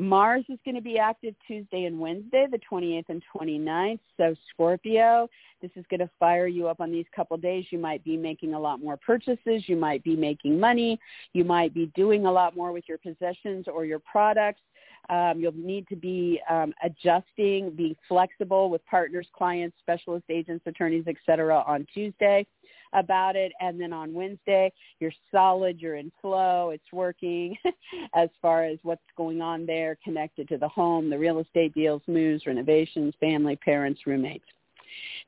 Mars 0.00 0.44
is 0.48 0.58
going 0.64 0.74
to 0.76 0.80
be 0.80 0.98
active 0.98 1.34
Tuesday 1.46 1.84
and 1.84 2.00
Wednesday, 2.00 2.46
the 2.50 2.58
28th 2.58 3.04
and 3.10 3.22
29th. 3.36 3.98
So 4.16 4.34
Scorpio, 4.48 5.28
this 5.60 5.70
is 5.76 5.84
going 5.90 6.00
to 6.00 6.08
fire 6.18 6.46
you 6.46 6.68
up 6.68 6.80
on 6.80 6.90
these 6.90 7.04
couple 7.14 7.36
days. 7.36 7.66
You 7.68 7.78
might 7.78 8.02
be 8.02 8.16
making 8.16 8.54
a 8.54 8.58
lot 8.58 8.80
more 8.80 8.96
purchases. 8.96 9.64
You 9.66 9.76
might 9.76 10.02
be 10.02 10.16
making 10.16 10.58
money. 10.58 10.98
You 11.34 11.44
might 11.44 11.74
be 11.74 11.92
doing 11.94 12.24
a 12.24 12.32
lot 12.32 12.56
more 12.56 12.72
with 12.72 12.84
your 12.88 12.96
possessions 12.96 13.66
or 13.68 13.84
your 13.84 13.98
products. 13.98 14.62
Um, 15.10 15.38
you'll 15.38 15.52
need 15.52 15.86
to 15.88 15.96
be 15.96 16.40
um, 16.48 16.72
adjusting, 16.82 17.70
being 17.70 17.96
flexible 18.08 18.70
with 18.70 18.84
partners, 18.86 19.26
clients, 19.36 19.76
specialist 19.80 20.24
agents, 20.30 20.62
attorneys, 20.66 21.06
etc. 21.08 21.62
on 21.66 21.86
Tuesday 21.92 22.46
about 22.92 23.36
it. 23.36 23.52
And 23.60 23.80
then 23.80 23.92
on 23.92 24.12
Wednesday, 24.12 24.72
you're 24.98 25.12
solid, 25.30 25.80
you're 25.80 25.96
in 25.96 26.12
flow, 26.20 26.70
it's 26.70 26.92
working 26.92 27.56
as 28.14 28.28
far 28.40 28.64
as 28.64 28.78
what's 28.82 29.00
going 29.16 29.40
on 29.40 29.66
there 29.66 29.96
connected 30.02 30.48
to 30.48 30.58
the 30.58 30.68
home, 30.68 31.10
the 31.10 31.18
real 31.18 31.38
estate 31.38 31.74
deals, 31.74 32.02
moves, 32.06 32.46
renovations, 32.46 33.14
family, 33.20 33.56
parents, 33.56 34.00
roommates. 34.06 34.44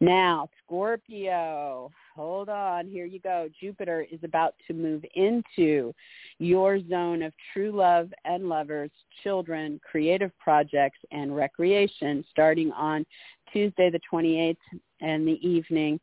Now, 0.00 0.48
Scorpio, 0.64 1.90
hold 2.14 2.48
on. 2.48 2.88
Here 2.88 3.06
you 3.06 3.20
go. 3.20 3.48
Jupiter 3.60 4.06
is 4.10 4.20
about 4.24 4.54
to 4.66 4.74
move 4.74 5.04
into 5.14 5.92
your 6.38 6.80
zone 6.88 7.22
of 7.22 7.32
true 7.52 7.72
love 7.72 8.12
and 8.24 8.48
lovers, 8.48 8.90
children, 9.22 9.80
creative 9.88 10.36
projects, 10.38 10.98
and 11.12 11.34
recreation 11.34 12.24
starting 12.30 12.72
on 12.72 13.06
Tuesday 13.52 13.90
the 13.90 14.00
28th 14.12 14.56
and 15.00 15.26
the 15.26 15.46
evening 15.46 16.00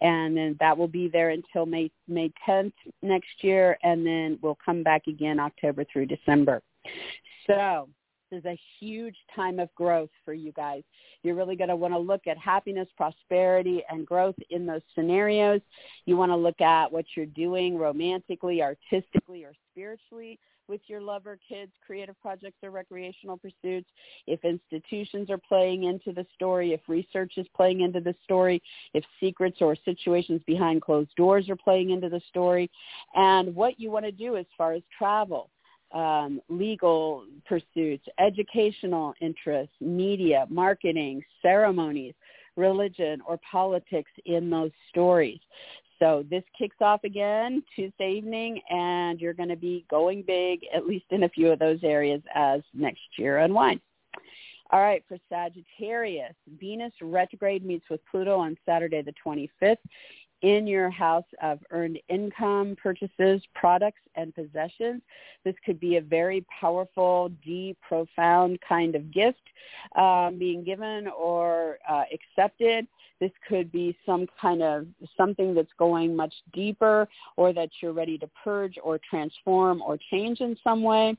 and 0.00 0.36
then 0.36 0.56
that 0.60 0.76
will 0.76 0.88
be 0.88 1.08
there 1.08 1.30
until 1.30 1.66
May 1.66 1.90
May 2.06 2.32
10th 2.48 2.72
next 3.02 3.42
year, 3.42 3.78
and 3.82 4.06
then 4.06 4.38
we'll 4.42 4.58
come 4.64 4.82
back 4.82 5.06
again 5.06 5.40
October 5.40 5.84
through 5.92 6.06
December. 6.06 6.62
So 7.46 7.88
this 8.30 8.40
is 8.40 8.44
a 8.44 8.58
huge 8.78 9.16
time 9.34 9.58
of 9.58 9.74
growth 9.74 10.10
for 10.24 10.34
you 10.34 10.52
guys. 10.52 10.82
You're 11.22 11.34
really 11.34 11.56
going 11.56 11.70
to 11.70 11.76
want 11.76 11.94
to 11.94 11.98
look 11.98 12.26
at 12.26 12.36
happiness, 12.36 12.88
prosperity, 12.96 13.82
and 13.88 14.06
growth 14.06 14.36
in 14.50 14.66
those 14.66 14.82
scenarios. 14.94 15.60
You 16.04 16.16
want 16.16 16.30
to 16.30 16.36
look 16.36 16.60
at 16.60 16.92
what 16.92 17.06
you're 17.16 17.26
doing 17.26 17.76
romantically, 17.78 18.62
artistically, 18.62 19.44
or 19.44 19.52
spiritually 19.72 20.38
with 20.68 20.80
your 20.86 21.00
lover, 21.00 21.38
kids, 21.48 21.72
creative 21.84 22.18
projects, 22.20 22.58
or 22.62 22.70
recreational 22.70 23.38
pursuits, 23.38 23.88
if 24.26 24.44
institutions 24.44 25.30
are 25.30 25.38
playing 25.38 25.84
into 25.84 26.12
the 26.12 26.26
story, 26.34 26.72
if 26.72 26.80
research 26.88 27.32
is 27.36 27.46
playing 27.56 27.80
into 27.80 28.00
the 28.00 28.14
story, 28.24 28.62
if 28.94 29.04
secrets 29.20 29.58
or 29.60 29.76
situations 29.84 30.40
behind 30.46 30.82
closed 30.82 31.14
doors 31.16 31.48
are 31.48 31.56
playing 31.56 31.90
into 31.90 32.08
the 32.08 32.20
story, 32.28 32.70
and 33.14 33.54
what 33.54 33.80
you 33.80 33.90
want 33.90 34.04
to 34.04 34.12
do 34.12 34.36
as 34.36 34.46
far 34.56 34.72
as 34.74 34.82
travel. 34.96 35.50
Um, 35.94 36.42
legal 36.50 37.24
pursuits, 37.46 38.04
educational 38.18 39.14
interests, 39.22 39.74
media, 39.80 40.44
marketing, 40.50 41.22
ceremonies, 41.40 42.12
religion, 42.58 43.22
or 43.26 43.40
politics 43.50 44.10
in 44.26 44.50
those 44.50 44.72
stories. 44.90 45.40
So 45.98 46.24
this 46.30 46.44
kicks 46.56 46.76
off 46.80 47.04
again 47.04 47.62
Tuesday 47.74 48.12
evening, 48.12 48.60
and 48.70 49.20
you're 49.20 49.34
going 49.34 49.48
to 49.48 49.56
be 49.56 49.84
going 49.90 50.22
big, 50.22 50.60
at 50.74 50.86
least 50.86 51.06
in 51.10 51.24
a 51.24 51.28
few 51.28 51.50
of 51.50 51.58
those 51.58 51.80
areas 51.82 52.22
as 52.34 52.62
next 52.72 53.00
year 53.16 53.38
unwinds. 53.38 53.82
All 54.70 54.80
right, 54.80 55.02
for 55.08 55.16
Sagittarius, 55.30 56.34
Venus 56.60 56.92
retrograde 57.00 57.64
meets 57.64 57.88
with 57.90 58.00
Pluto 58.10 58.38
on 58.38 58.56
Saturday 58.66 59.02
the 59.02 59.14
25th 59.24 59.78
in 60.42 60.66
your 60.66 60.90
house 60.90 61.24
of 61.42 61.58
earned 61.70 61.98
income, 62.08 62.76
purchases, 62.80 63.42
products, 63.54 64.00
and 64.14 64.34
possessions. 64.34 65.02
This 65.44 65.54
could 65.64 65.80
be 65.80 65.96
a 65.96 66.00
very 66.00 66.44
powerful, 66.60 67.30
deep, 67.44 67.76
profound 67.80 68.60
kind 68.66 68.94
of 68.94 69.10
gift 69.10 69.42
um, 69.96 70.38
being 70.38 70.62
given 70.62 71.08
or 71.08 71.78
uh, 71.88 72.04
accepted. 72.12 72.86
This 73.20 73.32
could 73.48 73.72
be 73.72 73.96
some 74.06 74.26
kind 74.40 74.62
of 74.62 74.86
something 75.16 75.54
that's 75.54 75.72
going 75.78 76.14
much 76.14 76.32
deeper 76.52 77.08
or 77.36 77.52
that 77.52 77.68
you're 77.80 77.92
ready 77.92 78.16
to 78.18 78.28
purge 78.44 78.76
or 78.82 79.00
transform 79.08 79.82
or 79.82 79.98
change 80.10 80.40
in 80.40 80.56
some 80.62 80.82
way. 80.82 81.16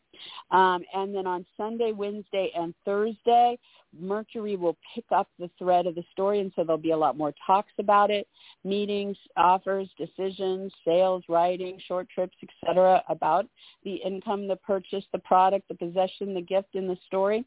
Um, 0.51 0.83
and 0.93 1.13
then 1.13 1.27
on 1.27 1.45
Sunday, 1.57 1.91
Wednesday, 1.91 2.51
and 2.55 2.73
Thursday, 2.85 3.57
Mercury 3.97 4.55
will 4.55 4.77
pick 4.93 5.05
up 5.11 5.27
the 5.39 5.49
thread 5.57 5.87
of 5.87 5.95
the 5.95 6.03
story, 6.11 6.39
and 6.39 6.51
so 6.55 6.63
there'll 6.63 6.77
be 6.77 6.91
a 6.91 6.97
lot 6.97 7.17
more 7.17 7.33
talks 7.45 7.71
about 7.79 8.11
it, 8.11 8.27
meetings, 8.63 9.17
offers, 9.35 9.89
decisions, 9.97 10.71
sales, 10.85 11.23
writing, 11.27 11.79
short 11.87 12.07
trips, 12.09 12.37
etc., 12.43 13.03
about 13.09 13.45
the 13.83 13.95
income, 13.95 14.47
the 14.47 14.55
purchase, 14.55 15.03
the 15.11 15.19
product, 15.19 15.67
the 15.67 15.75
possession, 15.75 16.33
the 16.33 16.41
gift 16.41 16.75
in 16.75 16.87
the 16.87 16.97
story. 17.07 17.43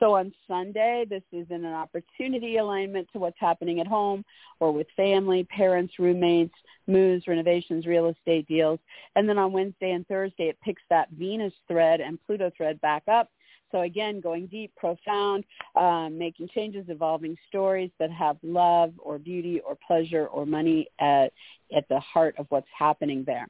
So 0.00 0.14
on 0.14 0.32
Sunday, 0.48 1.04
this 1.08 1.22
is 1.32 1.46
in 1.50 1.64
an 1.64 1.74
opportunity 1.74 2.56
alignment 2.56 3.08
to 3.12 3.18
what's 3.18 3.38
happening 3.38 3.80
at 3.80 3.86
home 3.86 4.24
or 4.60 4.72
with 4.72 4.86
family, 4.96 5.44
parents, 5.44 5.94
roommates, 5.98 6.54
moves, 6.86 7.26
renovations, 7.26 7.86
real 7.86 8.08
estate 8.08 8.46
deals. 8.48 8.80
And 9.16 9.28
then 9.28 9.38
on 9.38 9.52
Wednesday 9.52 9.92
and 9.92 10.06
Thursday, 10.06 10.44
it 10.44 10.58
picks 10.64 10.82
that 10.90 11.10
Venus 11.10 11.52
thread 11.68 12.00
and 12.00 12.18
Pluto 12.26 12.50
thread 12.56 12.80
back 12.80 13.02
up 13.08 13.28
so 13.72 13.80
again, 13.80 14.20
going 14.20 14.46
deep, 14.46 14.72
profound, 14.76 15.44
um, 15.74 16.16
making 16.16 16.48
changes, 16.54 16.84
evolving 16.88 17.36
stories 17.48 17.90
that 17.98 18.10
have 18.12 18.36
love 18.42 18.92
or 18.98 19.18
beauty 19.18 19.60
or 19.66 19.76
pleasure 19.86 20.26
or 20.26 20.46
money 20.46 20.86
at, 21.00 21.32
at 21.74 21.88
the 21.88 21.98
heart 22.00 22.34
of 22.38 22.46
what's 22.50 22.68
happening 22.78 23.24
there. 23.26 23.48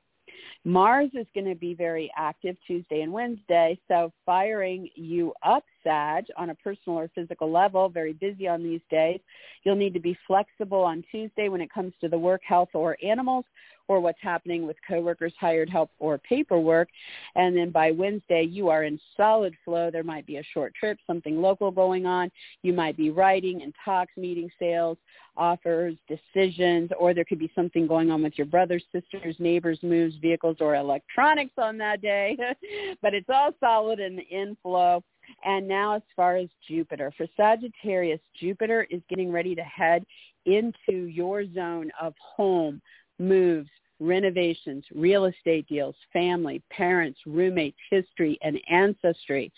Mars 0.65 1.11
is 1.15 1.27
going 1.35 1.47
to 1.47 1.57
be 1.57 1.75
very 1.75 2.11
active 2.17 2.57
Tuesday 2.67 3.01
and 3.01 3.13
Wednesday, 3.13 3.79
so 3.89 4.13
firing 4.25 4.89
you 4.95 5.33
up, 5.43 5.65
Sag, 5.83 6.25
on 6.37 6.51
a 6.51 6.55
personal 6.55 6.99
or 6.99 7.11
physical 7.15 7.51
level, 7.51 7.89
very 7.89 8.13
busy 8.13 8.47
on 8.47 8.63
these 8.63 8.81
days. 8.89 9.21
You'll 9.65 9.77
need 9.77 9.95
to 9.95 10.01
be 10.01 10.17
flexible 10.27 10.83
on 10.83 11.05
Tuesday 11.11 11.49
when 11.49 11.61
it 11.61 11.73
comes 11.73 11.93
to 12.01 12.09
the 12.09 12.19
work, 12.19 12.43
health, 12.45 12.71
or 12.75 12.97
animals, 13.05 13.45
or 13.93 14.01
what's 14.01 14.21
happening 14.23 14.67
with 14.67 14.77
coworkers, 14.89 15.33
hired 15.39 15.69
help, 15.69 15.91
or 15.99 16.19
paperwork. 16.19 16.89
And 17.35 17.57
then 17.57 17.71
by 17.71 17.91
Wednesday, 17.91 18.43
you 18.43 18.69
are 18.69 18.85
in 18.85 18.99
solid 19.17 19.55
flow. 19.65 19.91
There 19.91 20.03
might 20.03 20.27
be 20.27 20.39
a 20.39 20.43
short 20.55 20.75
trip, 20.75 20.99
something 21.07 21.41
local 21.41 21.71
going 21.71 22.07
on. 22.07 22.31
You 22.63 22.73
might 22.73 22.97
be 22.97 23.11
writing 23.11 23.63
and 23.63 23.75
talks, 23.85 24.13
meeting 24.17 24.51
sales, 24.59 24.97
offers, 25.37 25.95
decisions, 26.09 26.91
or 26.99 27.13
there 27.13 27.25
could 27.25 27.39
be 27.39 27.53
something 27.55 27.87
going 27.87 28.11
on 28.11 28.23
with 28.23 28.37
your 28.37 28.47
brothers, 28.47 28.85
sisters, 28.93 29.37
neighbors, 29.39 29.79
moves, 29.83 30.17
vehicles, 30.17 30.57
or 30.61 30.75
electronics 30.75 31.55
on 31.59 31.77
that 31.79 32.01
day. 32.01 32.37
but 33.03 33.15
it's 33.15 33.29
all 33.29 33.51
solid 33.61 34.01
and 34.01 34.21
in 34.31 34.57
flow. 34.63 35.03
And 35.45 35.69
now 35.69 35.97
as 35.97 36.03
far 36.17 36.37
as 36.37 36.49
Jupiter, 36.67 37.13
for 37.17 37.27
Sagittarius, 37.37 38.21
Jupiter 38.41 38.87
is 38.91 39.03
getting 39.09 39.31
ready 39.31 39.55
to 39.55 39.63
head 39.63 40.05
into 40.47 41.07
your 41.07 41.45
zone 41.53 41.91
of 42.01 42.15
home, 42.19 42.81
moves, 43.19 43.71
renovations, 44.03 44.85
real 44.95 45.27
estate 45.27 45.67
deals, 45.69 45.95
family, 46.13 46.63
parents, 46.71 47.19
roommates, 47.27 47.79
history, 47.91 48.39
and 48.43 48.61
ancestry. 48.71 49.53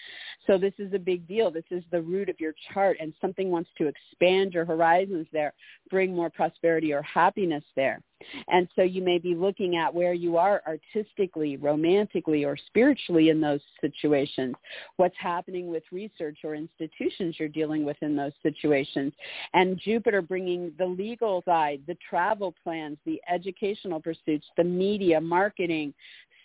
So 0.46 0.58
this 0.58 0.74
is 0.78 0.92
a 0.92 0.98
big 0.98 1.26
deal. 1.26 1.50
This 1.50 1.64
is 1.70 1.82
the 1.90 2.02
root 2.02 2.28
of 2.28 2.38
your 2.38 2.54
chart 2.72 2.96
and 3.00 3.12
something 3.20 3.50
wants 3.50 3.70
to 3.78 3.86
expand 3.86 4.52
your 4.52 4.64
horizons 4.64 5.26
there, 5.32 5.52
bring 5.90 6.14
more 6.14 6.30
prosperity 6.30 6.92
or 6.92 7.02
happiness 7.02 7.64
there. 7.74 8.00
And 8.48 8.68
so 8.74 8.82
you 8.82 9.02
may 9.02 9.18
be 9.18 9.34
looking 9.34 9.76
at 9.76 9.92
where 9.92 10.14
you 10.14 10.36
are 10.36 10.62
artistically, 10.66 11.56
romantically, 11.56 12.44
or 12.44 12.56
spiritually 12.56 13.28
in 13.30 13.40
those 13.40 13.60
situations, 13.80 14.54
what's 14.96 15.16
happening 15.18 15.68
with 15.68 15.82
research 15.92 16.38
or 16.44 16.54
institutions 16.54 17.36
you're 17.38 17.48
dealing 17.48 17.84
with 17.84 17.96
in 18.02 18.16
those 18.16 18.32
situations. 18.42 19.12
And 19.52 19.78
Jupiter 19.78 20.22
bringing 20.22 20.72
the 20.78 20.86
legal 20.86 21.42
side, 21.44 21.82
the 21.86 21.96
travel 22.08 22.54
plans, 22.62 22.98
the 23.04 23.20
educational 23.32 24.00
pursuits, 24.00 24.46
the 24.56 24.64
media, 24.64 25.20
marketing, 25.20 25.94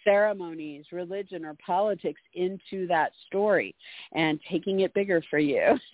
ceremonies, 0.10 0.86
religion, 0.92 1.46
or 1.46 1.56
politics 1.64 2.22
into 2.34 2.88
that 2.88 3.12
story 3.28 3.76
and 4.14 4.40
taking 4.50 4.80
it 4.80 4.94
bigger 4.94 5.22
for 5.30 5.38
you. 5.38 5.78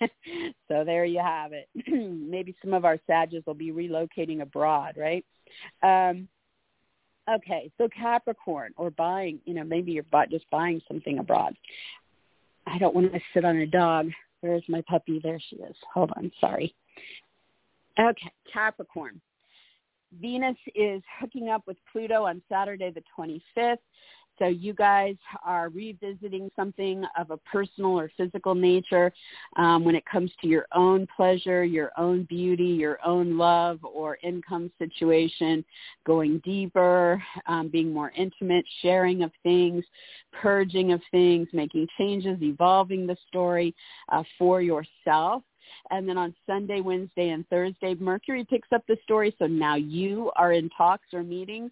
so 0.68 0.84
there 0.84 1.04
you 1.04 1.20
have 1.20 1.52
it. 1.52 1.68
Maybe 1.86 2.56
some 2.62 2.72
of 2.72 2.84
our 2.84 2.98
Sages 3.06 3.44
will 3.46 3.54
be 3.54 3.72
relocating 3.72 4.40
abroad, 4.40 4.96
right? 4.96 5.24
Um, 5.82 6.28
okay, 7.30 7.70
so 7.76 7.88
Capricorn 7.88 8.72
or 8.76 8.90
buying, 8.90 9.38
you 9.44 9.54
know, 9.54 9.64
maybe 9.64 9.92
you're 9.92 10.04
just 10.30 10.48
buying 10.50 10.80
something 10.88 11.18
abroad. 11.18 11.54
I 12.66 12.78
don't 12.78 12.94
want 12.94 13.12
to 13.12 13.20
sit 13.34 13.44
on 13.44 13.56
a 13.56 13.66
dog. 13.66 14.10
Where's 14.40 14.64
my 14.68 14.82
puppy? 14.88 15.20
There 15.22 15.40
she 15.50 15.56
is. 15.56 15.76
Hold 15.92 16.10
on, 16.16 16.32
sorry. 16.40 16.74
Okay, 17.98 18.32
Capricorn. 18.52 19.20
Venus 20.20 20.56
is 20.74 21.02
hooking 21.20 21.48
up 21.48 21.62
with 21.66 21.76
Pluto 21.92 22.24
on 22.24 22.42
Saturday 22.48 22.90
the 22.90 23.02
25th. 23.18 23.78
So 24.38 24.46
you 24.46 24.74
guys 24.74 25.16
are 25.44 25.70
revisiting 25.70 26.50
something 26.54 27.04
of 27.18 27.30
a 27.30 27.38
personal 27.38 27.98
or 27.98 28.10
physical 28.18 28.54
nature 28.54 29.10
um, 29.56 29.82
when 29.84 29.94
it 29.94 30.04
comes 30.04 30.30
to 30.42 30.46
your 30.46 30.66
own 30.74 31.06
pleasure, 31.16 31.64
your 31.64 31.90
own 31.96 32.24
beauty, 32.24 32.64
your 32.64 32.98
own 33.04 33.38
love 33.38 33.82
or 33.82 34.18
income 34.22 34.70
situation, 34.78 35.64
going 36.04 36.42
deeper, 36.44 37.22
um, 37.46 37.68
being 37.68 37.92
more 37.92 38.12
intimate, 38.14 38.66
sharing 38.82 39.22
of 39.22 39.32
things, 39.42 39.84
purging 40.32 40.92
of 40.92 41.00
things, 41.10 41.48
making 41.54 41.86
changes, 41.96 42.36
evolving 42.42 43.06
the 43.06 43.16
story 43.28 43.74
uh, 44.10 44.22
for 44.38 44.60
yourself. 44.60 45.42
And 45.90 46.08
then 46.08 46.18
on 46.18 46.34
Sunday, 46.46 46.80
Wednesday, 46.80 47.30
and 47.30 47.46
Thursday, 47.48 47.94
Mercury 47.94 48.44
picks 48.48 48.68
up 48.72 48.82
the 48.86 48.96
story. 49.02 49.34
So 49.38 49.46
now 49.46 49.76
you 49.76 50.30
are 50.36 50.52
in 50.52 50.70
talks 50.76 51.06
or 51.12 51.22
meetings 51.22 51.70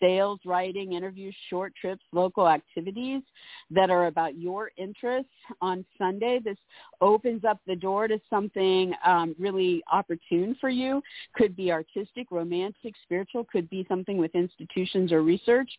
sales, 0.00 0.40
writing, 0.44 0.92
interviews, 0.92 1.34
short 1.48 1.72
trips, 1.80 2.04
local 2.12 2.48
activities 2.48 3.22
that 3.70 3.90
are 3.90 4.06
about 4.06 4.38
your 4.38 4.70
interests 4.76 5.30
on 5.60 5.84
Sunday. 5.98 6.40
This 6.42 6.56
opens 7.00 7.44
up 7.44 7.58
the 7.66 7.76
door 7.76 8.08
to 8.08 8.20
something 8.28 8.92
um, 9.04 9.34
really 9.38 9.82
opportune 9.92 10.56
for 10.60 10.68
you. 10.68 11.02
Could 11.34 11.56
be 11.56 11.72
artistic, 11.72 12.30
romantic, 12.30 12.94
spiritual, 13.02 13.44
could 13.44 13.68
be 13.70 13.86
something 13.88 14.18
with 14.18 14.34
institutions 14.34 15.12
or 15.12 15.22
research. 15.22 15.70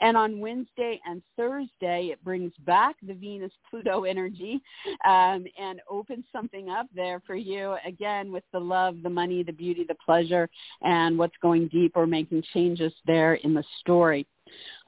And 0.00 0.16
on 0.16 0.40
Wednesday 0.40 1.00
and 1.06 1.22
Thursday, 1.36 2.10
it 2.12 2.22
brings 2.24 2.52
back 2.66 2.96
the 3.06 3.14
Venus-Pluto 3.14 4.04
energy 4.04 4.60
um, 5.04 5.44
and 5.60 5.80
opens 5.88 6.24
something 6.32 6.70
up 6.70 6.86
there 6.94 7.20
for 7.26 7.34
you, 7.34 7.76
again, 7.86 8.32
with 8.32 8.44
the 8.52 8.58
love, 8.58 8.96
the 9.02 9.10
money, 9.10 9.42
the 9.42 9.52
beauty, 9.52 9.84
the 9.86 9.96
pleasure, 10.04 10.48
and 10.82 11.18
what's 11.18 11.36
going 11.42 11.68
deep 11.68 11.92
or 11.94 12.06
making 12.06 12.42
changes 12.54 12.92
there 13.06 13.34
in 13.34 13.54
the 13.54 13.64
story. 13.80 14.26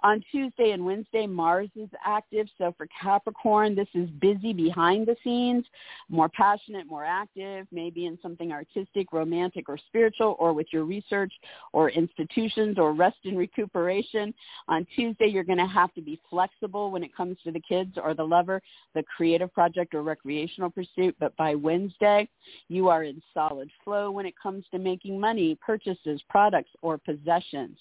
On 0.02 0.22
Tuesday 0.30 0.70
and 0.70 0.84
Wednesday, 0.84 1.26
Mars 1.26 1.68
is 1.76 1.88
active. 2.04 2.46
So 2.56 2.74
for 2.76 2.86
Capricorn, 3.00 3.74
this 3.74 3.88
is 3.94 4.08
busy 4.20 4.52
behind 4.52 5.06
the 5.06 5.16
scenes, 5.22 5.64
more 6.08 6.28
passionate, 6.28 6.86
more 6.86 7.04
active, 7.04 7.66
maybe 7.70 8.06
in 8.06 8.18
something 8.22 8.50
artistic, 8.50 9.12
romantic, 9.12 9.68
or 9.68 9.76
spiritual, 9.88 10.36
or 10.38 10.52
with 10.52 10.68
your 10.72 10.84
research 10.84 11.32
or 11.72 11.90
institutions 11.90 12.78
or 12.78 12.92
rest 12.92 13.18
and 13.24 13.36
recuperation. 13.36 14.32
On 14.68 14.86
Tuesday, 14.96 15.26
you're 15.26 15.44
going 15.44 15.58
to 15.58 15.66
have 15.66 15.92
to 15.94 16.00
be 16.00 16.18
flexible 16.30 16.90
when 16.90 17.04
it 17.04 17.14
comes 17.14 17.36
to 17.44 17.52
the 17.52 17.60
kids 17.60 17.98
or 18.02 18.14
the 18.14 18.24
lover, 18.24 18.62
the 18.94 19.02
creative 19.14 19.52
project 19.52 19.94
or 19.94 20.02
recreational 20.02 20.70
pursuit. 20.70 21.14
But 21.20 21.36
by 21.36 21.54
Wednesday, 21.54 22.28
you 22.68 22.88
are 22.88 23.04
in 23.04 23.22
solid 23.34 23.70
flow 23.84 24.10
when 24.10 24.24
it 24.24 24.34
comes 24.42 24.64
to 24.70 24.78
making 24.78 25.20
money, 25.20 25.58
purchases, 25.60 26.22
products, 26.28 26.70
or 26.80 26.96
possessions. 26.96 27.76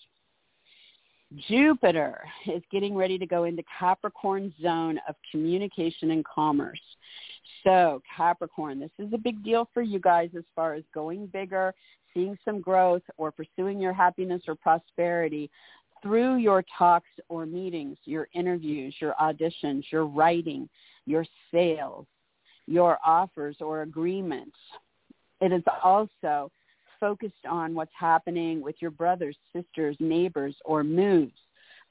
Jupiter 1.47 2.21
is 2.47 2.63
getting 2.71 2.95
ready 2.95 3.17
to 3.17 3.25
go 3.25 3.43
into 3.43 3.63
Capricorn 3.77 4.53
zone 4.61 4.99
of 5.07 5.15
communication 5.31 6.11
and 6.11 6.25
commerce. 6.25 6.79
So 7.63 8.01
Capricorn, 8.15 8.79
this 8.79 8.91
is 8.97 9.13
a 9.13 9.17
big 9.17 9.43
deal 9.43 9.69
for 9.73 9.81
you 9.81 9.99
guys 9.99 10.29
as 10.35 10.43
far 10.55 10.73
as 10.73 10.83
going 10.93 11.27
bigger, 11.27 11.73
seeing 12.13 12.37
some 12.43 12.61
growth, 12.61 13.03
or 13.17 13.31
pursuing 13.31 13.79
your 13.79 13.93
happiness 13.93 14.41
or 14.47 14.55
prosperity 14.55 15.51
through 16.01 16.37
your 16.37 16.63
talks 16.77 17.09
or 17.27 17.45
meetings, 17.45 17.97
your 18.05 18.27
interviews, 18.33 18.95
your 18.99 19.13
auditions, 19.21 19.83
your 19.91 20.05
writing, 20.05 20.67
your 21.05 21.25
sales, 21.51 22.07
your 22.65 22.97
offers 23.05 23.57
or 23.59 23.81
agreements. 23.81 24.57
It 25.41 25.51
is 25.51 25.63
also 25.83 26.51
focused 26.99 27.45
on 27.49 27.73
what's 27.73 27.91
happening 27.97 28.61
with 28.61 28.75
your 28.79 28.91
brothers, 28.91 29.37
sisters, 29.53 29.95
neighbors, 29.99 30.55
or 30.65 30.83
moves 30.83 31.33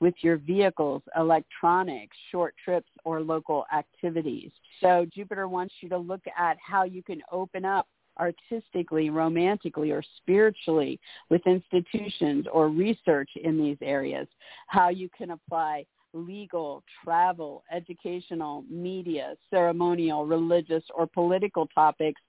with 0.00 0.14
your 0.20 0.36
vehicles, 0.36 1.02
electronics, 1.16 2.16
short 2.30 2.54
trips, 2.64 2.90
or 3.04 3.20
local 3.20 3.64
activities. 3.74 4.50
So 4.80 5.06
Jupiter 5.12 5.48
wants 5.48 5.74
you 5.80 5.88
to 5.88 5.98
look 5.98 6.22
at 6.38 6.56
how 6.64 6.84
you 6.84 7.02
can 7.02 7.20
open 7.32 7.64
up 7.64 7.86
artistically, 8.18 9.10
romantically, 9.10 9.90
or 9.90 10.02
spiritually 10.16 11.00
with 11.30 11.40
institutions 11.46 12.46
or 12.52 12.68
research 12.68 13.30
in 13.42 13.56
these 13.58 13.76
areas, 13.80 14.26
how 14.66 14.88
you 14.88 15.08
can 15.16 15.30
apply 15.30 15.84
legal, 16.12 16.82
travel, 17.04 17.62
educational, 17.72 18.64
media, 18.70 19.34
ceremonial, 19.50 20.26
religious, 20.26 20.82
or 20.94 21.06
political 21.06 21.66
topics 21.66 22.20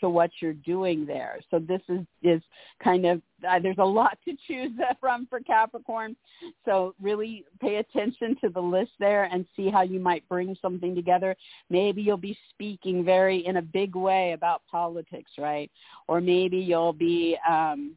to 0.00 0.08
what 0.08 0.30
you're 0.40 0.52
doing 0.52 1.04
there. 1.04 1.40
So 1.50 1.58
this 1.58 1.80
is 1.88 2.00
is 2.22 2.42
kind 2.82 3.06
of 3.06 3.20
uh, 3.48 3.58
there's 3.60 3.78
a 3.78 3.84
lot 3.84 4.18
to 4.24 4.34
choose 4.46 4.72
from 5.00 5.26
for 5.28 5.40
Capricorn. 5.40 6.16
So 6.64 6.94
really 7.00 7.44
pay 7.60 7.76
attention 7.76 8.36
to 8.42 8.48
the 8.48 8.60
list 8.60 8.92
there 8.98 9.24
and 9.24 9.44
see 9.56 9.68
how 9.68 9.82
you 9.82 10.00
might 10.00 10.28
bring 10.28 10.56
something 10.60 10.94
together. 10.94 11.36
Maybe 11.70 12.02
you'll 12.02 12.16
be 12.16 12.38
speaking 12.50 13.04
very 13.04 13.46
in 13.46 13.56
a 13.56 13.62
big 13.62 13.94
way 13.94 14.32
about 14.32 14.62
politics, 14.70 15.32
right? 15.38 15.70
Or 16.06 16.20
maybe 16.20 16.58
you'll 16.58 16.92
be 16.92 17.36
um 17.48 17.96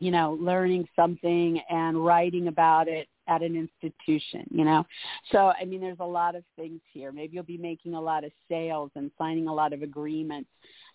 you 0.00 0.10
know, 0.10 0.38
learning 0.40 0.88
something 0.96 1.60
and 1.68 2.02
writing 2.02 2.48
about 2.48 2.88
it 2.88 3.06
at 3.28 3.42
an 3.42 3.56
institution, 3.56 4.46
you 4.50 4.64
know. 4.64 4.84
So, 5.30 5.52
I 5.60 5.64
mean, 5.64 5.80
there's 5.80 6.00
a 6.00 6.04
lot 6.04 6.34
of 6.34 6.44
things 6.56 6.80
here. 6.92 7.12
Maybe 7.12 7.34
you'll 7.34 7.44
be 7.44 7.58
making 7.58 7.94
a 7.94 8.00
lot 8.00 8.24
of 8.24 8.32
sales 8.48 8.90
and 8.94 9.10
signing 9.18 9.48
a 9.48 9.54
lot 9.54 9.72
of 9.72 9.82
agreements 9.82 10.48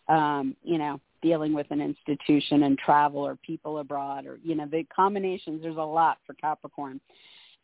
um, 0.07 0.55
you 0.63 0.77
know, 0.77 0.99
dealing 1.21 1.53
with 1.53 1.67
an 1.71 1.81
institution 1.81 2.63
and 2.63 2.77
travel 2.77 3.25
or 3.25 3.35
people 3.37 3.79
abroad 3.79 4.25
or, 4.25 4.39
you 4.43 4.55
know, 4.55 4.67
the 4.69 4.85
combinations, 4.95 5.61
there's 5.61 5.77
a 5.77 5.79
lot 5.79 6.17
for 6.25 6.33
Capricorn. 6.35 6.99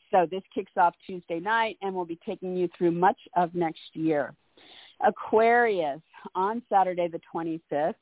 So 0.10 0.28
this 0.30 0.42
kicks 0.54 0.72
off 0.78 0.94
Tuesday 1.06 1.40
night 1.40 1.78
and 1.82 1.94
we'll 1.94 2.06
be 2.06 2.20
taking 2.26 2.56
you 2.56 2.68
through 2.78 2.92
much 2.92 3.18
of 3.36 3.54
next 3.54 3.80
year. 3.94 4.34
Aquarius 5.06 6.02
on 6.36 6.62
Saturday 6.70 7.08
the 7.08 7.22
25th 7.34 7.94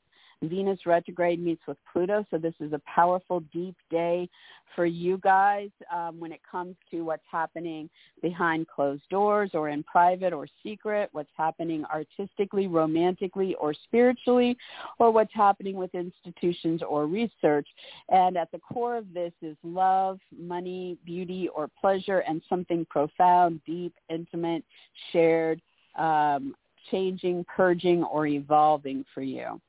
Venus 0.42 0.86
retrograde 0.86 1.42
meets 1.42 1.60
with 1.66 1.76
Pluto, 1.92 2.24
so 2.30 2.38
this 2.38 2.54
is 2.60 2.72
a 2.72 2.80
powerful, 2.86 3.40
deep 3.52 3.76
day 3.90 4.28
for 4.74 4.86
you 4.86 5.18
guys 5.18 5.68
um, 5.92 6.18
when 6.18 6.32
it 6.32 6.40
comes 6.50 6.76
to 6.90 7.02
what's 7.02 7.24
happening 7.30 7.90
behind 8.22 8.66
closed 8.68 9.02
doors 9.10 9.50
or 9.52 9.68
in 9.68 9.82
private 9.82 10.32
or 10.32 10.46
secret, 10.62 11.10
what's 11.12 11.30
happening 11.36 11.84
artistically, 11.92 12.66
romantically, 12.66 13.54
or 13.56 13.74
spiritually, 13.74 14.56
or 14.98 15.10
what's 15.10 15.34
happening 15.34 15.76
with 15.76 15.94
institutions 15.94 16.82
or 16.82 17.06
research. 17.06 17.68
And 18.08 18.38
at 18.38 18.50
the 18.50 18.60
core 18.60 18.96
of 18.96 19.12
this 19.12 19.32
is 19.42 19.56
love, 19.62 20.20
money, 20.38 20.96
beauty, 21.04 21.48
or 21.54 21.68
pleasure, 21.80 22.20
and 22.20 22.40
something 22.48 22.86
profound, 22.88 23.60
deep, 23.66 23.94
intimate, 24.08 24.64
shared, 25.12 25.60
um, 25.98 26.54
changing, 26.90 27.44
purging, 27.44 28.02
or 28.04 28.26
evolving 28.26 29.04
for 29.12 29.22
you. 29.22 29.60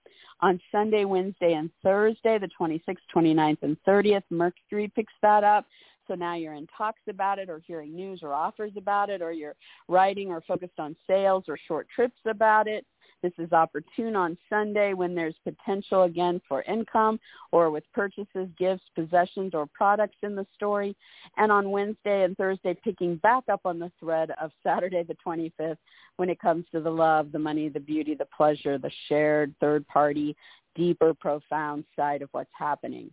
On 0.42 0.60
Sunday, 0.72 1.06
Wednesday, 1.06 1.54
and 1.54 1.70
Thursday, 1.84 2.40
the 2.40 2.50
26th, 2.60 2.98
29th, 3.16 3.60
and 3.62 3.78
30th, 3.88 4.24
Mercury 4.32 4.92
picks 4.96 5.14
that 5.22 5.44
up. 5.44 5.66
So 6.08 6.16
now 6.16 6.34
you're 6.34 6.56
in 6.56 6.68
talks 6.76 7.02
about 7.08 7.40
it 7.40 7.50
or 7.50 7.60
hearing 7.60 7.96
news 7.96 8.22
or 8.24 8.34
offers 8.34 8.72
about 8.76 9.10
it 9.10 9.22
or 9.22 9.32
you're 9.32 9.56
writing 9.88 10.30
or 10.30 10.42
focused 10.42 10.80
on 10.80 10.96
sales 11.08 11.46
or 11.48 11.58
short 11.68 11.88
trips 11.94 12.20
about 12.26 12.68
it. 12.68 12.86
This 13.22 13.34
is 13.38 13.52
opportune 13.52 14.16
on 14.16 14.38
Sunday 14.50 14.94
when 14.94 15.14
there's 15.14 15.36
potential 15.44 16.04
again 16.04 16.42
for 16.48 16.64
income 16.64 17.20
or 17.52 17.70
with 17.70 17.84
purchases, 17.94 18.48
gifts, 18.58 18.84
possessions, 18.96 19.54
or 19.54 19.68
products 19.68 20.18
in 20.24 20.36
the 20.36 20.46
story. 20.56 20.96
And 21.38 21.52
on 21.52 21.72
Wednesday 21.72 22.24
and 22.24 22.36
Thursday, 22.36 22.76
picking 22.84 23.18
back 23.18 23.44
up 23.52 23.62
on 23.66 23.80
the 23.80 23.92
thread 24.00 24.32
of 24.42 24.52
Saturday 24.64 25.04
the 25.04 25.18
25th 25.26 25.78
when 26.18 26.30
it 26.30 26.40
comes 26.40 26.66
to 26.72 26.82
the 26.82 26.90
love, 26.90 27.32
the 27.32 27.40
money, 27.40 27.70
the 27.70 27.80
beauty, 27.80 28.16
the 28.16 28.28
pleasure, 28.36 28.78
the 28.78 28.92
shared 29.08 29.54
third 29.60 29.88
party, 29.88 30.36
deeper, 30.76 31.14
profound 31.14 31.84
side 31.96 32.22
of 32.22 32.30
what's 32.32 32.50
happening. 32.58 33.12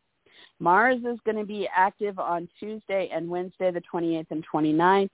Mars 0.61 0.98
is 0.98 1.18
going 1.24 1.36
to 1.36 1.44
be 1.44 1.68
active 1.74 2.18
on 2.18 2.48
Tuesday 2.59 3.11
and 3.12 3.28
Wednesday, 3.28 3.70
the 3.70 3.82
28th 3.92 4.30
and 4.30 4.44
29th. 4.52 5.11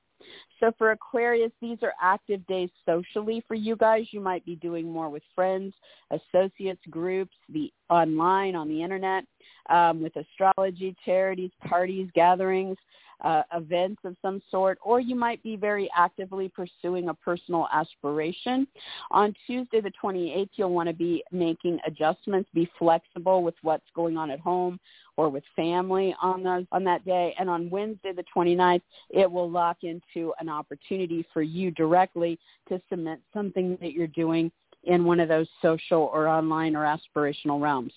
So 0.61 0.72
for 0.79 0.93
Aquarius, 0.93 1.53
these 1.61 1.79
are 1.83 1.93
active 2.01 2.47
days 2.47 2.70
socially 2.87 3.45
for 3.47 3.55
you 3.55 3.77
guys. 3.77 4.07
You 4.12 4.20
might 4.20 4.45
be 4.45 4.57
doing 4.57 4.91
more 4.91 5.11
with 5.11 5.22
friends, 5.35 5.75
associates, 6.11 6.81
groups, 6.91 7.35
the 7.49 7.72
online, 7.91 8.55
on 8.55 8.68
the 8.68 8.83
internet, 8.83 9.25
um, 9.68 10.03
with 10.03 10.14
astrology, 10.16 10.95
charities, 11.05 11.51
parties, 11.66 12.09
gatherings, 12.14 12.77
uh, 13.22 13.43
events 13.55 14.01
of 14.05 14.16
some 14.20 14.41
sort, 14.51 14.79
or 14.83 15.01
you 15.01 15.14
might 15.14 15.43
be 15.43 15.57
very 15.57 15.89
actively 15.97 16.49
pursuing 16.49 17.09
a 17.09 17.14
personal 17.14 17.66
aspiration. 17.72 18.66
On 19.11 19.35
Tuesday 19.47 19.81
the 19.81 19.93
28th, 20.03 20.51
you'll 20.57 20.72
want 20.72 20.89
to 20.89 20.95
be 20.95 21.22
making 21.33 21.79
adjustments, 21.87 22.49
be 22.55 22.68
flexible 22.79 23.43
with 23.43 23.55
what's 23.62 23.87
going 23.95 24.16
on 24.16 24.31
at 24.31 24.41
home 24.41 24.79
or 25.16 25.28
with 25.28 25.44
family 25.54 26.14
on 26.20 26.42
those 26.42 26.64
on 26.72 26.84
that 26.84 27.04
day. 27.04 27.34
And 27.38 27.48
on 27.48 27.70
Wednesday 27.70 28.12
the 28.12 28.24
29th, 28.34 28.82
it 29.10 29.30
will 29.30 29.50
lock 29.50 29.78
into 29.82 30.32
an 30.40 30.48
opportunity 30.48 31.26
for 31.32 31.42
you 31.42 31.70
directly 31.70 32.38
to 32.68 32.80
cement 32.88 33.20
something 33.32 33.78
that 33.80 33.92
you're 33.92 34.06
doing 34.08 34.50
in 34.84 35.04
one 35.04 35.20
of 35.20 35.28
those 35.28 35.48
social 35.62 36.10
or 36.12 36.28
online 36.28 36.76
or 36.76 36.84
aspirational 36.84 37.60
realms. 37.60 37.92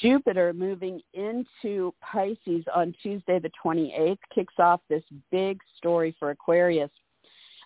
Jupiter 0.00 0.52
moving 0.52 1.00
into 1.14 1.92
Pisces 2.00 2.64
on 2.74 2.94
Tuesday 3.02 3.38
the 3.38 3.50
28th 3.64 4.18
kicks 4.32 4.54
off 4.58 4.80
this 4.88 5.02
big 5.30 5.58
story 5.76 6.14
for 6.18 6.30
Aquarius 6.30 6.90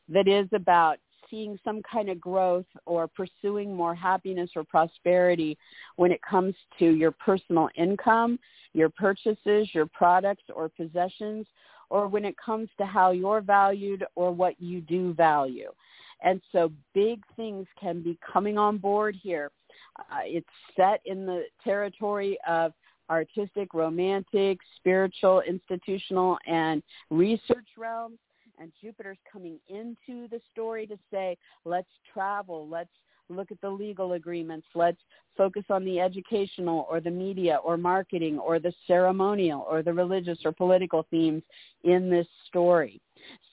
that 0.09 0.29
is 0.29 0.49
about 0.53 0.99
seeing 1.33 1.59
some 1.65 1.81
kind 1.91 2.11
of 2.11 2.21
growth 2.21 2.67
or 2.85 3.09
pursuing 3.09 3.75
more 3.75 3.95
happiness 3.95 4.51
or 4.55 4.63
prosperity 4.63 5.57
when 5.97 6.13
it 6.13 6.21
comes 6.23 6.55
to 6.79 6.91
your 6.95 7.11
personal 7.11 7.69
income, 7.75 8.39
your 8.75 8.91
purchases, 8.91 9.69
your 9.73 9.87
products 9.87 10.45
or 10.55 10.69
possessions, 10.69 11.47
or 11.89 12.07
when 12.07 12.25
it 12.25 12.37
comes 12.37 12.69
to 12.79 12.85
how 12.85 13.11
you're 13.11 13.41
valued 13.41 14.05
or 14.15 14.31
what 14.31 14.61
you 14.61 14.81
do 14.83 15.15
value. 15.15 15.71
And 16.23 16.41
so 16.53 16.71
big 16.95 17.23
things 17.35 17.67
can 17.81 18.03
be 18.03 18.19
coming 18.33 18.59
on 18.59 18.79
board 18.79 19.17
here. 19.21 19.51
Uh, 19.99 20.21
it's 20.25 20.47
set 20.77 21.01
in 21.07 21.27
the 21.27 21.45
territory 21.65 22.39
of 22.47 22.73
artistic, 23.11 23.75
romantic, 23.75 24.59
spiritual, 24.77 25.43
institutional, 25.47 26.39
and 26.47 26.83
research 27.11 27.67
realms 27.77 28.19
and 28.59 28.73
Jupiter's 28.81 29.19
coming 29.31 29.59
into 29.69 30.29
the 30.29 30.41
story 30.53 30.87
to 30.87 30.99
say, 31.11 31.37
let's 31.65 31.89
travel, 32.13 32.69
let's 32.69 32.91
look 33.29 33.51
at 33.51 33.61
the 33.61 33.71
legal 33.71 34.13
agreements, 34.13 34.67
let's 34.75 35.01
focus 35.37 35.65
on 35.71 35.85
the 35.85 36.01
educational 36.01 36.87
or 36.91 37.01
the 37.01 37.11
media 37.11 37.57
or 37.65 37.77
marketing 37.77 38.39
or 38.39 38.59
the 38.59 38.73
ceremonial 38.87 39.67
or 39.69 39.83
the 39.83 39.93
religious 39.93 40.39
or 40.45 40.53
political 40.53 41.07
themes 41.11 41.43
in 41.85 42.11
this 42.11 42.27
story. 42.49 43.01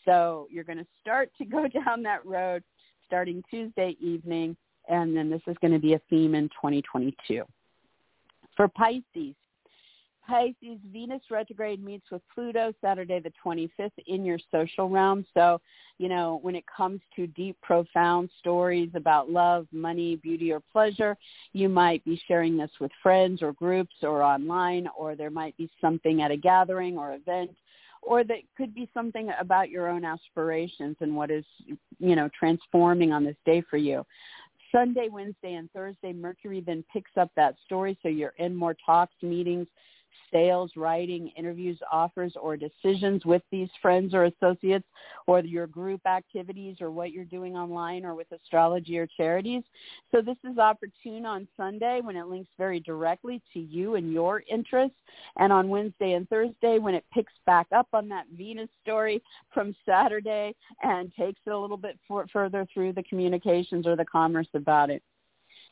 So 0.05 0.47
you're 0.49 0.63
going 0.63 0.79
to 0.79 0.87
start 1.01 1.31
to 1.37 1.45
go 1.45 1.67
down 1.67 2.03
that 2.03 2.25
road 2.25 2.63
starting 3.05 3.43
Tuesday 3.49 3.95
evening, 3.99 4.55
and 4.87 5.15
then 5.15 5.29
this 5.29 5.41
is 5.47 5.55
going 5.61 5.73
to 5.73 5.79
be 5.79 5.93
a 5.93 6.01
theme 6.09 6.35
in 6.35 6.49
2022. 6.49 7.43
For 8.55 8.67
Pisces, 8.67 9.35
Pisces, 10.29 10.77
Venus 10.93 11.23
retrograde 11.31 11.83
meets 11.83 12.05
with 12.11 12.21
Pluto 12.33 12.71
Saturday 12.81 13.19
the 13.19 13.33
25th 13.43 13.89
in 14.05 14.23
your 14.23 14.37
social 14.51 14.87
realm. 14.87 15.25
So, 15.33 15.59
you 15.97 16.07
know, 16.07 16.37
when 16.43 16.55
it 16.55 16.65
comes 16.67 17.01
to 17.15 17.25
deep, 17.25 17.57
profound 17.61 18.29
stories 18.37 18.91
about 18.93 19.31
love, 19.31 19.65
money, 19.71 20.17
beauty, 20.17 20.51
or 20.51 20.61
pleasure, 20.71 21.17
you 21.53 21.67
might 21.67 22.05
be 22.05 22.21
sharing 22.27 22.57
this 22.57 22.69
with 22.79 22.91
friends 23.01 23.41
or 23.41 23.53
groups 23.53 23.95
or 24.03 24.21
online, 24.21 24.87
or 24.95 25.15
there 25.15 25.31
might 25.31 25.57
be 25.57 25.67
something 25.81 26.21
at 26.21 26.29
a 26.29 26.37
gathering 26.37 26.95
or 26.95 27.13
event 27.13 27.49
or 28.01 28.23
that 28.23 28.37
could 28.55 28.73
be 28.73 28.89
something 28.93 29.29
about 29.41 29.69
your 29.69 29.89
own 29.89 30.05
aspirations 30.05 30.95
and 31.01 31.13
what 31.13 31.29
is, 31.29 31.43
you 31.99 32.15
know, 32.15 32.29
transforming 32.37 33.11
on 33.11 33.25
this 33.25 33.35
day 33.45 33.61
for 33.69 33.75
you. 33.75 34.05
Sunday, 34.71 35.09
Wednesday, 35.11 35.55
and 35.55 35.69
Thursday, 35.71 36.13
Mercury 36.13 36.61
then 36.65 36.83
picks 36.93 37.11
up 37.17 37.29
that 37.35 37.55
story, 37.65 37.97
so 38.01 38.07
you're 38.07 38.33
in 38.37 38.55
more 38.55 38.75
talks, 38.85 39.15
meetings, 39.21 39.67
sales, 40.31 40.71
writing, 40.75 41.31
interviews, 41.37 41.79
offers, 41.91 42.33
or 42.41 42.57
decisions 42.57 43.25
with 43.25 43.41
these 43.51 43.69
friends 43.81 44.13
or 44.13 44.25
associates 44.25 44.85
or 45.27 45.39
your 45.41 45.67
group 45.67 46.05
activities 46.05 46.77
or 46.81 46.91
what 46.91 47.11
you're 47.11 47.25
doing 47.25 47.55
online 47.55 48.05
or 48.05 48.15
with 48.15 48.31
astrology 48.31 48.97
or 48.97 49.07
charities. 49.17 49.63
So 50.11 50.21
this 50.21 50.37
is 50.49 50.57
opportune 50.57 51.25
on 51.25 51.47
Sunday 51.57 52.01
when 52.03 52.15
it 52.15 52.27
links 52.27 52.49
very 52.57 52.79
directly 52.79 53.41
to 53.53 53.59
you 53.59 53.95
and 53.95 54.11
your 54.11 54.43
interests 54.49 54.97
and 55.37 55.51
on 55.51 55.69
Wednesday 55.69 56.13
and 56.13 56.27
Thursday 56.29 56.79
when 56.79 56.95
it 56.95 57.05
picks 57.13 57.33
back 57.45 57.67
up 57.75 57.87
on 57.93 58.07
that 58.09 58.25
Venus 58.35 58.69
story 58.83 59.21
from 59.53 59.75
Saturday 59.85 60.55
and 60.83 61.11
takes 61.15 61.39
it 61.45 61.51
a 61.51 61.57
little 61.57 61.77
bit 61.77 61.97
for, 62.07 62.25
further 62.31 62.67
through 62.73 62.93
the 62.93 63.03
communications 63.03 63.87
or 63.87 63.95
the 63.95 64.05
commerce 64.05 64.47
about 64.53 64.89
it. 64.89 65.03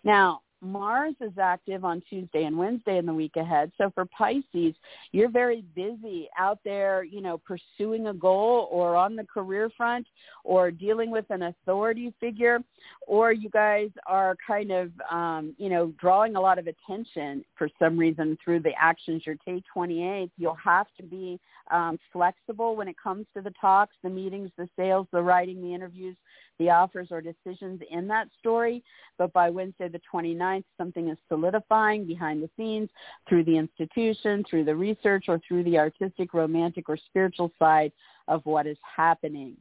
Now, 0.04 0.42
Mars 0.62 1.16
is 1.22 1.32
active 1.42 1.86
on 1.86 2.02
Tuesday 2.10 2.44
and 2.44 2.58
Wednesday 2.58 2.98
in 2.98 3.06
the 3.06 3.14
week 3.14 3.36
ahead. 3.36 3.72
So 3.78 3.92
for 3.94 4.06
Pisces, 4.06 4.74
you're 5.12 5.30
very 5.30 5.64
busy 5.76 6.28
out 6.38 6.60
there, 6.64 7.04
you 7.04 7.22
know, 7.22 7.40
pursuing 7.40 8.08
a 8.08 8.14
goal 8.14 8.68
or 8.72 8.96
on 8.96 9.16
the 9.16 9.24
career 9.24 9.70
front 9.76 10.08
or 10.44 10.72
dealing 10.72 11.12
with 11.12 11.26
an 11.30 11.44
authority 11.44 12.14
figure 12.20 12.60
or 13.06 13.32
you 13.32 13.50
guys 13.50 13.90
are 14.08 14.36
kind 14.46 14.72
of, 14.72 14.92
um, 15.12 15.56
you 15.58 15.70
know, 15.70 15.94
drawing 16.00 16.36
a 16.36 16.42
lot 16.42 16.58
of 16.58 16.68
attention 16.68 17.44
for 17.56 17.70
some 17.80 17.98
reason 17.98 18.38
through 18.44 18.60
the 18.62 18.74
actions 18.80 19.24
you're 19.26 19.36
taking. 19.36 19.58
28th, 19.76 20.32
you'll 20.38 20.56
have 20.56 20.88
to 20.98 21.04
be 21.04 21.40
um, 21.72 21.98
flexible 22.12 22.76
when 22.76 22.88
it 22.88 22.96
comes 23.02 23.26
to 23.36 23.42
the 23.42 23.54
talks, 23.60 23.96
the 24.04 24.10
meetings, 24.10 24.50
the 24.58 24.68
sales, 24.76 25.08
the 25.12 25.22
writing, 25.22 25.62
the 25.62 25.74
interviews, 25.74 26.16
the 26.60 26.70
offers 26.70 27.10
or 27.12 27.22
decisions 27.22 27.82
in 27.92 28.08
that 28.08 28.28
story. 28.40 28.84
But 29.18 29.34
by 29.34 29.50
Wednesday 29.50 29.88
the 29.88 30.02
29th, 30.12 30.64
something 30.78 31.10
is 31.10 31.18
solidifying 31.28 32.06
behind 32.06 32.42
the 32.42 32.50
scenes 32.58 32.90
through 33.28 33.44
the 33.44 33.58
institution, 33.58 34.44
through 34.50 34.66
the 34.66 34.76
research, 34.76 35.26
or 35.28 35.40
through 35.48 35.64
the 35.64 35.78
artistic, 35.78 36.34
romantic, 36.34 36.90
or 36.90 36.98
spiritual 36.98 37.52
side 37.60 37.92
of 38.28 38.46
what 38.46 38.68
is 38.68 38.78
happening. 38.96 39.56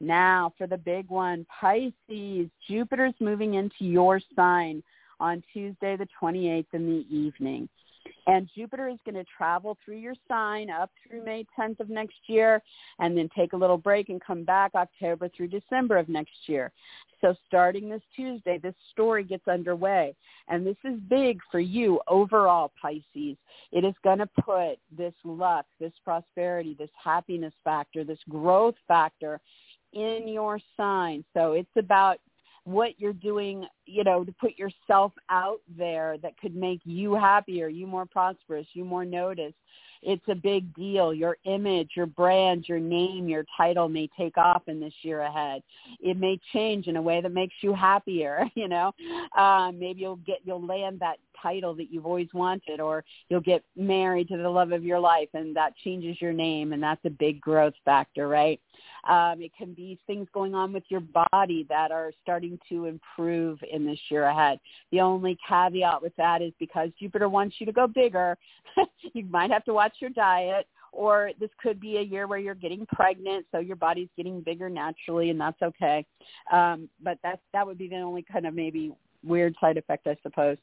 Now 0.00 0.54
for 0.56 0.66
the 0.66 0.78
big 0.78 1.08
one, 1.10 1.46
Pisces, 1.60 2.48
Jupiter's 2.68 3.14
moving 3.20 3.54
into 3.54 3.84
your 3.84 4.20
sign 4.34 4.82
on 5.20 5.42
Tuesday 5.52 5.96
the 5.96 6.08
28th 6.20 6.66
in 6.72 6.86
the 6.86 7.14
evening. 7.14 7.68
And 8.26 8.48
Jupiter 8.54 8.88
is 8.88 8.98
going 9.04 9.16
to 9.16 9.24
travel 9.36 9.76
through 9.84 9.96
your 9.96 10.14
sign 10.28 10.70
up 10.70 10.90
through 11.06 11.24
May 11.24 11.44
10th 11.58 11.80
of 11.80 11.90
next 11.90 12.16
year 12.26 12.62
and 12.98 13.16
then 13.16 13.28
take 13.36 13.52
a 13.52 13.56
little 13.56 13.76
break 13.76 14.08
and 14.08 14.20
come 14.20 14.44
back 14.44 14.72
October 14.74 15.28
through 15.28 15.48
December 15.48 15.96
of 15.96 16.08
next 16.08 16.32
year. 16.46 16.70
So 17.20 17.34
starting 17.46 17.88
this 17.88 18.02
Tuesday, 18.16 18.58
this 18.58 18.74
story 18.92 19.24
gets 19.24 19.46
underway. 19.46 20.14
And 20.48 20.66
this 20.66 20.76
is 20.84 20.98
big 21.08 21.40
for 21.50 21.60
you 21.60 22.00
overall, 22.08 22.72
Pisces. 22.80 23.36
It 23.72 23.84
is 23.84 23.94
going 24.02 24.18
to 24.18 24.28
put 24.42 24.78
this 24.96 25.14
luck, 25.24 25.66
this 25.78 25.92
prosperity, 26.04 26.74
this 26.78 26.90
happiness 27.02 27.54
factor, 27.62 28.04
this 28.04 28.18
growth 28.28 28.76
factor 28.88 29.40
in 29.92 30.28
your 30.28 30.60
sign. 30.76 31.24
So 31.34 31.52
it's 31.52 31.68
about 31.76 32.18
what 32.64 32.98
you're 32.98 33.12
doing, 33.12 33.66
you 33.90 34.04
know, 34.04 34.24
to 34.24 34.32
put 34.32 34.58
yourself 34.58 35.12
out 35.28 35.60
there 35.76 36.16
that 36.18 36.38
could 36.38 36.54
make 36.54 36.80
you 36.84 37.14
happier, 37.14 37.68
you 37.68 37.86
more 37.86 38.06
prosperous, 38.06 38.66
you 38.72 38.84
more 38.84 39.04
noticed. 39.04 39.56
It's 40.02 40.24
a 40.28 40.34
big 40.34 40.74
deal. 40.74 41.12
Your 41.12 41.36
image, 41.44 41.90
your 41.94 42.06
brand, 42.06 42.64
your 42.68 42.78
name, 42.78 43.28
your 43.28 43.44
title 43.54 43.88
may 43.88 44.08
take 44.16 44.38
off 44.38 44.62
in 44.66 44.80
this 44.80 44.94
year 45.02 45.20
ahead. 45.20 45.62
It 46.00 46.16
may 46.16 46.40
change 46.54 46.86
in 46.86 46.96
a 46.96 47.02
way 47.02 47.20
that 47.20 47.32
makes 47.32 47.54
you 47.60 47.74
happier, 47.74 48.46
you 48.54 48.68
know. 48.68 48.92
Um, 49.36 49.78
maybe 49.78 50.00
you'll 50.00 50.16
get 50.16 50.38
you'll 50.44 50.64
land 50.64 51.00
that 51.00 51.18
title 51.42 51.74
that 51.74 51.90
you've 51.90 52.06
always 52.06 52.28
wanted 52.32 52.80
or 52.80 53.04
you'll 53.28 53.40
get 53.40 53.62
married 53.76 54.28
to 54.28 54.36
the 54.36 54.48
love 54.48 54.72
of 54.72 54.84
your 54.84 54.98
life 54.98 55.28
and 55.34 55.54
that 55.56 55.76
changes 55.76 56.20
your 56.20 56.32
name 56.32 56.72
and 56.72 56.82
that's 56.82 57.04
a 57.04 57.10
big 57.10 57.40
growth 57.40 57.74
factor, 57.84 58.28
right? 58.28 58.60
Um, 59.08 59.40
it 59.40 59.52
can 59.56 59.72
be 59.72 59.98
things 60.06 60.28
going 60.32 60.54
on 60.54 60.72
with 60.72 60.84
your 60.88 61.02
body 61.32 61.66
that 61.68 61.90
are 61.90 62.12
starting 62.22 62.58
to 62.68 62.86
improve 62.86 63.58
in 63.70 63.79
this 63.84 63.98
year 64.08 64.24
ahead. 64.24 64.58
The 64.92 65.00
only 65.00 65.38
caveat 65.48 66.02
with 66.02 66.14
that 66.16 66.42
is 66.42 66.52
because 66.58 66.90
Jupiter 66.98 67.28
wants 67.28 67.56
you 67.58 67.66
to 67.66 67.72
go 67.72 67.86
bigger, 67.86 68.36
you 69.14 69.24
might 69.26 69.50
have 69.50 69.64
to 69.64 69.74
watch 69.74 69.94
your 70.00 70.10
diet 70.10 70.66
or 70.92 71.30
this 71.38 71.50
could 71.62 71.80
be 71.80 71.98
a 71.98 72.02
year 72.02 72.26
where 72.26 72.38
you're 72.38 72.54
getting 72.54 72.86
pregnant, 72.86 73.46
so 73.52 73.58
your 73.58 73.76
body's 73.76 74.08
getting 74.16 74.40
bigger 74.40 74.68
naturally, 74.68 75.30
and 75.30 75.40
that's 75.40 75.60
okay. 75.62 76.04
Um, 76.52 76.88
but 77.02 77.18
that 77.22 77.40
that 77.52 77.66
would 77.66 77.78
be 77.78 77.88
the 77.88 77.96
only 77.96 78.22
kind 78.22 78.46
of 78.46 78.54
maybe 78.54 78.92
weird 79.22 79.54
side 79.60 79.76
effect, 79.76 80.06
I 80.06 80.16
suppose. 80.22 80.56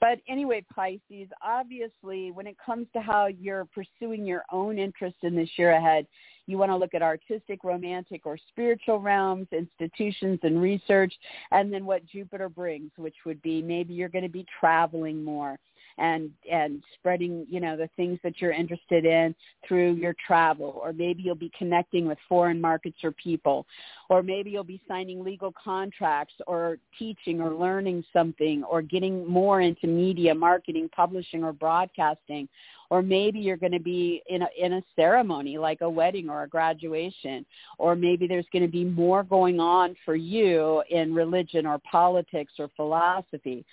But 0.00 0.18
anyway, 0.28 0.64
Pisces, 0.74 1.28
obviously, 1.44 2.30
when 2.30 2.46
it 2.46 2.56
comes 2.64 2.86
to 2.94 3.00
how 3.00 3.26
you're 3.26 3.66
pursuing 3.66 4.24
your 4.24 4.42
own 4.50 4.78
interest 4.78 5.16
in 5.22 5.36
this 5.36 5.50
year 5.56 5.72
ahead, 5.72 6.06
you 6.48 6.58
want 6.58 6.70
to 6.70 6.76
look 6.76 6.94
at 6.94 7.02
artistic, 7.02 7.62
romantic, 7.62 8.24
or 8.24 8.38
spiritual 8.48 9.00
realms, 9.00 9.46
institutions, 9.52 10.40
and 10.42 10.60
research, 10.60 11.12
and 11.50 11.72
then 11.72 11.84
what 11.84 12.06
Jupiter 12.06 12.48
brings, 12.48 12.90
which 12.96 13.16
would 13.26 13.40
be 13.42 13.62
maybe 13.62 13.94
you're 13.94 14.08
going 14.08 14.24
to 14.24 14.30
be 14.30 14.46
traveling 14.58 15.22
more 15.22 15.58
and 15.98 16.30
and 16.50 16.82
spreading 16.94 17.44
you 17.48 17.60
know 17.60 17.76
the 17.76 17.88
things 17.96 18.18
that 18.22 18.40
you're 18.40 18.52
interested 18.52 19.04
in 19.04 19.34
through 19.66 19.94
your 19.94 20.14
travel. 20.24 20.80
Or 20.82 20.92
maybe 20.92 21.22
you'll 21.22 21.34
be 21.34 21.52
connecting 21.58 22.06
with 22.06 22.18
foreign 22.28 22.60
markets 22.60 22.98
or 23.02 23.12
people. 23.12 23.66
Or 24.08 24.22
maybe 24.22 24.50
you'll 24.50 24.64
be 24.64 24.80
signing 24.88 25.22
legal 25.22 25.52
contracts 25.52 26.34
or 26.46 26.78
teaching 26.98 27.40
or 27.40 27.54
learning 27.54 28.04
something 28.12 28.64
or 28.64 28.80
getting 28.80 29.26
more 29.26 29.60
into 29.60 29.86
media 29.86 30.34
marketing 30.34 30.88
publishing 30.94 31.44
or 31.44 31.52
broadcasting 31.52 32.48
or 32.90 33.02
maybe 33.02 33.38
you're 33.38 33.56
going 33.56 33.72
to 33.72 33.80
be 33.80 34.22
in 34.28 34.42
a 34.42 34.48
in 34.58 34.74
a 34.74 34.82
ceremony 34.96 35.58
like 35.58 35.80
a 35.82 35.90
wedding 35.90 36.28
or 36.30 36.42
a 36.42 36.48
graduation 36.48 37.44
or 37.78 37.94
maybe 37.94 38.26
there's 38.26 38.46
going 38.52 38.62
to 38.62 38.70
be 38.70 38.84
more 38.84 39.22
going 39.22 39.60
on 39.60 39.94
for 40.04 40.14
you 40.16 40.82
in 40.90 41.14
religion 41.14 41.66
or 41.66 41.78
politics 41.90 42.52
or 42.58 42.68
philosophy 42.76 43.64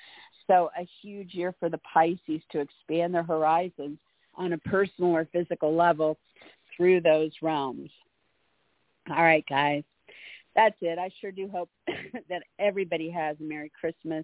so 0.47 0.69
a 0.77 0.87
huge 1.01 1.33
year 1.33 1.53
for 1.59 1.69
the 1.69 1.79
Pisces 1.91 2.41
to 2.51 2.59
expand 2.59 3.13
their 3.13 3.23
horizons 3.23 3.97
on 4.35 4.53
a 4.53 4.57
personal 4.59 5.11
or 5.11 5.27
physical 5.31 5.75
level 5.75 6.17
through 6.75 7.01
those 7.01 7.31
realms. 7.41 7.89
All 9.09 9.23
right, 9.23 9.45
guys. 9.49 9.83
That's 10.55 10.75
it. 10.81 10.97
I 10.97 11.09
sure 11.19 11.31
do 11.31 11.49
hope 11.49 11.69
that 12.29 12.43
everybody 12.59 13.09
has 13.09 13.37
a 13.39 13.43
Merry 13.43 13.71
Christmas. 13.79 14.23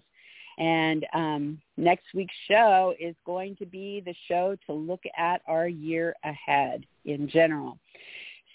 And 0.58 1.06
um, 1.14 1.60
next 1.76 2.06
week's 2.14 2.34
show 2.50 2.94
is 3.00 3.14
going 3.24 3.56
to 3.56 3.66
be 3.66 4.02
the 4.04 4.14
show 4.28 4.56
to 4.66 4.72
look 4.72 5.02
at 5.16 5.42
our 5.46 5.66
year 5.68 6.14
ahead 6.24 6.84
in 7.04 7.28
general. 7.28 7.78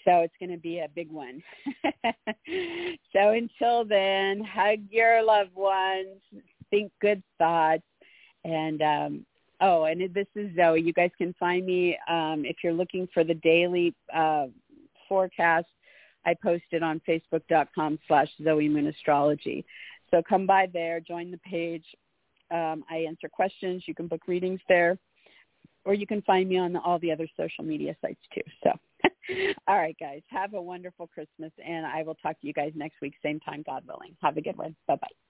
So 0.04 0.20
it's 0.20 0.34
going 0.40 0.52
to 0.52 0.58
be 0.58 0.78
a 0.78 0.88
big 0.94 1.10
one. 1.10 1.42
so 3.12 3.30
until 3.30 3.84
then, 3.84 4.42
hug 4.42 4.78
your 4.90 5.22
loved 5.22 5.54
ones, 5.54 6.16
think 6.70 6.92
good 7.00 7.22
thoughts. 7.36 7.82
And 8.44 8.80
um, 8.80 9.26
oh, 9.60 9.84
and 9.84 10.00
this 10.14 10.26
is 10.34 10.54
Zoe. 10.56 10.80
You 10.80 10.92
guys 10.92 11.10
can 11.18 11.34
find 11.38 11.66
me 11.66 11.98
um, 12.08 12.44
if 12.44 12.56
you're 12.62 12.72
looking 12.72 13.08
for 13.12 13.24
the 13.24 13.34
daily 13.34 13.94
uh, 14.14 14.46
forecast. 15.08 15.66
I 16.24 16.34
post 16.42 16.64
it 16.72 16.82
on 16.82 17.00
Facebook.com 17.08 17.98
slash 18.06 18.28
Zoe 18.42 18.68
Moon 18.68 18.86
Astrology. 18.86 19.64
So 20.10 20.22
come 20.28 20.46
by 20.46 20.68
there, 20.72 21.00
join 21.00 21.30
the 21.30 21.38
page. 21.38 21.84
Um, 22.50 22.84
I 22.90 22.98
answer 22.98 23.28
questions. 23.28 23.84
You 23.86 23.94
can 23.94 24.06
book 24.06 24.22
readings 24.26 24.60
there, 24.68 24.98
or 25.84 25.94
you 25.94 26.06
can 26.06 26.22
find 26.22 26.48
me 26.48 26.56
on 26.56 26.72
the, 26.72 26.80
all 26.80 26.98
the 26.98 27.12
other 27.12 27.28
social 27.36 27.64
media 27.64 27.94
sites 28.00 28.20
too. 28.34 28.40
So, 28.64 28.70
all 29.68 29.76
right, 29.78 29.96
guys, 30.00 30.22
have 30.28 30.54
a 30.54 30.62
wonderful 30.62 31.08
Christmas, 31.08 31.52
and 31.64 31.84
I 31.84 32.02
will 32.02 32.14
talk 32.14 32.40
to 32.40 32.46
you 32.46 32.54
guys 32.54 32.72
next 32.74 33.00
week, 33.02 33.14
same 33.22 33.40
time, 33.40 33.62
God 33.66 33.84
willing. 33.86 34.16
Have 34.22 34.38
a 34.38 34.40
good 34.40 34.56
one. 34.56 34.74
Bye 34.86 34.96
bye. 34.96 35.27